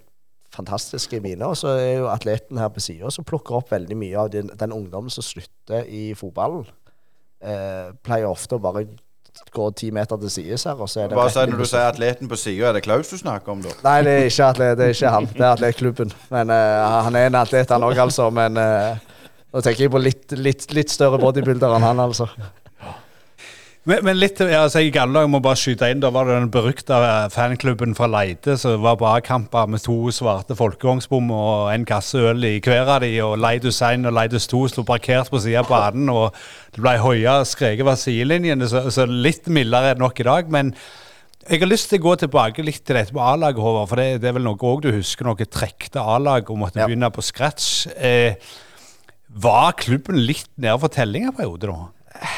fantastiske 0.53 1.21
mine. 1.21 1.47
Og 1.47 1.57
så 1.57 1.77
er 1.79 1.95
jo 2.03 2.11
atleten 2.13 2.61
her 2.61 2.69
på 2.73 2.83
sida 2.85 3.11
som 3.11 3.27
plukker 3.29 3.61
opp 3.61 3.73
veldig 3.73 3.97
mye 3.99 4.19
av 4.19 4.33
den, 4.33 4.51
den 4.59 4.75
ungdommen 4.75 5.13
som 5.13 5.25
slutter 5.25 5.89
i 5.89 6.13
fotballen. 6.19 6.67
Eh, 7.43 7.95
pleier 8.05 8.31
ofte 8.31 8.59
å 8.59 8.63
bare 8.63 8.85
gå 9.53 9.67
ti 9.77 9.91
meter 9.91 10.21
til 10.21 10.31
sides 10.31 10.67
her. 10.69 10.81
Og 10.81 10.91
så 10.91 11.05
er 11.05 11.11
det 11.11 11.19
Hva 11.19 11.29
sier 11.33 11.49
Når 11.51 11.63
du 11.63 11.69
sier 11.69 11.89
atleten 11.89 12.29
på 12.31 12.39
sida, 12.39 12.69
er 12.69 12.79
det 12.79 12.85
Klaus 12.85 13.11
du 13.11 13.17
snakker 13.19 13.55
om 13.55 13.63
da? 13.65 13.73
Nei, 13.87 13.97
det 14.07 14.19
er 14.19 14.29
ikke, 14.29 14.51
atlet, 14.51 14.77
det 14.79 14.89
er 14.89 14.97
ikke 14.97 15.15
han. 15.17 15.31
Det 15.33 15.47
er 15.47 15.55
atletklubben. 15.57 16.13
Men 16.35 16.53
eh, 16.53 17.01
Han 17.09 17.17
er 17.17 17.31
en 17.31 17.41
atlet, 17.41 17.73
han 17.73 17.89
òg, 17.89 17.99
altså. 18.07 18.29
Men 18.31 18.61
uh, 18.61 19.12
nå 19.53 19.61
tenker 19.61 19.87
jeg 19.87 19.93
på 19.93 20.01
litt, 20.01 20.27
litt, 20.39 20.67
litt 20.73 20.93
større 20.93 21.21
bodybuilder 21.21 21.77
enn 21.77 21.89
han, 21.91 22.03
altså. 22.03 22.29
Men, 23.83 23.99
men, 24.07 24.15
litt, 24.15 24.39
altså, 24.39 24.79
I 24.79 24.93
gamle 24.95 25.19
dager 25.19 25.31
må 25.33 25.41
bare 25.43 25.59
skyte 25.59 25.89
inn, 25.91 25.99
da 26.05 26.13
var 26.15 26.29
det 26.29 26.37
den 26.37 26.53
berykta 26.55 27.01
fanklubben 27.35 27.97
fra 27.99 28.07
Leide 28.07 28.55
som 28.61 28.79
var 28.85 29.01
på 29.01 29.09
A-kamper 29.11 29.73
med 29.73 29.83
to 29.83 29.97
svarte 30.15 30.55
folkevognsbom 30.55 31.33
og 31.35 31.73
en 31.73 31.87
kasse 31.89 32.21
øl 32.31 32.47
i 32.47 32.53
hver 32.63 32.87
av 32.87 33.03
de, 33.03 33.11
og 33.27 33.41
Leidus 33.43 33.83
1 33.83 34.07
og 34.07 34.15
Leidus 34.15 34.47
2 34.53 34.63
sto 34.71 34.87
parkert 34.87 35.33
på 35.33 35.43
sida 35.43 35.65
av 35.65 35.73
banen, 35.73 36.13
og 36.15 36.31
det 36.77 36.85
ble 36.85 36.95
og 37.03 37.49
skreket 37.51 37.89
fra 37.89 37.99
sidelinjene, 37.99 38.71
så, 38.71 38.87
så, 38.95 39.09
litt 39.11 39.51
mildere 39.51 39.91
er 39.91 39.99
det 39.99 40.07
nok 40.07 40.23
i 40.23 40.31
dag. 40.31 40.53
men 40.55 40.77
jeg 41.43 41.59
har 41.59 41.67
lyst 41.67 41.89
til 41.91 41.99
å 41.99 42.05
gå 42.05 42.13
tilbake 42.23 42.63
litt 42.63 42.85
til 42.87 42.95
dette 42.95 43.11
med 43.11 43.25
A-laget, 43.27 43.59
Håvard. 43.59 43.89
For 43.91 43.99
det, 43.99 44.21
det, 44.23 44.29
er 44.31 44.37
vel 44.37 44.45
noe 44.47 44.63
òg 44.63 44.85
du 44.85 44.93
husker, 44.95 45.27
noe 45.27 45.47
trekte 45.51 45.99
A-lag 45.99 46.47
og 46.55 46.61
måtte 46.61 46.79
ja. 46.79 46.87
begynne 46.87 47.11
på 47.11 47.25
scratch. 47.27 47.89
Eh, 47.99 48.39
var 49.35 49.73
klubben 49.81 50.21
litt 50.21 50.51
nede 50.61 50.79
for 50.83 50.93
telling 50.93 51.29
en 51.29 51.37
periode, 51.37 51.71
da? 51.71 52.29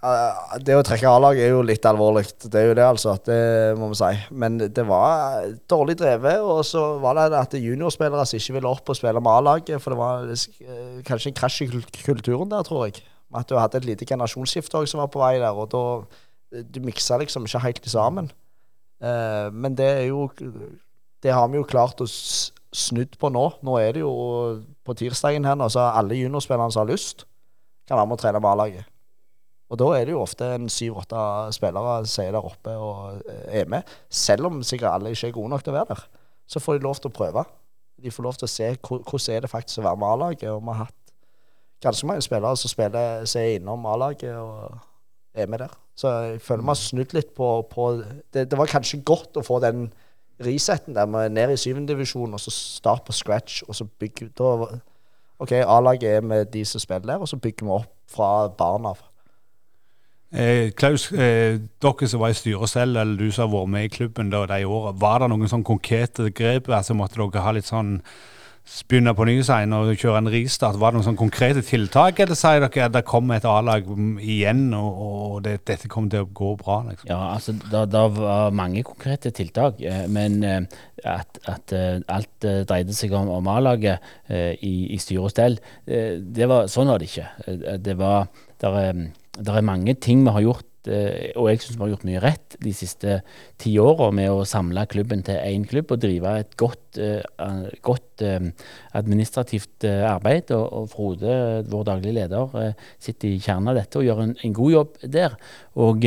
Eh, 0.00 0.56
det 0.64 0.76
å 0.76 0.84
trekke 0.84 1.08
A-lag 1.08 1.38
er 1.40 1.52
jo 1.52 1.60
litt 1.64 1.84
alvorlig. 1.88 2.24
Det 2.42 2.56
er 2.56 2.70
jo 2.70 2.76
det, 2.78 2.84
altså. 2.86 3.14
Det 3.24 3.38
må 3.80 3.90
vi 3.92 3.98
si. 4.00 4.10
Men 4.42 4.58
det 4.60 4.84
var 4.88 5.46
dårlig 5.70 5.98
drevet. 6.00 6.40
Og 6.40 6.62
så 6.68 6.82
var 7.02 7.18
det 7.18 7.38
at 7.38 7.56
juniorspillere 7.60 8.26
som 8.28 8.40
ikke 8.40 8.56
ville 8.58 8.72
opp 8.72 8.92
og 8.92 8.98
spille 8.98 9.20
med 9.20 9.32
A-laget. 9.32 9.76
For 9.82 9.94
det 9.94 10.00
var 10.00 10.28
eh, 10.32 11.00
kanskje 11.06 11.32
en 11.32 11.38
krasj 11.40 11.62
i 11.66 11.70
kulturen 12.04 12.52
der, 12.52 12.64
tror 12.66 12.88
jeg. 12.88 13.04
At 13.36 13.48
du 13.48 13.58
hadde 13.60 13.78
et 13.78 13.88
lite 13.92 14.08
generasjonsskifte 14.08 14.84
som 14.90 15.04
var 15.04 15.12
på 15.12 15.22
vei 15.22 15.36
der. 15.38 15.54
Og 15.54 15.70
da 15.72 15.84
Du 16.50 16.80
miksa 16.82 17.14
liksom 17.20 17.44
ikke 17.46 17.62
helt 17.62 17.84
sammen. 17.86 18.30
Eh, 19.00 19.48
men 19.52 19.76
det 19.78 19.86
er 19.86 20.06
jo 20.08 20.30
Det 21.22 21.30
har 21.30 21.48
vi 21.48 21.60
jo 21.60 21.68
klart 21.68 22.00
å 22.00 22.08
snudd 22.74 23.16
på 23.18 23.30
nå. 23.32 23.46
Nå 23.66 23.76
er 23.80 23.96
det 23.96 24.04
jo 24.04 24.12
på 24.86 24.94
tirsdagen 24.98 25.46
her 25.48 25.60
så 25.68 25.90
alle 25.90 26.18
juniorspillerne 26.18 26.72
som 26.72 26.84
har 26.84 26.92
lyst, 26.92 27.26
kan 27.88 27.98
være 27.98 28.10
med 28.10 28.18
å 28.18 28.22
trene 28.22 28.42
A-laget. 28.52 28.90
Og 29.70 29.78
da 29.78 29.86
er 29.94 30.06
det 30.06 30.14
jo 30.16 30.22
ofte 30.24 30.46
en 30.56 30.66
syv-åtte 30.70 31.24
spillere 31.54 32.00
som 32.10 32.24
er 32.24 32.34
der 32.34 32.46
oppe 32.46 32.74
og 32.74 33.20
eh, 33.30 33.60
er 33.62 33.68
med. 33.70 33.86
Selv 34.10 34.48
om 34.48 34.62
sikkert 34.66 34.96
alle 34.96 35.12
ikke 35.14 35.30
er 35.30 35.36
gode 35.36 35.52
nok 35.52 35.62
til 35.62 35.74
å 35.74 35.78
være 35.78 35.94
der, 35.94 36.06
så 36.50 36.62
får 36.62 36.78
de 36.78 36.86
lov 36.88 36.98
til 36.98 37.10
å 37.12 37.14
prøve. 37.14 37.44
De 38.00 38.10
får 38.10 38.26
lov 38.26 38.38
til 38.40 38.48
å 38.48 38.50
se 38.50 38.70
hvordan 38.80 39.36
er 39.36 39.44
det 39.44 39.52
faktisk 39.52 39.82
å 39.82 39.86
være 39.86 40.00
med 40.02 40.08
A-laget. 40.10 40.48
Og 40.50 40.64
vi 40.64 40.74
har 40.74 40.88
hatt 40.88 41.14
ganske 41.86 42.08
mange 42.10 42.26
spillere 42.26 42.58
som 42.58 42.72
spiller, 42.72 43.22
er 43.22 43.52
innom 43.60 43.86
A-laget 43.86 44.34
og 44.34 44.80
er 45.38 45.46
med 45.46 45.62
der. 45.62 45.76
Så 45.94 46.10
jeg 46.10 46.42
føler 46.42 46.64
vi 46.64 46.72
har 46.72 46.80
snudd 46.80 47.14
litt 47.14 47.34
på, 47.36 47.50
på 47.70 47.90
det, 48.34 48.48
det 48.50 48.58
var 48.58 48.70
kanskje 48.70 49.04
godt 49.06 49.38
å 49.38 49.46
få 49.46 49.60
den 49.62 49.90
resetten 50.44 50.96
der 50.96 51.06
med 51.06 51.34
ned 51.36 51.52
i 51.52 51.58
syvende 51.60 51.92
divisjon, 51.92 52.34
og 52.34 52.40
så 52.40 52.50
start 52.50 53.04
på 53.06 53.12
scratch, 53.12 53.62
og 53.68 53.76
så 53.76 53.84
bygge 53.84 54.30
da, 54.38 54.80
OK, 55.40 55.52
A-laget 55.52 56.16
er 56.16 56.20
med 56.20 56.50
de 56.52 56.64
som 56.64 56.80
spiller 56.80 57.14
der, 57.14 57.20
og 57.20 57.28
så 57.28 57.36
bygger 57.36 57.66
vi 57.66 57.76
opp 57.78 57.92
fra 58.10 58.48
barn 58.48 58.90
av. 58.90 58.98
Eh, 60.30 60.70
Klaus, 60.78 61.08
eh, 61.12 61.58
dere 61.82 62.08
som 62.08 62.20
var 62.20 62.30
i 62.30 62.38
styret 62.38 62.70
selv, 62.70 62.96
eller 62.96 63.18
du 63.18 63.32
som 63.32 63.48
har 63.48 63.56
vært 63.56 63.70
med 63.70 63.84
i 63.84 63.94
klubben 63.94 64.30
da, 64.30 64.44
de 64.46 64.66
årene, 64.66 65.00
var 65.00 65.18
det 65.18 65.30
noen 65.32 65.50
sånn 65.50 65.66
konkrete 65.66 66.28
grep? 66.30 66.68
Altså 66.70 66.94
Måtte 66.94 67.18
dere 67.18 67.42
ha 67.42 67.54
litt 67.56 67.66
sånn 67.66 67.96
begynne 68.90 69.12
på 69.16 69.26
ny 69.26 69.36
seg 69.46 69.72
og 69.74 69.90
kjøre 69.98 70.20
en 70.20 70.30
ristart? 70.30 70.78
Var 70.80 70.92
det 70.92 70.98
noen 70.98 71.06
sånne 71.08 71.20
konkrete 71.20 71.62
tiltak, 71.66 72.20
eller 72.22 72.38
sier 72.38 72.62
dere 72.62 72.86
at 72.86 72.94
det 72.94 73.02
kommer 73.08 73.38
et 73.38 73.46
A-lag 73.48 73.88
igjen, 74.20 74.68
og, 74.76 75.00
og 75.06 75.36
det, 75.46 75.56
dette 75.68 75.90
kommer 75.90 76.12
til 76.12 76.26
å 76.26 76.30
gå 76.40 76.52
bra? 76.60 76.80
liksom? 76.88 77.10
Ja, 77.10 77.20
altså, 77.34 77.54
det, 77.54 78.04
var 78.16 78.54
mange 78.56 78.84
konkrete 78.86 79.32
tiltak, 79.34 79.80
eh, 79.82 80.04
men 80.10 80.40
eh, 80.46 80.60
at, 81.04 81.40
at 81.50 81.74
eh, 81.76 82.02
alt 82.12 82.48
dreide 82.68 82.96
seg 82.96 83.14
om, 83.16 83.30
om 83.40 83.50
A-laget 83.50 84.04
i, 84.30 84.74
i 84.94 84.98
styre 85.00 85.26
og 85.26 85.32
stell, 85.32 85.58
det 85.86 86.46
var, 86.50 86.68
sånn 86.70 86.90
var 86.92 87.00
det 87.00 87.10
ikke. 87.10 87.26
Det 87.82 87.96
var, 87.98 88.28
der, 88.62 89.00
der 89.38 89.60
er 89.60 89.66
mange 89.66 89.94
ting 89.94 90.24
vi 90.24 90.32
har 90.34 90.42
gjort, 90.42 90.88
eh, 90.90 91.30
og 91.38 91.50
jeg 91.50 91.60
syns 91.62 91.76
vi 91.76 91.84
har 91.84 91.90
gjort 91.92 92.06
mye 92.08 92.22
rett 92.24 92.56
de 92.64 92.72
siste 92.74 93.18
ti 93.60 93.76
åra 93.78 94.10
med 94.14 94.32
å 94.32 94.46
samle 94.48 94.86
klubben 94.90 95.22
til 95.26 95.38
én 95.38 95.66
klubb 95.68 95.92
og 95.94 96.00
drive 96.02 96.32
et 96.40 96.56
godt, 96.58 96.98
eh, 96.98 97.22
godt 97.84 98.24
eh, 98.26 98.50
administrativt 98.98 99.86
arbeid. 99.86 100.50
Og, 100.56 100.88
Frode, 100.90 101.62
vår 101.70 101.86
daglige 101.86 102.16
leder, 102.18 102.74
sitter 102.98 103.28
i 103.28 103.38
kjernen 103.38 103.70
av 103.70 103.78
dette 103.78 104.00
og 104.00 104.08
gjør 104.08 104.24
en, 104.24 104.34
en 104.42 104.56
god 104.56 104.72
jobb 104.72 104.98
der. 105.04 105.38
Og, 105.76 106.04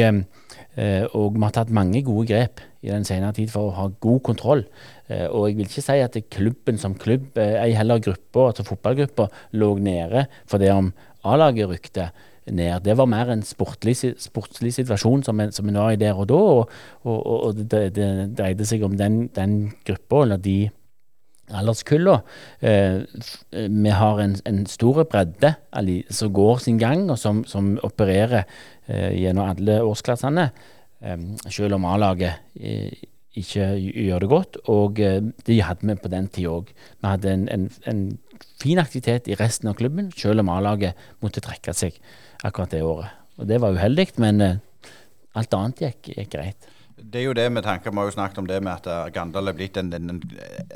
og 1.13 1.37
vi 1.37 1.43
har 1.45 1.55
tatt 1.55 1.73
mange 1.73 2.03
gode 2.03 2.27
grep 2.27 2.61
i 2.83 2.91
den 2.91 3.05
senere 3.07 3.33
tid 3.37 3.49
for 3.53 3.69
å 3.69 3.77
ha 3.77 3.87
god 4.03 4.19
kontroll. 4.27 4.65
Og 5.07 5.47
jeg 5.47 5.57
vil 5.57 5.69
ikke 5.69 5.85
si 5.85 5.95
at 6.03 6.17
klubben 6.33 6.81
som 6.81 6.97
klubb, 6.99 7.37
ei 7.39 7.71
heller 7.77 8.01
gruppa, 8.03 8.49
altså 8.49 8.65
fotballgruppa, 8.67 9.29
lå 9.55 9.71
nede 9.79 10.27
for 10.43 10.59
det 10.61 10.73
om 10.75 10.91
A-laget 11.23 11.69
rykte 11.71 12.09
ned. 12.51 12.83
Det 12.83 12.97
var 12.97 13.09
mer 13.09 13.31
en 13.33 13.43
sportlig, 13.45 13.95
sportslig 14.19 14.73
situasjon 14.75 15.23
som 15.23 15.39
en, 15.39 15.51
som 15.51 15.69
en 15.69 15.79
var 15.79 15.93
i 15.93 15.99
der 16.01 16.17
og 16.19 16.29
da, 16.31 16.39
og, 16.39 16.71
og, 17.03 17.19
og, 17.33 17.61
det, 17.71 17.83
det 17.95 18.07
dreide 18.37 18.67
seg 18.67 18.83
om 18.85 18.97
den, 18.99 19.27
den 19.35 19.57
gruppa, 19.87 20.23
eller 20.25 20.41
de 20.43 20.57
alderskulla. 21.53 22.19
Eh, 22.59 23.03
eh, 23.51 23.69
vi 23.69 23.93
har 23.93 24.21
en, 24.23 24.35
en 24.47 24.65
stor 24.69 25.03
bredde 25.09 25.55
som 26.09 26.33
går 26.33 26.61
sin 26.63 26.79
gang, 26.81 27.09
og 27.11 27.19
som, 27.19 27.43
som 27.45 27.75
opererer 27.83 28.45
eh, 28.87 29.11
gjennom 29.19 29.51
alle 29.53 29.81
årsklassene. 29.83 30.49
Eh, 31.03 31.17
selv 31.49 31.77
om 31.77 31.89
A-laget 31.91 32.39
eh, 32.59 32.93
ikke 33.39 33.71
gjør 33.81 34.23
det 34.23 34.29
godt, 34.29 34.57
og 34.69 34.99
eh, 35.01 35.21
det 35.47 35.63
hadde 35.65 35.89
vi 35.89 35.97
på 35.99 36.11
den 36.11 36.29
tid 36.29 36.49
òg. 36.51 36.69
Vi 37.01 37.09
hadde 37.09 37.33
en, 37.33 37.47
en, 37.49 37.69
en 37.89 38.03
fin 38.61 38.79
aktivitet 38.79 39.27
i 39.27 39.37
resten 39.39 39.71
av 39.71 39.77
klubben, 39.79 40.11
selv 40.17 40.43
om 40.43 40.51
A-laget 40.53 40.99
måtte 41.23 41.43
trekke 41.43 41.75
seg 41.75 41.97
akkurat 42.43 42.71
det 42.71 42.83
året. 42.83 43.19
Og 43.37 43.47
Det 43.47 43.59
var 43.61 43.73
uheldig, 43.73 44.07
men 44.21 44.41
eh, 44.41 44.61
alt 45.35 45.53
annet 45.57 45.81
gikk, 45.81 46.13
gikk 46.17 46.31
greit. 46.35 46.69
Det 47.03 47.19
er 47.19 47.25
jo 47.25 47.33
det 47.33 47.51
med 47.51 47.63
tanke, 47.63 47.91
Vi 47.91 47.97
har 47.97 48.05
jo 48.05 48.11
snakket 48.11 48.37
om 48.37 48.47
det 48.47 48.63
med 48.63 48.71
at 48.71 48.87
eh, 48.87 49.11
Gandal 49.13 49.47
er 49.47 49.53
blitt 49.53 49.77
en, 49.77 49.93
en, 49.93 50.21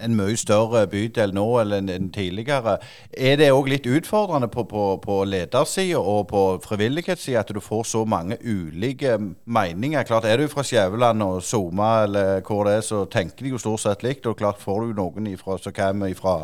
en 0.01 0.15
mye 0.15 0.35
større 0.37 0.87
bydel 0.87 1.33
nå 1.33 1.45
enn 1.61 1.89
en 1.89 2.09
tidligere. 2.11 2.77
Er 3.13 3.37
det 3.37 3.51
òg 3.53 3.69
litt 3.69 3.85
utfordrende 3.85 4.47
på, 4.47 4.63
på, 4.63 4.97
på 5.03 5.23
ledersida 5.23 5.99
og 5.99 6.27
på 6.27 6.43
frivillighetssida 6.65 7.39
at 7.45 7.53
du 7.53 7.61
får 7.61 7.83
så 7.83 8.03
mange 8.05 8.37
ulike 8.43 9.17
meninger? 9.45 10.03
Klart 10.03 10.25
Er 10.25 10.37
du 10.37 10.47
fra 10.47 10.65
Skjæveland 10.65 11.23
og 11.23 11.43
Soma 11.43 12.03
eller 12.03 12.41
hvor 12.41 12.65
det 12.65 12.79
er, 12.79 12.81
så 12.81 13.05
tenker 13.05 13.45
de 13.45 13.53
jo 13.55 13.61
stort 13.61 13.85
sett 13.85 14.03
likt. 14.03 14.25
Og 14.25 14.37
klart 14.37 14.61
Får 14.61 14.81
du 14.81 14.93
noen 14.97 15.27
ifra, 15.27 15.57
som 15.61 15.73
kommer 15.73 16.13
fra 16.17 16.41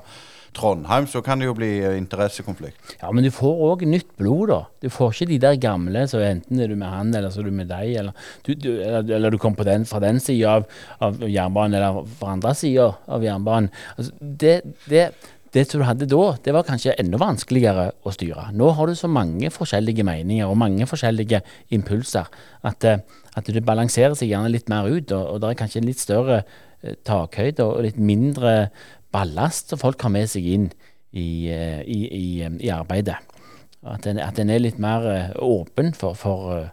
Trondheim, 0.56 1.08
så 1.10 1.22
kan 1.26 1.42
det 1.42 1.50
jo 1.50 1.56
bli 1.58 1.72
eh, 1.82 1.98
interessekonflikt. 2.00 2.96
Ja, 3.02 3.12
men 3.12 3.26
du 3.26 3.32
får 3.34 3.62
òg 3.68 3.86
nytt 3.90 4.10
blod, 4.20 4.48
da. 4.54 4.62
Du 4.84 4.90
får 4.94 5.14
ikke 5.14 5.30
de 5.34 5.42
der 5.46 5.60
gamle, 5.62 6.06
så 6.10 6.22
enten 6.24 6.62
er 6.62 6.72
du 6.72 6.78
med 6.80 6.92
han, 6.92 7.14
eller 7.16 7.34
så 7.34 7.44
er 7.44 7.50
du 7.50 7.56
med 7.58 7.72
deg, 7.72 7.94
eller 8.02 8.32
du, 8.46 8.54
du, 8.54 8.72
eller, 8.78 9.06
eller 9.18 9.34
du 9.34 9.40
kommer 9.42 9.68
den, 9.68 9.88
fra 9.90 10.02
den 10.04 10.22
sida 10.24 10.58
av, 10.60 10.68
av 11.04 11.24
jernbanen, 11.28 11.78
eller 11.80 12.04
fra 12.20 12.34
andre 12.38 12.56
sida 12.58 12.92
av 13.08 13.26
jernbanen. 13.26 13.72
Altså, 13.98 14.14
det, 14.44 14.58
det, 14.90 15.08
det 15.54 15.68
som 15.70 15.82
du 15.82 15.86
hadde 15.86 16.10
da, 16.10 16.24
det 16.46 16.54
var 16.56 16.66
kanskje 16.66 16.96
enda 17.02 17.20
vanskeligere 17.22 17.92
å 18.02 18.14
styre. 18.14 18.48
Nå 18.58 18.72
har 18.78 18.90
du 18.90 18.98
så 18.98 19.10
mange 19.12 19.52
forskjellige 19.54 20.06
meninger 20.08 20.50
og 20.50 20.58
mange 20.58 20.88
forskjellige 20.90 21.44
impulser 21.76 22.30
at, 22.66 22.88
eh, 22.90 23.04
at 23.38 23.54
det 23.54 23.66
balanserer 23.66 24.18
seg 24.18 24.34
gjerne 24.34 24.52
litt 24.54 24.72
mer 24.74 24.90
ut, 24.90 25.14
og, 25.14 25.36
og 25.36 25.42
det 25.44 25.52
er 25.52 25.60
kanskje 25.62 25.84
en 25.84 25.90
litt 25.92 26.02
større 26.02 26.40
eh, 26.42 26.98
takhøyde 27.06 27.68
og 27.68 27.86
litt 27.86 28.02
mindre 28.02 28.56
ballast 29.14 29.72
som 29.72 29.82
folk 29.82 30.02
har 30.04 30.14
med 30.14 30.32
seg 30.32 30.48
inn 30.56 30.68
i, 31.14 31.50
eh, 31.54 31.82
i, 31.86 32.02
i, 32.10 32.26
eh, 32.44 32.60
i 32.60 32.74
arbeidet. 32.74 33.20
At 33.84 34.08
en, 34.08 34.20
at 34.24 34.40
en 34.40 34.52
er 34.52 34.64
litt 34.64 34.80
mer 34.82 35.08
eh, 35.12 35.32
åpen 35.44 35.94
for, 35.98 36.18
for 36.18 36.70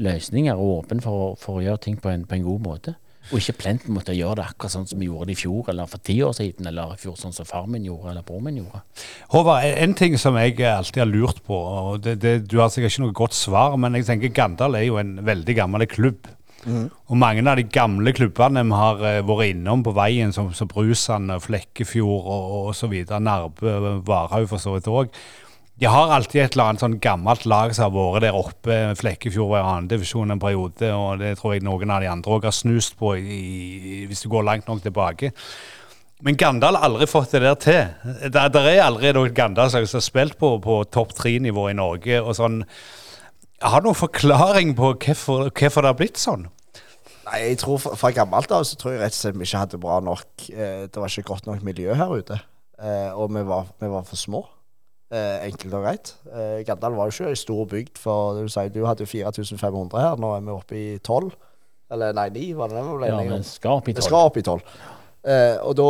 løsninger 0.00 0.56
og 0.56 0.82
åpen 0.82 1.02
for, 1.04 1.36
for 1.40 1.60
å 1.60 1.66
gjøre 1.66 1.84
ting 1.86 1.98
på 2.00 2.12
en, 2.12 2.26
på 2.28 2.38
en 2.38 2.46
god 2.46 2.64
måte. 2.66 2.96
Og 3.34 3.40
ikke 3.40 3.56
plent 3.58 3.86
måtte 3.90 4.14
gjøre 4.14 4.38
det 4.38 4.44
akkurat 4.52 4.72
sånn 4.76 4.86
som 4.86 5.00
vi 5.02 5.08
gjorde 5.08 5.26
det 5.26 5.34
i 5.34 5.40
fjor, 5.40 5.66
eller 5.72 5.88
for 5.90 6.02
ti 6.06 6.14
år 6.22 6.34
siden, 6.36 6.68
eller 6.70 6.92
i 6.94 7.00
fjor 7.00 7.16
sånn 7.18 7.34
som 7.34 7.48
far 7.48 7.66
min 7.70 7.86
gjorde, 7.88 8.12
eller 8.12 8.26
bror 8.26 8.44
min 8.44 8.60
gjorde. 8.60 8.84
Håvard, 9.32 9.66
en 9.66 9.96
ting 9.98 10.14
som 10.20 10.38
jeg 10.38 10.60
alltid 10.62 11.02
har 11.02 11.10
lurt 11.10 11.40
på, 11.46 11.58
og 11.58 12.04
det, 12.04 12.20
det, 12.22 12.36
du 12.46 12.60
har 12.60 12.70
sikkert 12.70 12.94
ikke 12.94 13.02
noe 13.02 13.16
godt 13.18 13.34
svar, 13.34 13.74
men 13.82 13.98
jeg 13.98 14.06
tenker 14.06 14.34
Gandal 14.36 14.78
er 14.78 14.86
jo 14.86 15.00
en 15.02 15.16
veldig 15.26 15.58
gammel 15.58 15.88
klubb. 15.90 16.30
Og 16.66 17.18
mange 17.20 17.44
av 17.46 17.58
de 17.60 17.66
gamle 17.70 18.12
klubbene 18.16 18.64
vi 18.66 18.78
har 18.80 19.02
eh, 19.06 19.22
vært 19.26 19.52
innom 19.52 19.84
på 19.86 19.94
veien, 19.96 20.34
som, 20.34 20.52
som 20.56 20.70
Brusand, 20.70 21.32
Flekkefjord 21.44 22.30
og, 22.36 22.54
og 22.60 22.70
så 22.76 22.90
videre, 22.90 23.22
Narbe, 23.22 24.00
Varhaug 24.06 24.48
for 24.50 24.62
så 24.62 24.76
vidt 24.76 24.90
òg, 24.90 25.12
de 25.76 25.88
har 25.92 26.12
alltid 26.16 26.40
et 26.40 26.54
eller 26.54 26.70
annet 26.70 26.80
sånn 26.80 26.98
gammelt 27.04 27.42
lag 27.44 27.74
som 27.76 27.90
har 27.90 27.92
vært 27.92 28.24
der 28.24 28.36
oppe. 28.38 28.76
Flekkefjord 28.96 29.50
var 29.50 29.60
i 29.60 29.72
andredivisjon 29.76 30.32
en 30.32 30.40
periode, 30.40 30.88
og 30.96 31.20
det 31.20 31.34
tror 31.36 31.52
jeg 31.52 31.66
noen 31.66 31.92
av 31.92 32.00
de 32.00 32.08
andre 32.08 32.32
òg 32.32 32.46
har 32.48 32.54
snust 32.56 32.96
på 32.96 33.12
i, 33.20 34.06
hvis 34.08 34.24
du 34.24 34.30
går 34.32 34.46
langt 34.48 34.70
nok 34.70 34.80
tilbake. 34.86 35.34
Men 36.24 36.38
Gandal 36.40 36.78
har 36.78 36.88
aldri 36.88 37.04
fått 37.10 37.34
det 37.36 37.42
der 37.44 37.58
til. 37.60 38.30
Der 38.32 38.56
er 38.62 38.86
aldri 38.86 39.12
noen 39.12 39.36
Gandal 39.36 39.68
som 39.68 39.84
har 39.84 40.04
spilt 40.04 40.38
på, 40.40 40.54
på 40.64 40.78
topp 40.88 41.12
tre-nivå 41.18 41.68
i 41.68 41.76
Norge. 41.76 42.22
og 42.22 42.32
sånn. 42.38 42.62
Har 43.64 43.80
du 43.80 43.88
noen 43.88 43.96
forklaring 43.98 44.74
på 44.76 44.90
hvorfor, 45.00 45.48
hvorfor 45.50 45.84
det 45.86 45.90
har 45.92 45.98
blitt 45.98 46.20
sånn? 46.20 46.46
Nei, 47.26 47.38
jeg 47.48 47.58
tror 47.62 47.80
fra, 47.82 47.94
fra 47.98 48.10
gammelt 48.14 48.52
av 48.54 48.62
så 48.68 48.76
tror 48.78 48.92
jeg 48.94 49.00
rett 49.02 49.16
og 49.16 49.18
slett 49.18 49.38
vi 49.40 49.46
ikke 49.48 49.62
hadde 49.64 49.80
bra 49.82 49.96
nok 50.04 50.44
eh, 50.52 50.84
Det 50.86 51.00
var 51.02 51.10
ikke 51.10 51.24
godt 51.32 51.48
nok 51.48 51.64
miljø 51.66 51.96
her 51.98 52.12
ute. 52.12 52.36
Eh, 52.78 53.08
og 53.16 53.32
vi 53.34 53.42
var, 53.48 53.66
vi 53.82 53.88
var 53.90 54.04
for 54.06 54.20
små. 54.20 54.44
Eh, 55.10 55.46
enkelt 55.48 55.74
og 55.74 55.82
greit. 55.86 56.12
Eh, 56.30 56.60
Gandal 56.68 56.94
var 56.98 57.08
jo 57.10 57.16
ikke 57.16 57.32
ei 57.32 57.40
stor 57.40 57.64
bygd, 57.72 57.98
for 57.98 58.38
du 58.44 58.52
sier 58.52 58.70
du 58.74 58.82
hadde 58.86 59.02
jo 59.06 59.10
4500 59.10 59.98
her. 60.04 60.20
Nå 60.22 60.34
er 60.36 60.44
vi 60.46 60.54
oppe 60.54 60.78
i 60.78 60.86
12. 61.00 61.32
Eller 61.96 62.14
nei, 62.18 62.28
9 62.34 62.44
var 62.58 62.70
det 62.70 62.78
det 62.78 62.84
vi 62.86 62.94
ble 63.00 63.10
Ja, 63.10 63.18
vi 63.32 63.40
skal 63.46 63.80
opp 63.80 63.88
i 63.88 63.92
Vi 63.94 63.98
tolv. 63.98 64.06
skal 64.10 64.30
opp 64.30 64.38
i 64.38 64.46
12. 64.46 64.62
Eh, 65.26 65.56
og 65.66 65.74
da, 65.80 65.88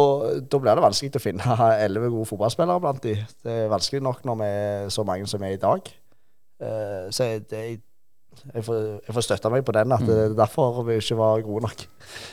da 0.48 0.58
blir 0.62 0.78
det 0.78 0.86
vanskelig 0.86 1.18
å 1.20 1.24
finne 1.26 1.56
11 1.90 2.08
gode 2.14 2.30
fotballspillere 2.32 2.80
blant 2.86 3.02
de. 3.04 3.14
Det 3.44 3.60
er 3.66 3.70
vanskelig 3.72 4.00
nok 4.08 4.24
når 4.28 4.40
vi 4.40 4.50
er 4.56 4.90
så 4.96 5.04
mange 5.08 5.28
som 5.28 5.44
er 5.44 5.58
i 5.58 5.60
dag. 5.60 5.92
Eh, 6.60 7.10
så 7.12 7.24
jeg, 7.24 7.42
jeg, 7.52 7.78
jeg, 8.54 8.64
får, 8.64 8.76
jeg 9.06 9.14
får 9.14 9.24
støtte 9.26 9.50
meg 9.52 9.64
på 9.66 9.74
den, 9.76 9.92
at 9.92 10.04
det 10.08 10.16
er 10.22 10.36
derfor 10.36 10.80
vi 10.86 10.96
ikke 11.00 11.18
var 11.18 11.42
gode 11.44 11.66
nok. 11.66 11.84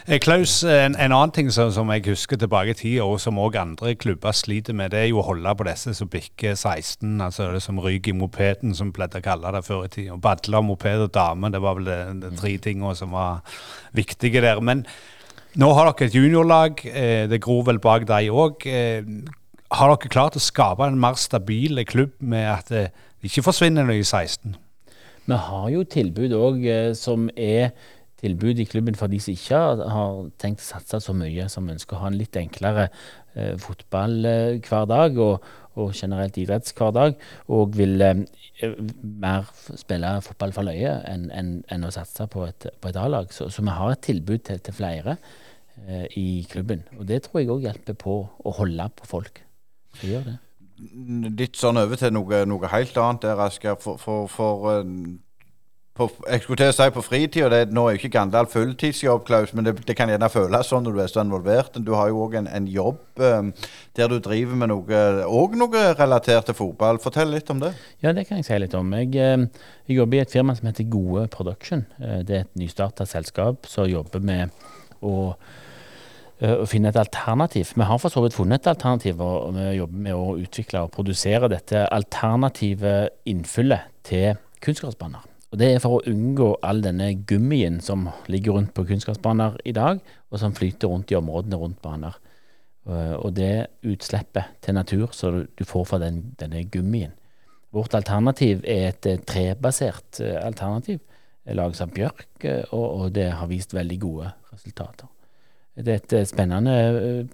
Eh, 0.08 0.20
Klaus, 0.24 0.62
en, 0.64 0.96
en 0.96 1.16
annen 1.16 1.34
ting 1.36 1.52
som, 1.52 1.72
som 1.76 1.92
jeg 1.92 2.06
husker 2.08 2.40
tilbake 2.40 2.76
i 2.76 2.78
tid, 2.80 3.02
og 3.04 3.20
som 3.24 3.40
òg 3.42 3.58
andre 3.60 3.96
klubber 4.00 4.36
sliter 4.36 4.78
med, 4.78 4.94
det 4.96 5.02
er 5.02 5.10
jo 5.12 5.20
å 5.20 5.28
holde 5.28 5.56
på 5.60 5.68
disse 5.68 5.96
som 5.98 6.12
bikker 6.12 6.56
16, 6.56 7.10
altså 7.20 7.52
det 7.56 7.64
som 7.66 7.82
ryker 7.84 8.14
i 8.14 8.18
mopeden, 8.18 8.76
som 8.78 8.92
vi 8.92 9.00
pleide 9.00 9.20
å 9.20 9.26
kalle 9.26 9.56
det 9.58 9.66
før 9.68 9.88
i 9.88 9.94
tida. 9.98 10.20
Badler, 10.24 10.64
moped 10.64 11.08
og 11.10 11.14
dame, 11.16 11.52
det 11.54 11.64
var 11.64 11.80
vel 11.80 11.92
de, 11.92 12.00
de 12.24 12.34
tre 12.40 12.56
tingene 12.64 12.96
som 13.00 13.16
var 13.16 13.60
viktige 13.98 14.44
der. 14.44 14.64
Men 14.64 14.88
nå 15.60 15.72
har 15.76 15.92
dere 15.92 16.10
et 16.10 16.16
juniorlag, 16.18 16.86
eh, 16.88 17.24
det 17.30 17.44
gror 17.44 17.68
vel 17.68 17.84
bak 17.84 18.08
deg 18.10 18.32
òg. 18.32 18.68
Har 19.74 19.90
dere 19.90 20.12
klart 20.14 20.38
å 20.38 20.42
skape 20.42 20.86
en 20.86 21.02
mer 21.02 21.18
stabil 21.20 21.82
klubb 21.90 22.16
med 22.22 22.48
at 22.48 22.72
ikke 23.30 23.46
forsvinner 23.46 23.86
når 23.86 23.98
de 23.98 24.04
er 24.04 24.12
16? 24.28 24.56
Vi 25.24 25.42
har 25.48 25.68
jo 25.72 25.84
tilbud 25.88 26.34
òg 26.36 26.66
eh, 26.68 26.94
som 27.00 27.30
er 27.40 27.72
tilbud 28.24 28.60
i 28.60 28.68
klubben 28.68 28.96
for 28.96 29.12
de 29.12 29.20
som 29.22 29.36
ikke 29.36 29.60
har, 29.92 30.22
tenkt 30.40 30.64
å 30.64 30.70
satse 30.70 31.02
så 31.04 31.16
mye, 31.18 31.50
som 31.52 31.68
ønsker 31.72 31.98
å 31.98 32.04
ha 32.06 32.12
en 32.12 32.20
litt 32.20 32.38
enklere 32.40 32.88
eh, 33.36 33.54
fotballhverdag 33.60 35.20
og, 35.24 35.48
og 35.80 35.96
generelt 35.98 36.38
idrettshverdag, 36.40 37.18
og 37.52 37.76
vil 37.80 38.06
eh, 38.06 38.24
mer 39.02 39.50
spille 39.80 40.14
fotball 40.24 40.56
for 40.56 40.70
løye 40.70 40.94
enn 41.10 41.28
en, 41.36 41.56
en 41.74 41.88
å 41.88 41.92
satse 41.94 42.28
på 42.32 42.46
et, 42.48 42.70
på 42.80 42.92
et 42.92 43.02
A-lag. 43.02 43.32
Så, 43.36 43.50
så, 43.52 43.66
vi 43.66 43.76
har 43.76 43.92
et 43.92 44.06
tilbud 44.06 44.46
til, 44.48 44.62
til 44.64 44.78
flere 44.78 45.18
eh, 45.84 46.08
i 46.20 46.28
klubben. 46.50 46.86
Og 47.00 47.08
det 47.10 47.26
tror 47.26 47.44
jeg 47.44 47.52
òg 47.52 47.68
hjelper 47.68 48.00
på 48.06 48.22
å 48.24 48.58
holde 48.62 48.88
på 49.00 49.10
folk. 49.10 49.44
Det 50.00 50.16
gjør 50.16 50.28
det. 50.32 50.40
Litt 51.40 51.60
sånn 51.60 51.80
over 51.82 52.00
til 52.00 52.14
noe, 52.16 52.44
noe 52.50 52.72
helt 52.72 52.98
annet 52.98 53.28
der, 53.28 53.44
Asker. 53.46 53.78
For, 53.82 54.02
for, 54.02 54.28
for 54.32 54.84
på, 55.94 56.08
jeg 56.26 56.42
skulle 56.42 56.58
til 56.58 56.72
å 56.72 56.74
si 56.74 56.86
på 56.90 57.02
fritida 57.06 57.60
Nå 57.70 57.84
er 57.86 57.94
jo 57.94 58.00
ikke 58.00 58.16
Gandal 58.16 58.48
fulltidsjobb, 58.50 59.28
Klaus, 59.28 59.52
men 59.54 59.68
det, 59.68 59.76
det, 59.86 59.94
kan 59.94 60.10
gjerne 60.10 60.30
føles 60.34 60.72
sånn 60.72 60.88
når 60.88 60.96
du 60.96 61.02
er 61.04 61.12
så 61.12 61.22
involvert. 61.22 61.78
Du 61.86 61.92
har 61.94 62.10
jo 62.10 62.24
òg 62.26 62.40
en, 62.40 62.48
en, 62.50 62.66
jobb 62.66 63.22
um, 63.22 63.52
der 63.94 64.10
du 64.10 64.18
driver 64.26 64.58
med 64.58 64.72
noe 64.72 65.02
òg 65.30 65.54
noe 65.60 65.84
relatert 66.00 66.50
til 66.50 66.58
fotball. 66.58 66.98
Fortell 67.04 67.30
litt 67.36 67.52
om 67.54 67.62
det. 67.62 67.76
Ja, 68.02 68.16
det 68.18 68.26
kan 68.26 68.42
jeg 68.42 68.48
si 68.50 68.58
litt 68.58 68.74
om. 68.80 68.90
Jeg, 68.98 69.14
jeg 69.86 70.00
jobber 70.00 70.18
i 70.18 70.24
et 70.24 70.34
firma 70.34 70.58
som 70.58 70.72
heter 70.72 70.90
Gode 70.90 71.28
Production. 71.36 71.86
Det 72.00 72.40
er 72.40 72.48
et 72.48 72.58
nystarta 72.58 73.06
selskap 73.06 73.70
som 73.70 73.86
jobber 73.86 74.26
med 74.26 74.66
å 75.06 75.36
å 76.44 76.66
finne 76.68 76.92
et 76.92 77.00
alternativ. 77.00 77.72
Vi 77.78 77.86
har 77.88 78.00
for 78.02 78.12
så 78.12 78.24
vidt 78.26 78.36
funnet 78.36 78.64
et 78.64 78.72
alternativ, 78.74 79.22
og 79.24 79.54
vi 79.56 79.70
jobber 79.78 80.08
med 80.08 80.18
å 80.18 80.34
utvikle 80.42 80.86
og 80.86 80.92
produsere 80.96 81.52
dette 81.52 81.86
alternative 81.88 82.96
innfyllet 83.30 83.94
til 84.04 84.42
kunstgressbaner. 84.64 85.24
Og 85.54 85.60
Det 85.62 85.68
er 85.70 85.82
for 85.84 86.00
å 86.00 86.10
unngå 86.10 86.48
all 86.66 86.82
denne 86.82 87.12
gummien 87.30 87.78
som 87.86 88.08
ligger 88.26 88.56
rundt 88.58 88.74
på 88.74 88.88
kunstgressbaner 88.90 89.60
i 89.70 89.72
dag, 89.72 90.00
og 90.34 90.40
som 90.42 90.56
flyter 90.58 90.90
rundt 90.90 91.14
i 91.14 91.18
områdene 91.20 91.60
rundt 91.62 91.82
baner. 91.84 92.18
Eh, 92.90 93.14
og 93.16 93.36
det 93.38 93.68
utslippet 93.86 94.58
til 94.66 94.76
natur 94.76 95.14
som 95.14 95.44
du 95.46 95.64
får 95.64 95.86
fra 95.92 96.00
den, 96.02 96.34
denne 96.42 96.66
gummien. 96.74 97.14
Vårt 97.74 97.94
alternativ 97.94 98.66
er 98.66 98.90
et 98.90 99.06
eh, 99.06 99.22
trebasert 99.22 100.20
eh, 100.26 100.40
alternativ. 100.42 101.00
Det 101.46 101.56
lages 101.60 101.84
av 101.86 101.94
bjørk, 101.94 102.28
og, 102.72 102.84
og, 102.84 103.08
det 103.14 103.30
har 103.38 103.50
vist 103.52 103.76
veldig 103.76 104.00
gode 104.00 104.34
resultater. 104.54 105.13
Det 105.76 105.94
er 105.94 106.02
et 106.22 106.30
spennende 106.30 107.28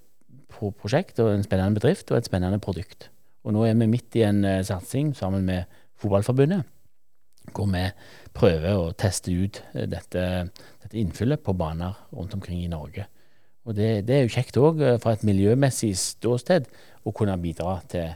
prosjekt 0.80 1.20
og 1.20 1.34
en 1.34 1.44
spennende 1.44 1.80
bedrift 1.80 2.12
og 2.12 2.20
et 2.20 2.28
spennende 2.28 2.60
produkt. 2.64 3.10
Og 3.44 3.56
nå 3.56 3.64
er 3.68 3.78
vi 3.80 3.88
midt 3.88 4.16
i 4.20 4.26
en 4.28 4.44
satsing 4.64 5.16
sammen 5.18 5.46
med 5.48 5.80
Fotballforbundet 6.00 6.64
hvor 7.54 7.70
vi 7.72 7.86
prøver 8.36 8.78
å 8.78 8.92
teste 8.98 9.34
ut 9.34 9.62
eh, 9.74 9.88
dette, 9.90 10.24
dette 10.84 11.00
innfyllet 11.00 11.44
på 11.44 11.56
baner 11.58 11.98
rundt 12.14 12.36
omkring 12.38 12.64
i 12.64 12.72
Norge. 12.72 13.08
Og 13.68 13.76
det, 13.78 14.06
det 14.08 14.16
er 14.16 14.26
jo 14.26 14.34
kjekt 14.34 14.60
òg 14.62 14.82
eh, 14.84 14.98
fra 15.02 15.16
et 15.16 15.26
miljømessig 15.28 15.94
ståsted 16.00 16.70
å 17.08 17.14
kunne 17.16 17.38
bidra 17.42 17.80
til 17.92 18.14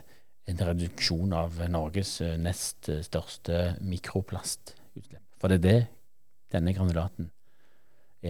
en 0.50 0.66
reduksjon 0.68 1.32
av 1.36 1.60
Norges 1.72 2.18
eh, 2.24 2.36
nest 2.40 2.90
største 3.06 3.74
mikroplastutslipp. 3.84 5.22
For 5.40 5.52
det 5.52 5.60
er 5.60 5.64
det 5.64 5.78
denne 6.54 6.74
granulaten 6.76 7.32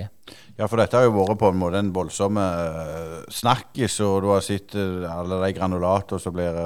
er. 0.03 0.11
Ja, 0.59 0.66
for 0.66 0.80
dette 0.80 0.99
har 0.99 1.07
jo 1.07 1.14
vært 1.16 1.38
på 1.40 1.51
en 1.51 1.61
måte 1.61 1.80
en 1.80 1.92
voldsom 1.95 2.38
snakkis, 3.32 4.01
og 4.07 4.24
du 4.24 4.32
har 4.32 4.45
sett 4.45 4.74
alle 4.76 5.40
de 5.47 5.53
granulater 5.57 6.22
som 6.22 6.34
blir 6.34 6.59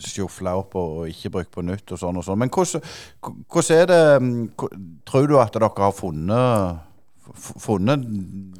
sjofla 0.00 0.56
opp 0.58 0.74
og 0.78 1.04
ikke 1.10 1.30
brukt 1.36 1.52
på 1.54 1.64
nytt 1.66 1.94
og 1.94 2.00
sånn 2.00 2.18
og 2.18 2.26
sånn. 2.26 2.40
Men 2.42 2.50
hvordan, 2.52 2.82
hvordan 3.22 3.76
er 3.76 3.86
det 3.90 4.02
mm, 4.22 4.42
Tror 5.06 5.28
du 5.30 5.38
at 5.40 5.54
dere 5.54 5.70
har 5.78 5.94
funnet 5.94 6.90
funnet 7.34 8.02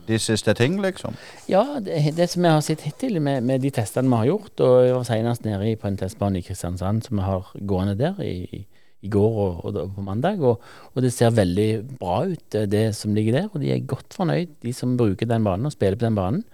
de 0.09 0.17
siste 0.19 0.55
ting, 0.57 0.79
liksom? 0.83 1.17
Ja, 1.51 1.79
det, 1.85 2.15
det 2.17 2.31
som 2.33 2.43
vi 2.43 2.53
har 2.53 2.63
sett 2.65 2.85
hittil 2.87 3.21
med, 3.21 3.45
med, 3.45 3.61
de 3.61 3.71
testene 3.75 4.09
vi 4.09 4.23
har 4.23 4.31
gjort, 4.33 4.55
og 4.65 4.77
jeg 4.87 4.95
var 4.97 5.09
senest 5.09 5.45
nede 5.45 5.75
på 5.81 5.91
en 5.91 5.99
testbane 6.01 6.41
i 6.41 6.47
Kristiansand 6.47 7.05
som 7.05 7.21
vi 7.21 7.27
har 7.27 7.51
gående 7.61 7.97
der 7.99 8.21
i, 8.25 8.65
i 9.05 9.11
går 9.13 9.39
og, 9.43 9.61
og, 9.69 9.93
på 9.97 10.05
mandag, 10.05 10.41
og, 10.41 10.63
og, 10.93 11.03
det 11.05 11.13
ser 11.13 11.35
veldig 11.37 11.69
bra 12.01 12.23
ut, 12.31 12.59
det 12.73 12.87
som 12.97 13.15
ligger 13.17 13.39
der. 13.39 13.49
Og 13.53 13.63
de 13.63 13.73
er 13.75 13.87
godt 13.89 14.17
fornøyd, 14.17 14.57
de 14.65 14.73
som 14.77 14.97
bruker 15.01 15.29
den 15.29 15.47
banen 15.47 15.69
og 15.69 15.75
spiller 15.77 16.01
på 16.01 16.09
den 16.09 16.19
banen. 16.19 16.45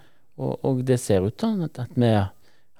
Og, 0.40 0.82
det 0.88 0.98
ser 1.02 1.26
ut 1.26 1.36
til 1.38 1.66
at, 1.66 1.82
at 1.82 1.96
vi 2.00 2.12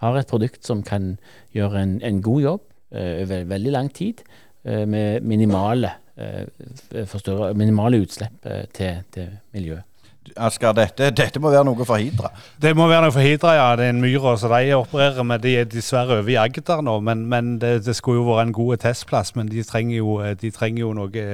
har 0.00 0.16
et 0.16 0.30
produkt 0.30 0.64
som 0.64 0.82
kan 0.86 1.14
gjøre 1.56 1.82
en, 1.82 1.98
en 2.06 2.22
god 2.24 2.40
jobb 2.46 2.62
uh, 2.96 3.12
over 3.20 3.44
veldig 3.50 3.74
lang 3.74 3.90
tid, 3.92 4.22
uh, 4.64 4.86
med 4.88 5.26
minimale, 5.28 5.92
uh, 6.16 7.44
minimale 7.58 8.00
utslipp 8.00 8.48
til, 8.76 9.04
til 9.12 9.38
miljøet. 9.52 9.89
Asker, 10.36 10.74
dette, 10.76 11.08
dette, 11.16 11.40
må 11.40 11.50
være 11.50 11.64
noe 11.66 11.84
for 11.88 11.98
Hidra? 11.98 12.28
Det 12.60 12.70
må 12.76 12.86
være 12.90 13.06
noe 13.06 13.14
for 13.14 13.24
Hidra, 13.24 13.54
ja. 13.56 13.68
Det 13.76 13.86
er 13.88 13.94
en 13.94 14.02
Myra 14.02 14.34
som 14.38 14.52
de 14.52 14.74
opererer 14.76 15.26
med. 15.26 15.42
De 15.42 15.54
er 15.58 15.68
dessverre 15.68 16.20
over 16.20 16.30
i 16.30 16.36
Agder 16.38 16.84
nå, 16.84 16.98
men, 17.06 17.24
men 17.30 17.54
det, 17.62 17.72
det, 17.86 17.96
skulle 17.96 18.20
jo 18.20 18.28
vært 18.28 18.46
en 18.46 18.54
god 18.54 18.82
testplass. 18.84 19.32
Men 19.38 19.48
de 19.50 19.64
trenger 19.66 19.96
jo, 19.96 20.18
de 20.42 20.52
trenger 20.54 20.84
jo 20.84 20.92
noe 20.96 21.24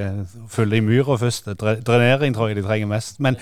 Fylle 0.52 0.78
i 0.78 0.84
myra 0.86 1.18
først. 1.20 1.50
Drenering 1.58 2.36
tror 2.36 2.52
jeg 2.52 2.60
de 2.60 2.66
trenger 2.66 2.90
mest. 2.94 3.20
Men 3.20 3.40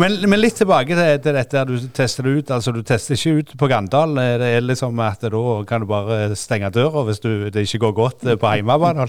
men, 0.00 0.16
men, 0.28 0.38
litt 0.40 0.56
tilbake 0.60 0.96
til, 0.96 1.20
til 1.24 1.36
dette 1.36 1.62
du 1.68 1.74
tester 1.94 2.26
det 2.26 2.32
ut. 2.38 2.52
altså 2.56 2.72
Du 2.74 2.80
tester 2.86 3.16
ikke 3.16 3.34
ut 3.38 3.52
på 3.60 3.68
Gandal. 3.70 4.16
Det 4.40 4.48
er 4.48 4.64
liksom 4.64 5.00
at 5.04 5.24
da 5.32 5.42
kan 5.68 5.84
du 5.84 5.88
bare 5.90 6.36
stenge 6.38 6.72
døra 6.74 7.04
hvis 7.08 7.22
du, 7.24 7.30
det 7.52 7.66
ikke 7.66 7.82
går 7.86 7.94
godt 7.98 8.26
eh, 8.26 8.38
på 8.40 8.54
hjemmebane. 8.56 9.08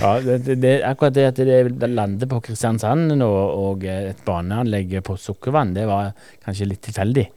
ja, 0.00 0.14
det, 0.24 0.58
det, 0.62 0.74
akkurat 0.88 1.16
det 1.16 1.28
at 1.32 1.42
det 1.42 1.92
lander 1.92 2.30
på 2.30 2.42
Kristiansand 2.48 3.14
nå, 3.18 3.30
og 3.68 3.86
et 3.88 4.24
baneanlegg 4.26 4.98
på 5.06 5.18
Sukkervann, 5.20 5.74
det 5.76 5.86
var 5.90 6.12
kanskje 6.44 6.70
litt 6.70 6.84
tilfeldig. 6.88 7.28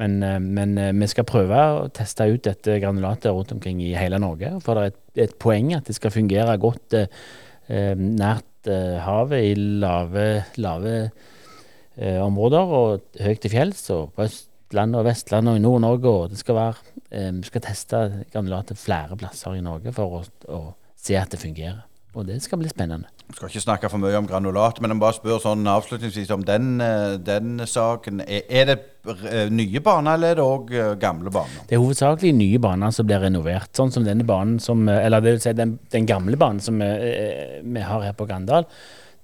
Men, 0.00 0.22
eh, 0.22 0.38
men, 0.38 0.78
eh, 0.78 0.92
vi 0.92 1.10
skal 1.10 1.28
prøve 1.28 1.58
å 1.76 1.88
teste 1.92 2.26
ut 2.30 2.42
dette 2.46 2.78
granulatet 2.80 3.32
rundt 3.32 3.52
omkring 3.52 3.82
i 3.84 3.92
hele 3.98 4.20
Norge. 4.22 4.54
For 4.64 4.74
det 4.74 4.82
er 4.82 4.92
et, 4.94 5.02
et 5.28 5.38
poeng 5.38 5.74
at 5.76 5.88
det 5.88 5.98
skal 5.98 6.14
fungere 6.14 6.56
godt 6.60 6.96
eh, 6.96 7.94
nært 7.98 8.70
eh, 8.70 8.98
havet 9.02 9.50
i 9.50 9.52
lave, 9.82 10.26
lave 10.62 10.96
eh, 11.04 11.28
områder, 11.98 12.72
og 12.72 13.20
høyt 13.20 13.42
til 13.44 13.52
fjells, 13.52 13.84
og 13.92 14.14
på 14.16 14.24
Østlandet 14.72 15.00
og 15.00 15.04
Vestlandet 15.04 15.52
og 15.52 15.60
i 15.60 15.62
Nord-Norge. 15.62 16.08
Og 16.08 16.30
det 16.30 16.38
skal 16.38 16.54
være 16.54 16.74
eh, 17.10 17.32
Vi 17.32 17.48
skal 17.50 17.60
teste 17.60 18.02
granulatet 18.32 18.78
flere 18.78 19.16
plasser 19.16 19.58
i 19.58 19.64
Norge 19.64 19.92
for 19.92 20.20
å, 20.20 20.22
å, 20.48 20.60
se 20.96 21.18
at 21.18 21.30
det 21.30 21.40
fungerer. 21.40 21.82
Og 22.14 22.26
det 22.28 22.42
skal 22.44 22.60
bli 22.60 22.68
spennende. 22.68 23.08
Vi 23.28 23.38
skal 23.38 23.48
ikke 23.48 23.60
snakke 23.62 23.88
for 23.88 24.00
mye 24.00 24.18
om 24.18 24.26
granulat, 24.28 24.80
men 24.80 24.92
jeg 24.92 25.00
bare 25.00 25.16
spør 25.16 25.38
sånn 25.40 25.64
avslutningsvis 25.68 26.30
om 26.34 26.42
den, 26.44 26.80
eh, 26.84 27.16
den 27.16 27.62
saken. 27.66 28.20
Er, 28.28 28.66
det 28.68 28.76
eh, 29.28 29.48
nye 29.48 29.80
baner, 29.80 30.14
eller 30.18 30.34
er 30.34 30.40
det 30.40 30.44
òg 30.44 30.72
eh, 30.76 30.94
gamle 31.00 31.32
baner? 31.32 31.64
Det 31.68 31.76
er 31.76 31.82
hovedsakelig 31.82 32.32
nye 32.36 32.60
baner 32.60 32.92
som 32.92 33.08
blir 33.08 33.24
renovert. 33.24 33.72
Sånn 33.76 33.92
som 33.92 34.04
denne 34.04 34.24
banen 34.28 34.60
som 34.60 34.88
Eller 34.88 35.20
det 35.20 35.36
vil 35.36 35.44
si 35.44 35.52
den, 35.56 35.78
den 35.92 36.08
gamle 36.08 36.36
banen 36.36 36.60
som 36.60 36.80
vi, 36.80 36.90
vi 37.64 37.86
har 37.88 38.04
her 38.04 38.16
på 38.16 38.28
Gandal. 38.28 38.68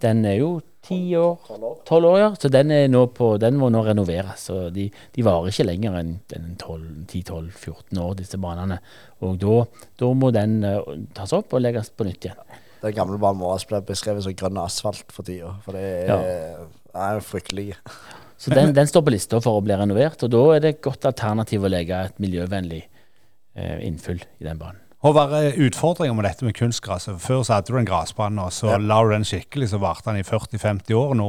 Den 0.02 0.24
er 0.28 0.36
jo 0.38 0.50
ti 0.84 1.16
år, 1.18 1.40
tolv 1.88 2.08
år, 2.12 2.18
ja. 2.20 2.28
Så 2.38 2.50
den, 2.52 2.70
på, 3.14 3.32
den, 3.42 3.58
må 3.60 3.70
nå 3.72 3.82
renoveres. 3.86 4.46
Så 4.48 4.68
de, 4.74 4.88
de 5.14 5.24
varer 5.26 5.50
ikke 5.50 5.66
lenger 5.66 5.98
enn 6.00 6.14
10-12-14 6.30 8.00
år, 8.04 8.14
disse 8.20 8.40
banene. 8.40 8.78
Og 9.26 9.42
da 9.42 10.12
må 10.14 10.30
den 10.34 10.60
uh, 10.64 10.94
tas 11.16 11.34
opp 11.36 11.56
og 11.56 11.64
legges 11.64 11.90
på 11.90 12.06
nytt 12.08 12.28
igjen. 12.28 12.58
Den 12.78 12.94
gamle 12.94 13.18
banen 13.18 13.42
vår 13.42 13.66
blir 13.66 13.84
beskrevet 13.88 14.22
som 14.24 14.36
grønn 14.38 14.60
asfalt 14.62 15.10
for 15.10 15.26
tida. 15.26 15.56
For 15.64 15.74
det 15.74 15.84
er, 16.06 16.12
ja. 16.14 17.06
er 17.10 17.22
fryktelig. 17.26 17.72
Så 18.38 18.54
den, 18.54 18.70
den, 18.70 18.86
står 18.86 19.02
på 19.02 19.10
lista 19.10 19.40
for 19.42 19.58
å 19.58 19.62
bli 19.66 19.74
renovert, 19.74 20.22
og 20.22 20.30
da 20.30 20.42
er 20.54 20.60
det 20.62 20.70
et 20.76 20.84
godt 20.86 21.08
alternativ 21.10 21.64
å 21.66 21.70
legge 21.72 21.96
et 22.06 22.20
miljøvennlig 22.22 22.84
eh, 22.86 23.80
innfyll 23.82 24.22
i 24.22 24.46
den 24.46 24.60
banen. 24.60 24.78
Håvard, 25.04 25.34
utfordringer 25.62 26.16
med 26.18 26.26
dette 26.26 26.44
med 26.44 26.56
kunstgress. 26.58 27.06
Før 27.22 27.44
så 27.46 27.54
hadde 27.54 27.70
du 27.70 27.78
en 27.78 27.86
gressbane, 27.86 28.42
og 28.42 28.52
så 28.52 28.72
ja. 28.72 28.80
la 28.82 28.98
du 29.04 29.12
den 29.14 29.26
skikkelig, 29.28 29.70
så 29.70 29.78
varte 29.78 30.10
den 30.10 30.24
i 30.24 30.26
40-50 30.26 30.96
år. 30.98 31.14
Nå 31.18 31.28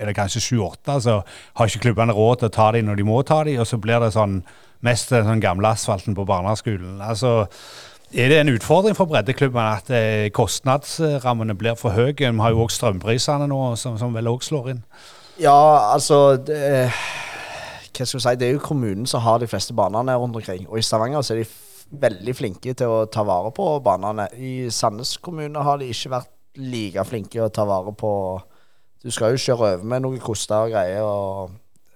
er 0.00 0.08
det 0.08 0.16
kanskje 0.16 0.40
7-8, 0.40 0.96
så 1.04 1.20
har 1.26 1.68
ikke 1.68 1.84
klubbene 1.84 2.16
råd 2.16 2.40
til 2.40 2.48
å 2.48 2.54
ta 2.56 2.70
dem 2.72 2.88
når 2.88 2.96
de 2.96 3.04
må 3.04 3.20
ta 3.28 3.42
dem, 3.44 3.60
og 3.60 3.68
så 3.68 3.76
blir 3.82 4.00
det 4.00 4.14
sånn 4.16 4.40
mest 4.86 5.12
den 5.12 5.28
sånn 5.28 5.44
gamle 5.44 5.74
asfalten 5.74 6.16
på 6.16 6.24
barneskolen. 6.24 7.02
Altså, 7.04 7.44
er 8.10 8.32
det 8.32 8.40
en 8.40 8.54
utfordring 8.54 8.96
for 8.96 9.10
breddeklubbene 9.10 9.76
at 9.76 9.90
eh, 9.94 10.30
kostnadsrammene 10.34 11.54
blir 11.60 11.76
for 11.78 11.92
høye? 11.92 12.16
Vi 12.16 12.32
har 12.40 12.54
jo 12.54 12.64
òg 12.64 12.72
strømprisene 12.72 13.46
nå, 13.50 13.60
som, 13.76 14.00
som 14.00 14.16
vel 14.16 14.32
òg 14.32 14.42
slår 14.46 14.72
inn. 14.72 14.84
Ja, 15.40 15.92
altså 15.92 16.40
det, 16.40 16.88
Hva 17.92 18.06
skal 18.08 18.16
vi 18.16 18.24
si, 18.24 18.38
det 18.40 18.48
er 18.48 18.56
jo 18.56 18.64
kommunen 18.64 19.06
som 19.08 19.22
har 19.24 19.38
de 19.40 19.48
fleste 19.48 19.76
banene 19.76 20.16
rundt 20.16 20.40
omkring. 20.40 20.64
Og 20.72 20.80
i 20.80 20.84
Stavanger 20.84 21.20
så 21.20 21.36
er 21.36 21.44
de 21.44 21.50
veldig 21.90 22.34
flinke 22.36 22.74
til 22.78 22.92
å 22.92 23.06
ta 23.10 23.24
vare 23.26 23.50
på 23.54 23.66
banene. 23.84 24.28
I 24.36 24.70
Sandnes 24.74 25.16
kommune 25.22 25.64
har 25.66 25.80
de 25.80 25.90
ikke 25.90 26.12
vært 26.14 26.30
like 26.60 27.04
flinke 27.06 27.42
å 27.42 27.50
ta 27.52 27.66
vare 27.68 27.92
på 27.94 28.12
Du 29.00 29.08
skal 29.10 29.32
jo 29.32 29.40
kjøre 29.40 29.68
over 29.76 29.84
med 29.88 30.02
noen 30.04 30.20
koster 30.20 30.66
og 30.66 30.74
greier 30.74 31.06
og, 31.06 31.54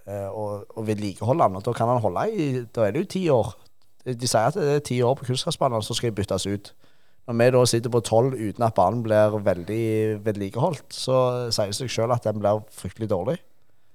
eh, 0.08 0.28
og, 0.30 0.64
og 0.72 0.86
vedlikeholde 0.88 1.50
den. 1.50 1.58
Og 1.58 1.66
da 1.66 1.74
kan 1.76 1.90
han 1.92 2.00
holde 2.00 2.24
i 2.32 2.46
Da 2.64 2.86
er 2.86 2.94
det 2.94 3.02
jo 3.02 3.10
ti 3.12 3.24
år. 3.28 3.52
De 4.04 4.28
sier 4.28 4.48
at 4.48 4.56
det 4.56 4.70
er 4.78 4.84
ti 4.84 5.02
år 5.04 5.14
på 5.18 5.26
kunstgressbanene, 5.28 5.84
så 5.84 5.96
skal 5.96 6.10
de 6.10 6.16
byttes 6.16 6.46
ut. 6.46 6.72
Når 7.26 7.36
vi 7.40 7.50
da 7.54 7.64
sitter 7.68 7.92
på 7.92 8.00
tolv 8.04 8.34
uten 8.36 8.64
at 8.64 8.74
banen 8.76 9.02
blir 9.04 9.36
veldig 9.44 9.84
vedlikeholdt, 10.24 10.92
så 10.92 11.18
sier 11.52 11.72
det 11.72 11.76
seg 11.78 11.92
sjøl 11.92 12.12
at 12.12 12.24
den 12.24 12.40
blir 12.40 12.64
fryktelig 12.72 13.08
dårlig. 13.12 13.38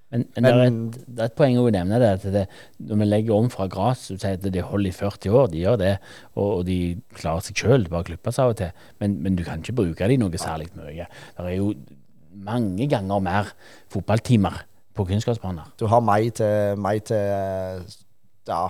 Men, 0.09 0.23
men, 0.33 0.45
det, 0.45 0.51
er 0.51 0.63
et, 0.63 0.95
det, 1.05 1.19
er 1.19 1.27
et, 1.27 1.35
poeng 1.37 1.59
å 1.61 1.67
nevne 1.69 1.99
det, 2.01 2.09
at 2.17 2.23
det, 2.33 2.45
når 2.81 3.01
vi 3.01 3.07
legger 3.11 3.35
om 3.35 3.49
fra 3.53 3.67
gress 3.69 4.07
Du 4.09 4.15
sier 4.15 4.39
at 4.39 4.47
de 4.55 4.63
holder 4.65 4.89
i 4.89 4.95
40 4.95 5.35
år, 5.37 5.51
de 5.53 5.61
gjør 5.61 5.77
det. 5.83 5.91
Og, 6.33 6.47
og 6.47 6.63
de 6.65 6.79
klarer 7.13 7.45
seg 7.45 7.61
sjøl, 7.61 7.85
bare 7.91 8.07
klippes 8.09 8.41
av 8.41 8.55
og 8.55 8.57
til. 8.61 8.73
Men, 9.03 9.19
men, 9.21 9.37
du 9.37 9.45
kan 9.45 9.61
ikke 9.61 9.77
bruke 9.83 10.09
de 10.09 10.17
noe 10.17 10.41
særlig 10.41 10.71
mye. 10.79 11.05
Det 11.05 11.45
er 11.45 11.59
jo 11.59 11.71
mange 12.49 12.89
ganger 12.89 13.21
mer 13.21 13.53
fotballtimer 13.93 14.63
på 14.97 15.05
kunnskapsbaner. 15.11 15.69
Du 15.79 15.85
har 15.91 16.01
meg 16.03 16.33
til, 16.39 16.79
meg 16.81 17.05
til 17.07 17.85
ja, 18.49 18.65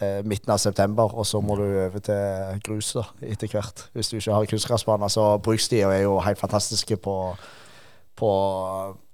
eh, 0.00 0.24
midten 0.24 0.52
av 0.54 0.58
september, 0.62 1.12
og 1.12 1.28
så 1.28 1.42
må 1.44 1.60
du 1.60 1.66
over 1.68 2.00
til 2.04 2.60
grus 2.64 2.94
da, 2.96 3.04
etter 3.20 3.52
hvert. 3.52 3.86
Hvis 3.92 4.10
du 4.10 4.16
ikke 4.16 4.34
har 4.34 4.48
kunstgressbaner. 4.50 5.12
Så 5.12 5.28
brukstida 5.44 5.92
er 5.92 6.04
jo 6.06 6.18
helt 6.24 6.40
fantastiske 6.40 6.96
på, 7.04 7.16
på, 8.16 8.30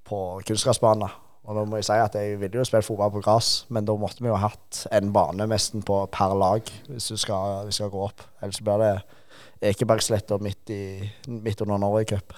på 0.06 0.24
kunstgressbaner. 0.46 1.26
Og 1.47 1.55
nå 1.55 1.62
må 1.70 1.78
jeg 1.78 1.86
si 1.86 1.97
at 2.03 2.16
jeg 2.18 2.40
ville 2.40 2.59
jo 2.59 2.66
spilt 2.66 2.86
fotball 2.86 3.12
på 3.14 3.22
gress, 3.22 3.51
men 3.70 3.86
da 3.86 3.94
måtte 3.99 4.24
vi 4.24 4.30
jo 4.30 4.34
ha 4.34 4.51
hatt 4.51 4.82
en 4.94 5.12
bane 5.14 5.47
nesten 5.47 5.84
på 5.86 6.01
per 6.11 6.34
lag 6.34 6.72
hvis 6.88 7.12
vi 7.14 7.20
skal, 7.22 7.70
skal 7.74 7.92
gå 7.92 8.03
opp. 8.09 8.24
Ellers 8.42 8.62
blir 8.66 8.82
det 8.82 8.94
Ekebergsletta 9.70 10.40
midt, 10.42 10.74
midt 11.30 11.62
under 11.62 11.78
Norway 11.80 12.05
Cup. 12.05 12.34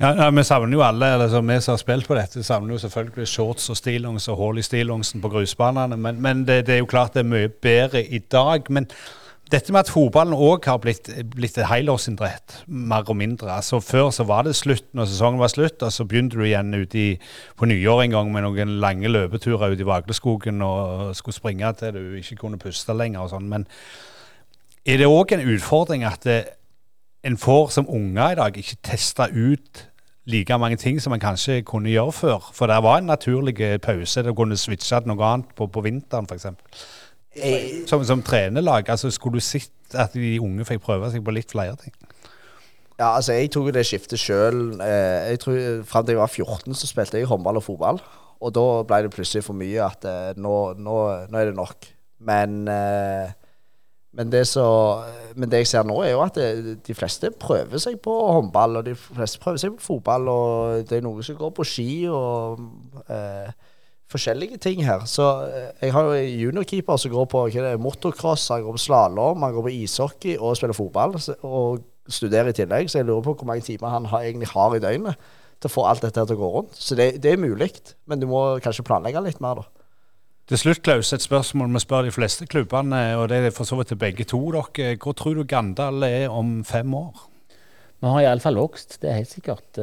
Ja, 0.00 0.14
ja, 0.16 0.30
Vi 0.30 0.42
savner 0.44 0.72
jo 0.74 0.82
alle, 0.82 1.12
eller 1.14 1.28
så 1.28 1.40
vi 1.40 1.60
som 1.60 1.76
har 1.76 1.78
spilt 1.78 2.08
på 2.08 2.16
dette, 2.18 2.42
savner 2.42 2.74
jo 2.74 2.80
selvfølgelig 2.82 3.28
shorts 3.28 3.70
og 3.70 3.76
stillongs 3.78 4.28
og 4.32 4.40
hull 4.40 4.58
i 4.58 4.64
stillongsen 4.66 5.22
på 5.22 5.30
grusbanene. 5.30 5.96
Men, 5.96 6.22
men 6.22 6.46
det, 6.48 6.66
det, 6.66 6.74
er 6.74 6.80
jo 6.80 6.88
klart 6.90 7.14
det 7.14 7.22
er 7.22 7.28
mye 7.30 7.52
bedre 7.52 8.02
i 8.02 8.18
dag. 8.18 8.66
Men 8.68 8.88
dette 9.52 9.72
med 9.72 9.84
at 9.84 9.90
fotballen 9.92 10.32
òg 10.32 10.64
har 10.70 10.78
blitt, 10.80 11.10
blitt 11.34 11.58
et 11.60 11.68
helårsidrett, 11.68 12.62
mer 12.66 13.04
og 13.04 13.18
mindre. 13.20 13.50
Altså 13.52 13.82
Før 13.84 14.08
så 14.14 14.24
var 14.28 14.46
det 14.46 14.54
slutt 14.56 14.86
når 14.96 15.10
sesongen 15.10 15.42
var 15.42 15.52
slutt, 15.52 15.82
og 15.84 15.92
så 15.92 16.06
begynte 16.08 16.40
du 16.40 16.46
igjen 16.46 16.72
ute 16.72 16.98
i, 16.98 17.10
på 17.58 17.68
nyår 17.68 18.06
en 18.06 18.16
gang 18.16 18.32
med 18.32 18.46
noen 18.46 18.78
lange 18.80 19.12
løpeturer 19.12 19.74
ute 19.74 19.84
i 19.84 19.88
Vagleskogen 19.88 20.64
og 20.64 21.12
skulle 21.18 21.36
springe 21.36 21.72
til 21.78 21.94
du 21.98 22.16
ikke 22.20 22.40
kunne 22.40 22.60
puste 22.62 22.96
lenger 22.96 23.26
og 23.26 23.32
sånn. 23.34 23.50
Men 23.52 23.68
er 24.88 24.98
det 25.02 25.10
òg 25.10 25.36
en 25.36 25.46
utfordring 25.54 26.06
at 26.08 26.24
det, 26.26 26.40
en 27.22 27.38
får 27.38 27.68
som 27.76 27.86
unger 27.86 28.32
i 28.32 28.38
dag 28.40 28.56
ikke 28.58 28.80
testa 28.82 29.28
ut 29.30 29.84
like 30.26 30.58
mange 30.58 30.76
ting 30.76 31.00
som 31.02 31.10
man 31.10 31.22
kanskje 31.22 31.62
kunne 31.66 31.90
gjøre 31.90 32.12
før. 32.12 32.50
For 32.54 32.66
det 32.70 32.80
var 32.82 32.98
en 32.98 33.10
naturlig 33.10 33.80
pause. 33.82 34.22
Det 34.22 34.34
kunne 34.36 34.56
switche 34.56 35.00
til 35.00 35.10
noe 35.10 35.26
annet 35.26 35.54
på, 35.58 35.66
på 35.66 35.82
vinteren 35.82 36.26
f.eks. 36.30 36.46
Som, 37.88 38.02
som 38.04 38.22
trenerlag, 38.24 38.90
altså 38.92 39.10
skulle 39.10 39.40
du 39.40 39.44
sett 39.44 39.96
at 39.96 40.12
de 40.16 40.34
unge 40.42 40.66
fikk 40.68 40.82
prøve 40.84 41.08
seg 41.12 41.24
på 41.24 41.32
litt 41.34 41.52
flere 41.52 41.76
ting? 41.80 41.94
Ja, 42.98 43.14
altså 43.16 43.34
jeg 43.38 43.50
tok 43.54 43.70
det 43.74 43.86
skiftet 43.88 44.20
sjøl. 44.20 44.76
Eh, 44.84 45.32
Fram 45.88 46.04
til 46.04 46.14
jeg 46.14 46.20
var 46.20 46.28
14, 46.30 46.76
så 46.76 46.90
spilte 46.90 47.18
jeg 47.18 47.30
håndball 47.30 47.58
og 47.58 47.64
fotball. 47.66 48.02
Og 48.42 48.52
da 48.54 48.66
ble 48.86 49.04
det 49.06 49.14
plutselig 49.14 49.46
for 49.46 49.56
mye 49.56 49.80
at 49.86 50.04
eh, 50.08 50.32
nå, 50.36 50.56
nå, 50.76 50.98
nå 51.30 51.40
er 51.40 51.50
det 51.50 51.56
nok. 51.56 51.88
Men 52.22 52.62
eh, 52.70 53.32
men 54.12 54.28
det, 54.28 54.42
så, 54.46 54.64
men 55.40 55.48
det, 55.48 55.62
jeg 55.62 55.66
ser 55.70 55.86
nå, 55.88 55.94
er 56.04 56.10
jo 56.12 56.20
at 56.20 56.36
det, 56.36 56.74
de 56.84 56.94
fleste 56.94 57.30
prøver 57.40 57.80
seg 57.80 57.96
på 58.04 58.12
håndball, 58.12 58.76
og 58.76 58.84
de 58.84 58.92
fleste 58.92 59.40
prøver 59.40 59.62
seg 59.62 59.72
på 59.78 59.86
fotball, 59.86 60.28
og 60.28 60.82
det 60.90 60.98
er 60.98 61.06
noen 61.06 61.24
som 61.24 61.38
går 61.38 61.54
på 61.56 61.64
ski 61.64 61.86
og 62.12 62.60
eh, 63.08 63.48
forskjellige 64.12 64.60
ting 64.62 64.82
her. 64.86 65.06
Så 65.08 65.26
eh, 65.48 65.70
jeg 65.86 65.94
har 65.96 66.08
jo 66.08 66.22
juniorkeeper 66.46 67.00
som 67.00 67.12
går 67.12 67.28
på 67.32 67.46
det, 67.54 67.76
motocross, 67.80 68.50
han 68.52 68.66
går 68.66 68.76
på 68.76 68.84
slalåm, 68.84 69.42
han 69.42 69.56
går 69.56 69.66
på 69.66 69.74
ishockey 69.82 70.36
og 70.38 70.56
spiller 70.58 70.76
fotball. 70.76 71.16
Og 71.42 71.82
studerer 72.10 72.50
i 72.50 72.56
tillegg, 72.56 72.90
så 72.90 73.00
jeg 73.00 73.08
lurer 73.08 73.22
på 73.24 73.36
hvor 73.38 73.48
mange 73.48 73.64
timer 73.66 73.92
han 73.92 74.08
har, 74.10 74.24
egentlig 74.26 74.50
har 74.50 74.74
i 74.74 74.82
døgnet 74.82 75.30
til 75.62 75.70
å 75.70 75.72
få 75.76 75.84
alt 75.86 76.02
dette 76.02 76.24
til 76.26 76.34
å 76.34 76.40
gå 76.40 76.50
rundt. 76.56 76.74
Så 76.74 76.98
det, 76.98 77.12
det 77.22 77.34
er 77.34 77.40
mulig, 77.40 77.70
men 78.10 78.22
du 78.22 78.26
må 78.30 78.42
kanskje 78.62 78.84
planlegge 78.86 79.22
litt 79.22 79.42
mer, 79.42 79.62
da. 79.62 79.82
Til 80.50 80.58
slutt, 80.58 80.80
Klaus, 80.82 81.12
et 81.14 81.22
spørsmål 81.22 81.70
vi 81.76 81.80
spør 81.84 82.08
de 82.08 82.12
fleste 82.12 82.48
klubbene, 82.50 82.98
og 83.16 83.28
det 83.30 83.38
er 83.38 83.54
for 83.54 83.68
så 83.68 83.78
vidt 83.78 83.92
til 83.92 84.00
begge 84.00 84.26
to 84.28 84.40
dere. 84.52 84.96
Hvor 85.00 85.14
tror 85.16 85.38
du 85.38 85.44
Gandal 85.48 86.02
er 86.02 86.34
om 86.34 86.64
fem 86.66 86.90
år? 86.98 87.28
Vi 88.02 88.10
har 88.10 88.24
iallfall 88.24 88.58
vokst, 88.58 88.98
det 89.00 89.12
er 89.12 89.20
helt 89.20 89.30
sikkert. 89.30 89.78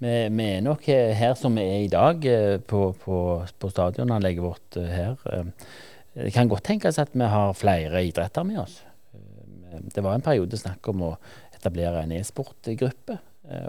Eh, 0.00 0.26
vi, 0.32 0.46
er 0.46 0.64
nok 0.64 0.86
her 0.88 1.34
som 1.38 1.56
vi 1.58 1.64
er 1.64 1.84
i 1.84 1.92
dag, 1.92 2.24
eh, 2.24 2.58
på, 2.58 2.90
på, 3.04 3.16
på 3.60 3.72
stadionanlegget 3.72 4.44
vårt 4.44 4.78
eh, 4.80 4.92
her. 4.92 5.50
Det 6.14 6.32
kan 6.34 6.50
godt 6.50 6.66
tenkes 6.66 6.98
at 6.98 7.12
vi 7.14 7.28
har 7.28 7.56
flere 7.58 8.04
idretter 8.08 8.46
med 8.46 8.62
oss. 8.64 8.80
Det 9.94 10.02
var 10.02 10.16
en 10.16 10.24
periode 10.24 10.58
snakk 10.58 10.88
om 10.90 11.04
å 11.06 11.10
etablere 11.54 12.02
en 12.02 12.14
e-sportgruppe, 12.16 13.20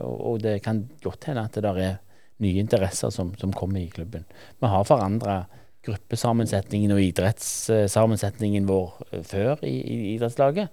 og 0.02 0.40
det 0.42 0.56
kan 0.66 0.82
godt 1.04 1.28
hende 1.30 1.44
at 1.46 1.60
det 1.62 1.70
er 1.70 2.00
nye 2.42 2.62
interesser 2.64 3.14
som, 3.14 3.36
som 3.38 3.54
kommer 3.54 3.84
i 3.84 3.92
klubben. 3.94 4.26
Vi 4.60 4.72
har 4.72 4.88
forandra 4.90 5.44
gruppesammensetningen 5.86 6.94
og 6.94 7.02
idrettssammensetningen 7.02 8.68
vår 8.70 9.02
eh, 9.12 9.24
før 9.26 9.64
i, 9.66 9.76
i 9.82 9.98
idrettslaget. 10.16 10.70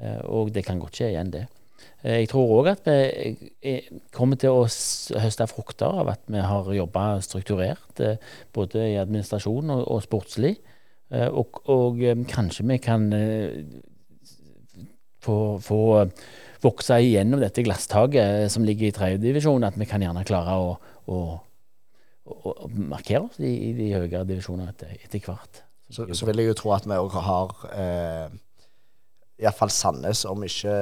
Eh, 0.00 0.20
og 0.32 0.52
det 0.54 0.64
kan 0.66 0.80
godt 0.80 1.00
skje 1.00 1.12
igjen, 1.12 1.32
det. 1.34 1.46
Eh, 2.02 2.22
jeg 2.22 2.30
tror 2.32 2.54
òg 2.58 2.70
at 2.74 2.88
vi 2.88 3.76
kommer 4.14 4.40
til 4.40 4.54
å 4.54 4.66
høste 4.66 5.48
frukter 5.50 6.00
av 6.02 6.12
at 6.14 6.24
vi 6.30 6.42
har 6.42 6.72
jobba 6.78 7.08
strukturert, 7.24 8.02
både 8.54 8.88
i 8.92 8.98
administrasjon 9.00 9.74
og, 9.74 9.84
og 9.94 10.02
sportslig. 10.06 10.56
Og, 11.06 11.60
og, 11.70 12.00
kanskje 12.26 12.64
vi 12.66 12.80
kan 12.82 13.04
få, 15.22 15.36
få 15.62 15.82
vokse 16.64 16.98
igjennom 16.98 17.38
dette 17.38 17.62
glasstaket 17.62 18.50
som 18.50 18.66
ligger 18.66 18.88
i 18.88 18.96
tredjedivisjon, 18.96 19.68
at 19.68 19.78
vi 19.78 19.86
kan 19.86 20.02
gjerne 20.02 20.24
klare 20.26 20.56
å, 20.58 20.72
å 21.06 21.20
og, 22.26 22.72
markere 22.74 23.26
oss 23.26 23.38
i, 23.40 23.52
i 23.68 23.72
de 23.76 23.92
høyere 23.94 24.24
divisjonene 24.28 24.72
etter, 24.72 24.96
etter, 24.98 25.22
hvert. 25.22 25.62
Så, 25.88 26.08
så, 26.10 26.26
vil 26.26 26.42
jeg 26.42 26.50
jo 26.50 26.58
tro 26.58 26.72
at 26.74 26.86
vi 26.88 26.98
òg 26.98 27.14
har 27.22 27.52
eh, 27.70 28.36
iallfall 29.36 29.70
Sandnes, 29.72 30.22
om 30.28 30.44
ikke 30.46 30.74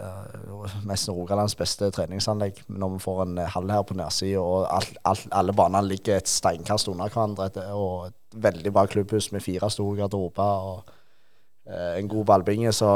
uh, 0.00 0.76
mest 0.88 1.10
Rogalands 1.12 1.56
beste 1.58 1.90
treningsanlegg. 1.92 2.62
Når 2.72 2.94
vi 2.94 3.02
får 3.04 3.20
en 3.26 3.42
hall 3.54 3.72
her 3.72 3.82
på 3.84 3.96
nedsida, 3.98 4.40
og 4.40 4.64
alt, 4.72 4.96
alt, 5.08 5.26
alle 5.36 5.54
banene 5.56 5.90
ligger 5.90 6.16
et 6.16 6.30
steinkast 6.30 6.88
under 6.92 7.12
hverandre. 7.12 7.50
Og 7.76 8.08
et 8.08 8.40
veldig 8.48 8.72
bra 8.76 8.86
klubbhus 8.88 9.28
med 9.34 9.44
fire 9.44 9.68
store 9.72 9.98
garderober 10.00 10.70
og 10.70 10.94
uh, 11.68 11.92
en 11.98 12.08
god 12.08 12.24
ballbinge. 12.32 12.72
Så, 12.72 12.88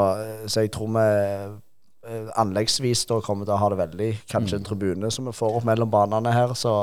så, 0.47 0.65
jeg 0.65 0.73
tror 0.73 0.89
vi 0.97 1.05
uh, 1.05 2.33
anleggsvis 2.41 3.05
da 3.11 3.21
kommer 3.25 3.45
til 3.45 3.57
å 3.57 3.61
ha 3.61 3.69
det 3.73 3.81
veldig. 3.83 4.11
Kanskje 4.31 4.57
mm. 4.57 4.63
en 4.63 4.69
tribune 4.71 5.13
som 5.13 5.29
vi 5.29 5.37
får 5.37 5.61
opp 5.61 5.69
mellom 5.69 5.93
banene 5.93 6.33
her. 6.33 6.57
så 6.57 6.73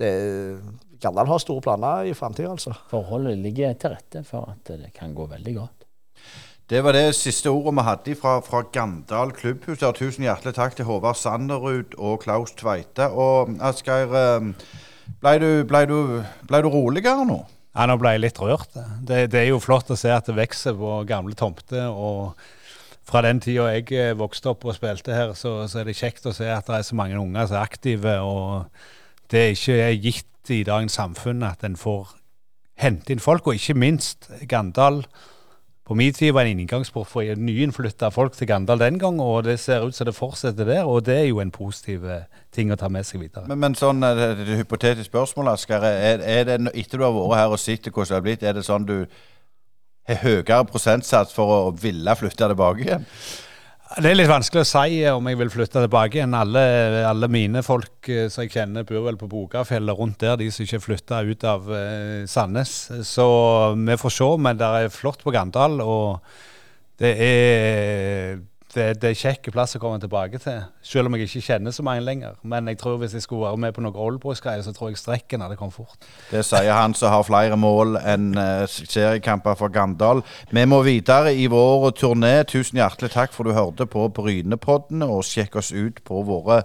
det, 0.00 0.10
Gandal 1.04 1.28
har 1.28 1.38
store 1.38 1.60
planer 1.60 2.08
i 2.08 2.14
framtida, 2.16 2.48
altså. 2.50 2.72
Forholdet 2.90 3.36
ligger 3.38 3.76
til 3.76 3.92
rette 3.92 4.24
for 4.24 4.48
at 4.54 4.72
det 4.80 4.94
kan 4.96 5.12
gå 5.14 5.28
veldig 5.30 5.54
godt. 5.60 5.83
Det 6.70 6.80
var 6.80 6.96
det 6.96 7.10
siste 7.12 7.50
ordet 7.52 7.74
vi 7.76 7.82
hadde 7.84 8.14
fra, 8.16 8.38
fra 8.40 8.62
Gandal 8.72 9.34
klubbhus. 9.36 9.82
Tusen 9.98 10.24
hjertelig 10.24 10.54
takk 10.56 10.76
til 10.78 10.86
Håvard 10.88 11.18
Sanderud 11.20 11.92
og 12.00 12.22
Klaus 12.22 12.54
Tveite. 12.56 13.10
Og 13.12 13.52
Asgeir, 13.60 14.14
eh, 14.16 14.46
ble 15.20 15.34
du, 15.42 15.48
ble, 15.68 15.82
ble 16.48 16.62
du 16.64 16.68
roligere 16.72 17.26
nå? 17.28 17.42
Ja, 17.74 17.84
nå 17.90 17.98
ble 18.00 18.14
jeg 18.14 18.22
litt 18.24 18.40
rørt. 18.40 18.72
Det, 19.04 19.26
det, 19.34 19.42
er 19.42 19.50
jo 19.50 19.60
flott 19.60 19.92
å 19.92 19.98
se 19.98 20.08
at 20.14 20.30
det 20.30 20.38
vokser 20.38 20.76
på 20.78 21.02
gamle 21.10 21.36
tomter. 21.36 21.90
og 21.92 22.32
fra 23.04 23.20
den 23.20 23.42
tida 23.44 23.68
jeg 23.74 23.92
eh, 23.92 24.14
vokste 24.16 24.54
opp 24.54 24.64
og 24.64 24.78
spilte 24.78 25.12
her, 25.12 25.34
så, 25.36 25.66
så, 25.68 25.82
er 25.82 25.90
det 25.90 25.98
kjekt 25.98 26.24
å 26.24 26.32
se 26.32 26.48
at 26.48 26.64
det 26.64 26.78
er 26.78 26.86
så 26.88 26.96
mange 26.96 27.20
unger 27.20 27.44
som 27.50 27.58
er 27.58 27.68
aktive. 27.68 28.16
og 28.24 28.64
det 29.28 29.42
er 29.42 29.52
ikke 29.52 29.92
gitt 30.00 30.54
i 30.54 30.62
dagens 30.64 30.96
samfunn 30.96 31.44
at 31.44 31.60
en 31.68 31.76
får 31.76 32.16
hente 32.80 33.12
inn 33.12 33.20
folk, 33.20 33.46
og 33.46 33.60
ikke 33.60 33.76
minst 33.76 34.30
Gandal. 34.48 35.02
På 35.84 35.94
min 35.94 36.12
tid 36.16 36.32
var 36.32 36.48
en 36.48 36.60
inngangsport 36.62 37.08
for 37.10 37.36
nyinnflytta 37.36 38.08
folk 38.08 38.32
til 38.32 38.48
Gandal 38.48 38.80
den 38.80 38.96
gang, 38.98 39.18
og 39.20 39.44
det 39.44 39.58
ser 39.60 39.84
ut 39.84 39.94
som 39.94 40.08
det 40.08 40.14
fortsetter 40.16 40.64
der, 40.64 40.86
og 40.88 41.04
det 41.04 41.18
er 41.18 41.26
jo 41.28 41.42
en 41.42 41.52
positiv 41.52 42.06
eh, 42.08 42.24
ting 42.56 42.72
å 42.72 42.78
ta 42.80 42.88
med 42.88 43.04
seg 43.04 43.20
videre. 43.20 43.44
Men, 43.50 43.60
men 43.60 43.76
sånn, 43.76 44.00
eh, 44.00 44.16
det, 44.16 44.46
det 44.48 44.56
hypotetiske 44.62 45.10
spørsmål, 45.10 45.52
Asker, 45.52 45.84
er, 45.84 46.24
er, 46.24 46.46
det, 46.48 46.72
etter 46.72 47.02
du 47.02 47.04
har 47.04 47.12
vært 47.12 47.36
her 47.42 47.52
og 47.52 47.60
sett 47.60 47.90
hvordan 47.90 48.08
det 48.08 48.16
har 48.16 48.24
blitt, 48.24 48.46
er 48.48 48.56
det 48.56 48.64
sånn 48.64 48.88
du 48.88 48.96
har 50.08 50.22
høyere 50.24 50.62
prosentsats 50.68 51.36
for 51.36 51.52
å 51.52 51.60
ville 51.76 52.16
flytte 52.16 52.48
tilbake 52.48 52.86
igjen? 52.86 53.04
Det 53.94 54.08
er 54.10 54.16
litt 54.16 54.26
vanskelig 54.26 54.64
å 54.64 54.66
si 54.66 54.96
om 55.06 55.28
jeg 55.30 55.38
vil 55.38 55.50
flytte 55.52 55.84
tilbake 55.84 56.18
igjen. 56.18 56.32
Alle, 56.34 56.62
alle 57.06 57.28
mine 57.30 57.60
folk 57.62 58.08
eh, 58.10 58.26
som 58.32 58.42
jeg 58.42 58.50
kjenner, 58.56 58.86
bor 58.88 59.04
vel 59.06 59.18
på 59.20 59.28
Bogafjellet 59.30 59.98
rundt 59.98 60.18
der, 60.24 60.34
de 60.40 60.48
som 60.50 60.64
ikke 60.64 60.80
flytta 60.82 61.20
ut 61.22 61.46
av 61.46 61.68
eh, 61.70 62.24
Sandnes. 62.30 62.72
Så 63.06 63.26
vi 63.78 63.98
får 64.00 64.14
se. 64.16 64.28
Men 64.48 64.58
det 64.58 64.70
er 64.80 64.90
flott 64.90 65.22
på 65.22 65.34
Gandal, 65.34 65.78
og 65.84 66.24
det 66.98 67.12
er 67.22 68.42
det, 68.74 68.86
det 69.02 69.10
er 69.10 69.18
kjekk 69.18 69.50
plass 69.54 69.76
å 69.76 69.80
komme 69.82 70.00
tilbake 70.02 70.38
til. 70.42 70.64
Selv 70.84 71.08
om 71.08 71.16
jeg 71.16 71.28
ikke 71.28 71.42
kjenner 71.46 71.74
så 71.74 71.84
mange 71.86 72.02
lenger. 72.04 72.34
Men 72.42 72.68
jeg 72.70 72.78
tror 72.80 72.98
hvis 73.00 73.14
jeg 73.16 73.24
skulle 73.24 73.46
være 73.46 73.60
med 73.64 73.74
på 73.76 73.84
noe 73.84 74.06
oldboys-greier, 74.06 74.64
så 74.66 74.74
tror 74.74 74.90
jeg 74.90 75.00
strekken 75.00 75.44
hadde 75.44 75.58
kommet 75.60 75.76
fort. 75.76 76.08
Det 76.30 76.42
sier 76.46 76.72
han 76.74 76.96
som 76.98 77.14
har 77.14 77.26
flere 77.26 77.58
mål 77.60 77.98
enn 78.00 78.32
uh, 78.38 78.66
seriekamper 78.66 79.56
for 79.60 79.72
Gandal. 79.74 80.24
Vi 80.50 80.66
må 80.68 80.82
videre 80.86 81.34
i 81.34 81.46
vår 81.50 81.90
turné. 82.00 82.34
Tusen 82.50 82.82
hjertelig 82.82 83.14
takk 83.14 83.34
for 83.36 83.46
du 83.46 83.54
hørte 83.56 83.86
på 83.90 84.08
Brynepodden, 84.14 85.06
og 85.06 85.24
sjekk 85.28 85.60
oss 85.62 85.72
ut 85.74 86.02
på 86.04 86.24
våre 86.26 86.62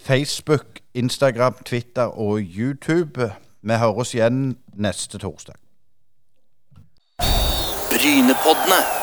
Facebook, 0.00 0.80
Instagram, 0.94 1.58
Twitter 1.66 2.14
og 2.14 2.40
YouTube. 2.40 3.32
Vi 3.60 3.82
høres 3.82 4.14
igjen 4.14 4.56
neste 4.78 5.20
torsdag. 5.20 5.58
Brynepoddene. 7.90 8.99